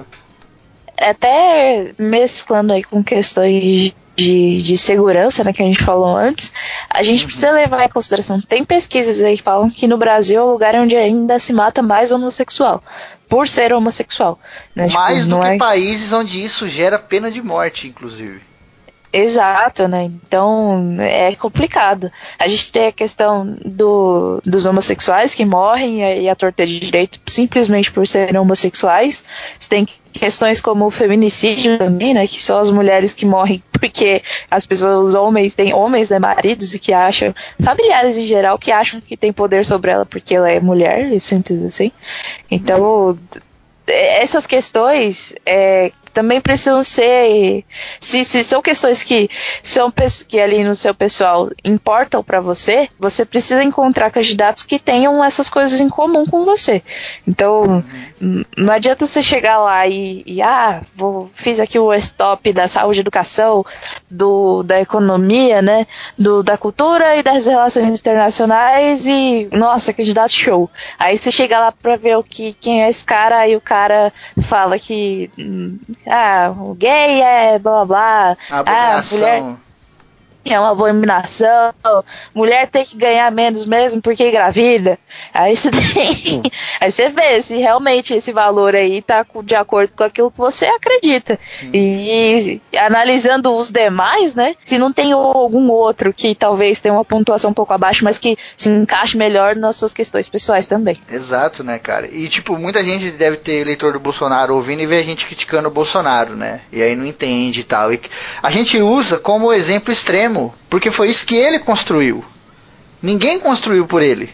[0.99, 6.53] Até mesclando aí com questões de, de segurança, né, que a gente falou antes,
[6.89, 7.27] a gente uhum.
[7.27, 8.41] precisa levar em consideração.
[8.41, 11.83] Tem pesquisas aí que falam que no Brasil é o lugar onde ainda se mata
[11.83, 12.83] mais homossexual,
[13.33, 14.39] por ser homossexual.
[14.77, 14.89] Né?
[14.89, 15.57] Tipo, mais tipo, do que é...
[15.57, 18.43] países onde isso gera pena de morte, inclusive.
[19.13, 20.05] Exato, né?
[20.05, 22.11] Então é complicado.
[22.39, 27.21] A gente tem a questão do, dos homossexuais que morrem e a torta de direito
[27.27, 29.23] simplesmente por serem homossexuais.
[29.59, 32.27] Você tem questões como o feminicídio também, né?
[32.27, 36.73] Que são as mulheres que morrem porque as pessoas, os homens, têm homens, né, maridos,
[36.73, 40.49] e que acham, familiares em geral, que acham que tem poder sobre ela porque ela
[40.49, 41.91] é mulher, simples assim.
[42.51, 43.19] Então,
[43.87, 47.65] essas questões é, também precisam ser.
[48.01, 49.29] Se, se são questões que
[49.63, 49.93] são
[50.27, 55.49] que ali no seu pessoal importam para você, você precisa encontrar candidatos que tenham essas
[55.49, 56.83] coisas em comum com você.
[57.27, 57.85] Então,
[58.21, 58.45] uhum.
[58.57, 63.01] não adianta você chegar lá e, e ah, vou, fiz aqui o stop da saúde
[63.01, 63.65] educação,
[64.11, 65.87] do, da economia, né?
[66.19, 70.71] Do, da cultura e das relações internacionais e, nossa, candidato show.
[70.99, 74.13] Aí você chega lá pra ver o que, quem é esse cara e o cara
[74.43, 78.37] fala que hum, ah, o gay é blá blá.
[78.51, 79.57] Ah, mulher
[80.44, 81.73] é uma abominação,
[82.35, 84.98] mulher tem que ganhar menos mesmo porque engravida.
[85.32, 86.43] Aí você tem,
[86.81, 90.66] aí você vê se realmente esse valor aí tá de acordo com aquilo que você
[90.66, 91.39] acredita.
[91.73, 94.55] E, e analisando os demais, né?
[94.64, 98.36] Se não tem algum outro que talvez tenha uma pontuação um pouco abaixo, mas que
[98.56, 100.98] se encaixe melhor nas suas questões pessoais também.
[101.10, 102.09] Exato, né, cara?
[102.09, 105.69] E tipo, muita gente deve ter eleitor do Bolsonaro ouvindo e ver a gente criticando
[105.69, 106.62] o Bolsonaro, né?
[106.73, 107.93] E aí não entende e tal.
[107.93, 108.01] E
[108.43, 110.32] a gente usa como exemplo extremo
[110.69, 112.25] porque foi isso que ele construiu.
[113.03, 114.31] Ninguém construiu por ele.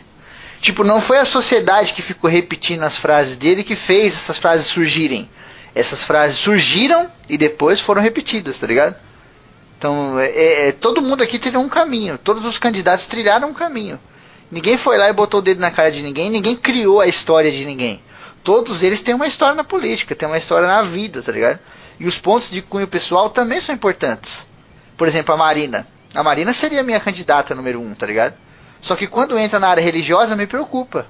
[0.60, 4.66] Tipo, não foi a sociedade que ficou repetindo as frases dele que fez essas frases
[4.66, 5.30] surgirem.
[5.74, 8.96] Essas frases surgiram e depois foram repetidas, tá ligado?
[9.78, 12.18] Então, é, é, é todo mundo aqui trilhou um caminho.
[12.18, 14.00] Todos os candidatos trilharam um caminho.
[14.50, 16.30] Ninguém foi lá e botou o dedo na cara de ninguém.
[16.30, 18.02] Ninguém criou a história de ninguém.
[18.42, 21.60] Todos eles têm uma história na política, têm uma história na vida, tá ligado?
[22.00, 24.47] E os pontos de cunho pessoal também são importantes.
[24.98, 25.86] Por exemplo, a Marina.
[26.12, 28.34] A Marina seria a minha candidata número um, tá ligado?
[28.80, 31.06] Só que quando entra na área religiosa me preocupa.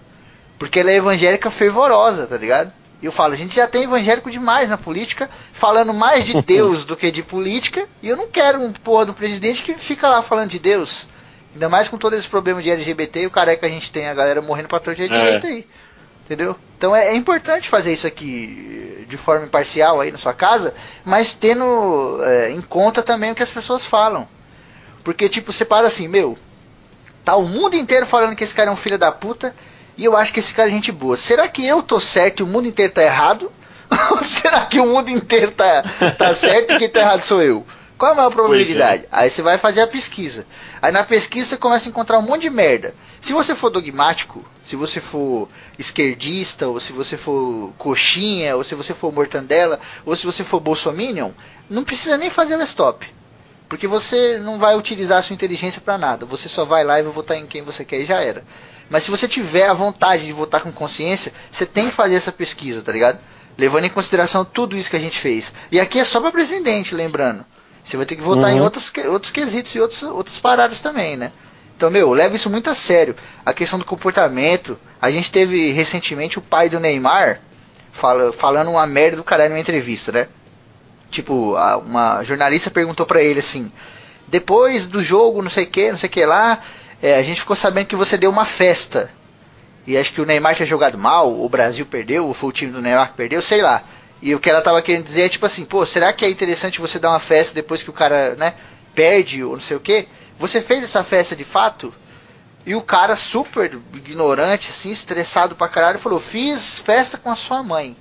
[0.58, 2.70] Porque ela é evangélica fervorosa, tá ligado?
[3.00, 6.84] E eu falo, a gente já tem evangélico demais na política, falando mais de Deus
[6.84, 10.20] do que de política, e eu não quero um porra do presidente que fica lá
[10.20, 11.06] falando de Deus.
[11.54, 14.14] Ainda mais com todo esse problema de LGBT e o careca a gente tem, a
[14.14, 15.16] galera morrendo pra torcer é.
[15.16, 15.66] direito aí.
[16.28, 16.54] Entendeu?
[16.76, 21.32] Então é, é, importante fazer isso aqui de forma imparcial aí na sua casa, mas
[21.32, 24.28] tendo é, em conta também o que as pessoas falam.
[25.02, 26.36] Porque, tipo, você para assim, meu,
[27.24, 29.56] tá o mundo inteiro falando que esse cara é um filho da puta,
[29.96, 31.16] e eu acho que esse cara é gente boa.
[31.16, 33.50] Será que eu tô certo e o mundo inteiro tá errado?
[34.10, 35.82] Ou será que o mundo inteiro tá,
[36.18, 37.66] tá certo e quem tá errado sou eu?
[37.98, 39.04] Qual a maior probabilidade?
[39.04, 39.08] É.
[39.10, 40.46] Aí você vai fazer a pesquisa.
[40.80, 42.94] Aí na pesquisa você começa a encontrar um monte de merda.
[43.20, 45.48] Se você for dogmático, se você for
[45.78, 50.58] esquerdista, ou se você for coxinha, ou se você for mortandela, ou se você for
[50.58, 51.30] bolsominion,
[51.70, 53.06] não precisa nem fazer o stop.
[53.68, 56.24] Porque você não vai utilizar a sua inteligência para nada.
[56.24, 58.42] Você só vai lá e vai votar em quem você quer e já era.
[58.88, 62.32] Mas se você tiver a vontade de votar com consciência, você tem que fazer essa
[62.32, 63.18] pesquisa, tá ligado?
[63.58, 65.52] Levando em consideração tudo isso que a gente fez.
[65.70, 67.44] E aqui é só para presidente, lembrando.
[67.84, 68.58] Você vai ter que votar uhum.
[68.58, 71.32] em outros, outros quesitos e outros, outras paradas também, né?
[71.76, 73.14] Então, meu, leva isso muito a sério.
[73.44, 74.78] A questão do comportamento.
[75.00, 77.40] A gente teve recentemente o pai do Neymar
[77.92, 80.28] fala, falando uma merda do caralho numa entrevista, né?
[81.10, 81.54] Tipo,
[81.84, 83.72] uma jornalista perguntou para ele assim:
[84.26, 86.60] depois do jogo, não sei o que, não sei o que lá,
[87.02, 89.10] é, a gente ficou sabendo que você deu uma festa.
[89.86, 92.72] E acho que o Neymar tinha jogado mal, o Brasil perdeu, ou foi o time
[92.72, 93.82] do Neymar que perdeu, sei lá.
[94.20, 96.80] E o que ela tava querendo dizer é tipo assim, pô, será que é interessante
[96.80, 98.54] você dar uma festa depois que o cara, né,
[98.94, 100.08] perde ou não sei o quê?
[100.38, 101.94] Você fez essa festa de fato?
[102.68, 107.62] E o cara super ignorante, assim, estressado pra caralho, falou: "Fiz festa com a sua
[107.62, 107.96] mãe".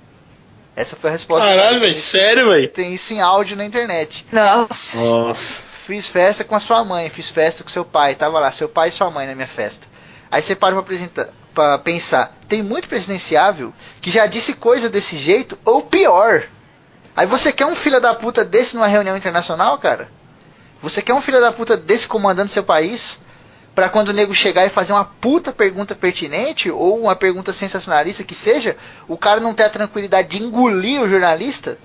[0.76, 1.46] Essa foi a resposta.
[1.46, 2.68] Caralho, velho, sério, velho?
[2.68, 4.26] Tem isso em áudio na internet.
[4.30, 4.98] Nossa.
[4.98, 5.62] Nossa.
[5.86, 8.90] Fiz festa com a sua mãe, fiz festa com seu pai, tava lá, seu pai
[8.90, 9.86] e sua mãe na minha festa.
[10.30, 13.72] Aí você para pra apresentar, para pensar, tem muito presidenciável
[14.02, 16.44] que já disse coisa desse jeito ou pior.
[17.16, 20.10] Aí você quer um filho da puta desse numa reunião internacional, cara?
[20.82, 23.18] Você quer um filho da puta desse comandando seu país?
[23.78, 28.24] Para quando o nego chegar e fazer uma puta pergunta pertinente ou uma pergunta sensacionalista
[28.24, 28.76] que seja,
[29.06, 31.78] o cara não ter a tranquilidade de engolir o jornalista?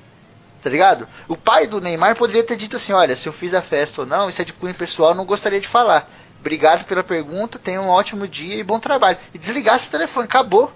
[0.60, 1.08] Tá ligado?
[1.28, 4.08] O pai do Neymar poderia ter dito assim: olha, se eu fiz a festa ou
[4.08, 6.10] não, isso é de cunho pessoal, não gostaria de falar.
[6.40, 9.20] Obrigado pela pergunta, tenha um ótimo dia e bom trabalho.
[9.32, 10.74] E desligasse o telefone, acabou.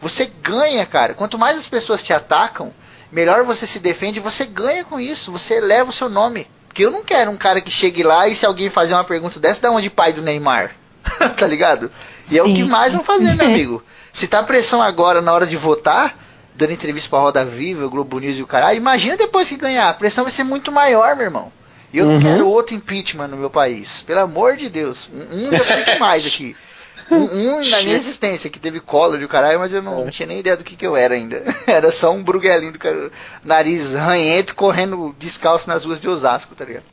[0.00, 1.14] Você ganha, cara.
[1.14, 2.72] Quanto mais as pessoas te atacam,
[3.10, 6.46] melhor você se defende, você ganha com isso, você eleva o seu nome.
[6.72, 9.38] Porque eu não quero um cara que chegue lá e se alguém fazer uma pergunta
[9.38, 10.74] dessa, dá onde pai do Neymar.
[11.36, 11.92] tá ligado?
[12.24, 12.38] E Sim.
[12.38, 13.82] é o que mais vão fazer, meu amigo.
[14.10, 16.16] Se tá pressão agora na hora de votar,
[16.54, 19.90] dando entrevista pra Roda Viva, o Globo News e o caralho, imagina depois que ganhar.
[19.90, 21.52] A pressão vai ser muito maior, meu irmão.
[21.92, 22.12] E eu uhum.
[22.14, 24.00] não quero outro impeachment no meu país.
[24.00, 25.10] Pelo amor de Deus.
[25.12, 26.56] Um, já foi mais aqui.
[27.12, 30.10] Um, um na minha existência, que teve colo de caralho, mas eu não, é.
[30.10, 31.42] tinha nem ideia do que, que eu era ainda.
[31.66, 33.10] Era só um bruguelinho do cara,
[33.44, 36.84] nariz ranhento correndo descalço nas ruas de Osasco, tá ligado?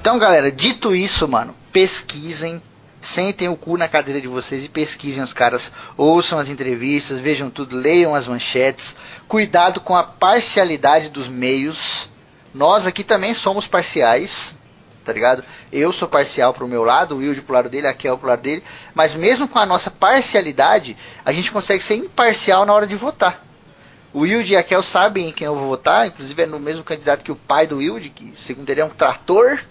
[0.00, 2.62] Então, galera, dito isso, mano, pesquisem,
[3.00, 7.50] sentem o cu na cadeira de vocês e pesquisem os caras, ouçam as entrevistas, vejam
[7.50, 8.94] tudo, leiam as manchetes.
[9.26, 12.08] Cuidado com a parcialidade dos meios.
[12.52, 14.54] Nós aqui também somos parciais,
[15.04, 15.44] tá ligado?
[15.72, 18.42] Eu sou parcial pro meu lado, o Wilde pro lado dele, a Kel pro lado
[18.42, 18.64] dele,
[18.94, 23.47] mas mesmo com a nossa parcialidade, a gente consegue ser imparcial na hora de votar.
[24.18, 26.82] O Wilde e a Kel sabem em quem eu vou votar, inclusive é no mesmo
[26.82, 29.60] candidato que o pai do Wilde, que segundo ele é um trator.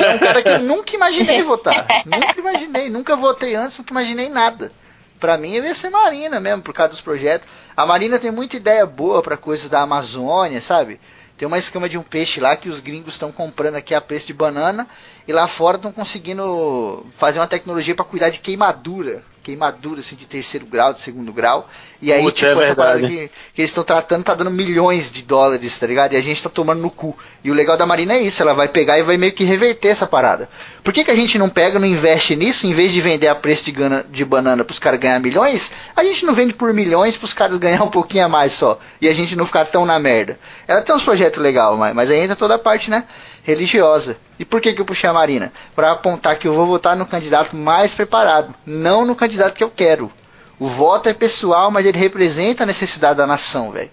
[0.00, 1.84] é um cara que eu nunca imaginei votar.
[2.06, 4.70] nunca imaginei, nunca votei antes, nunca imaginei nada.
[5.18, 7.48] Pra mim ia ser Marina mesmo, por causa dos projetos.
[7.76, 11.00] A Marina tem muita ideia boa para coisas da Amazônia, sabe?
[11.36, 14.28] Tem uma escama de um peixe lá que os gringos estão comprando aqui a preço
[14.28, 14.86] de banana
[15.26, 20.26] e lá fora estão conseguindo fazer uma tecnologia para cuidar de queimadura queimadura assim, de
[20.26, 21.68] terceiro grau, de segundo grau.
[22.02, 25.10] E aí, Putz, tipo, é essa parada que, que eles estão tratando tá dando milhões
[25.10, 26.12] de dólares, tá ligado?
[26.12, 27.16] E a gente tá tomando no cu.
[27.42, 29.88] E o legal da Marina é isso, ela vai pegar e vai meio que reverter
[29.88, 30.50] essa parada.
[30.84, 33.34] Por que, que a gente não pega, não investe nisso, em vez de vender a
[33.34, 37.16] preço de, gana, de banana pros caras ganhar milhões, a gente não vende por milhões
[37.16, 38.78] pros caras ganhar um pouquinho a mais só.
[39.00, 40.38] E a gente não ficar tão na merda.
[40.66, 43.04] Ela tem uns projetos legais, mas, mas aí entra toda a parte, né?
[43.48, 44.18] Religiosa.
[44.38, 45.52] E por que, que eu puxei a Marina?
[45.74, 49.70] Para apontar que eu vou votar no candidato mais preparado, não no candidato que eu
[49.70, 50.12] quero.
[50.58, 53.90] O voto é pessoal, mas ele representa a necessidade da nação, velho.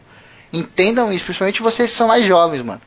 [0.52, 2.82] Entendam isso, principalmente vocês que são mais jovens, mano.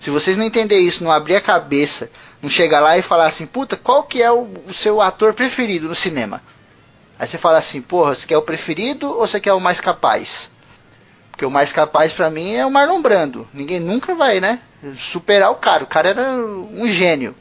[0.00, 2.10] Se vocês não entenderem isso, não abrir a cabeça,
[2.40, 5.88] não chegar lá e falar assim, puta, qual que é o, o seu ator preferido
[5.88, 6.42] no cinema?
[7.18, 10.50] Aí você fala assim, porra, você quer o preferido ou você quer o mais capaz?
[11.30, 13.46] Porque o mais capaz para mim é o Marlon Brando.
[13.52, 14.60] Ninguém nunca vai, né?
[14.94, 15.84] Superar o cara.
[15.84, 17.34] O cara era um gênio.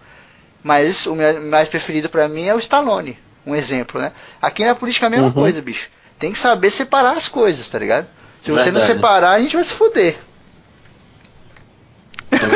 [0.63, 3.19] Mas o mais preferido para mim é o Stallone.
[3.45, 4.11] Um exemplo, né?
[4.41, 5.33] Aqui na política é a mesma uhum.
[5.33, 5.89] coisa, bicho.
[6.17, 8.07] Tem que saber separar as coisas, tá ligado?
[8.41, 8.71] Se você Verdade.
[8.71, 10.17] não separar, a gente vai se fuder.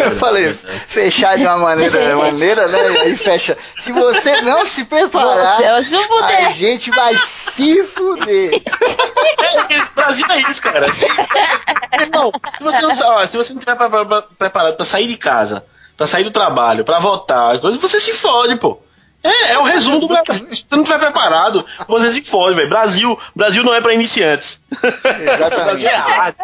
[0.03, 0.53] Eu falei,
[0.88, 2.91] fechar de uma maneira, maneira, né?
[2.93, 3.57] E aí fecha.
[3.77, 6.47] Se você não se preparar, se fuder.
[6.47, 8.61] a gente vai se fuder.
[8.61, 10.85] É, Brasil é isso, cara.
[12.14, 15.18] Não, se você não, ó, se você não tiver pre- pre- preparado pra sair de
[15.18, 15.65] casa,
[15.97, 16.99] pra sair do trabalho, pra
[17.60, 18.80] coisas, você se fode, pô.
[19.22, 20.47] É, é o resumo do Brasil.
[20.49, 22.69] Se você não tiver preparado, você se fode, velho.
[22.69, 24.61] Brasil, Brasil não é pra iniciantes.
[24.72, 25.64] Exatamente.
[25.65, 26.35] Brasil é.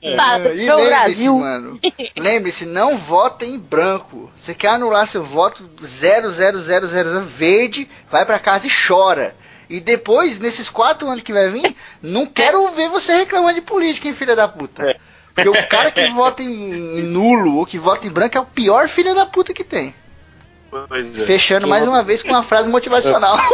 [0.00, 1.38] Tá, E meu lembre-se, Brasil.
[1.38, 1.80] mano.
[2.16, 4.30] Lembre-se, não votem em branco.
[4.36, 9.34] Você quer anular seu voto 00000 verde, vai pra casa e chora.
[9.68, 14.06] E depois, nesses quatro anos que vai vir, não quero ver você reclamando de política,
[14.06, 14.90] hein, filha da puta.
[14.90, 14.96] É.
[15.34, 18.46] Porque o cara que vota em, em nulo ou que vota em branco é o
[18.46, 19.94] pior filho da puta que tem.
[20.70, 21.24] Pois é.
[21.24, 23.36] Fechando mais uma vez com uma frase motivacional.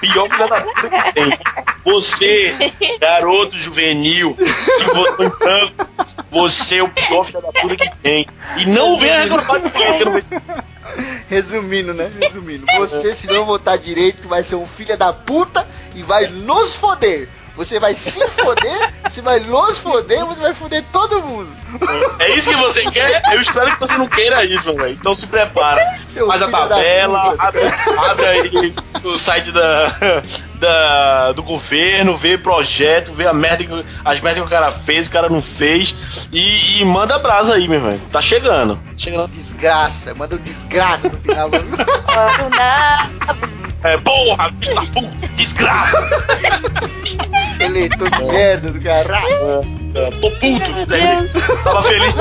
[0.00, 1.38] Pior filha da puta que tem.
[1.84, 2.54] Você,
[2.98, 5.88] garoto juvenil, que votou em branco,
[6.30, 8.26] você é o pior filho da puta que tem.
[8.56, 10.26] E não venha reclamar de Facebook.
[11.28, 12.10] Resumindo, né?
[12.20, 12.66] Resumindo.
[12.76, 17.28] Você, se não votar direito, vai ser um filho da puta e vai nos foder.
[17.60, 21.46] Você vai se foder, você vai nos foder, você vai foder todo mundo.
[22.18, 23.22] É isso que você quer?
[23.30, 24.92] Eu espero que você não queira isso, velho.
[24.98, 25.78] Então se prepara.
[26.06, 27.60] Seu Faz a tabela, abre,
[28.08, 28.74] abre aí
[29.04, 29.92] o site da,
[30.54, 35.06] da- do governo, vê projeto, vê a merda que, as merdas que o cara fez,
[35.06, 35.94] o cara não fez.
[36.32, 38.00] E, e manda brasa aí, meu velho.
[38.10, 38.80] Tá chegando.
[38.96, 39.28] Chegando.
[39.28, 41.50] Desgraça, manda um desgraça no final.
[43.82, 45.96] É, porra, filho da puta, desgraça.
[47.60, 49.64] Eleitor de merda do caralho.
[49.94, 50.72] É, Tô puto.
[50.72, 51.32] Meu Deus.
[51.64, 52.14] Tava feliz.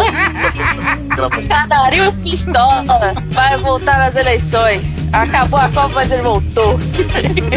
[1.48, 5.08] Canarinho pistola vai voltar nas eleições.
[5.14, 6.78] Acabou a Copa, mas ele voltou.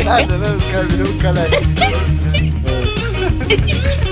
[0.04, 1.50] Nada, não, os caras viram um caralho.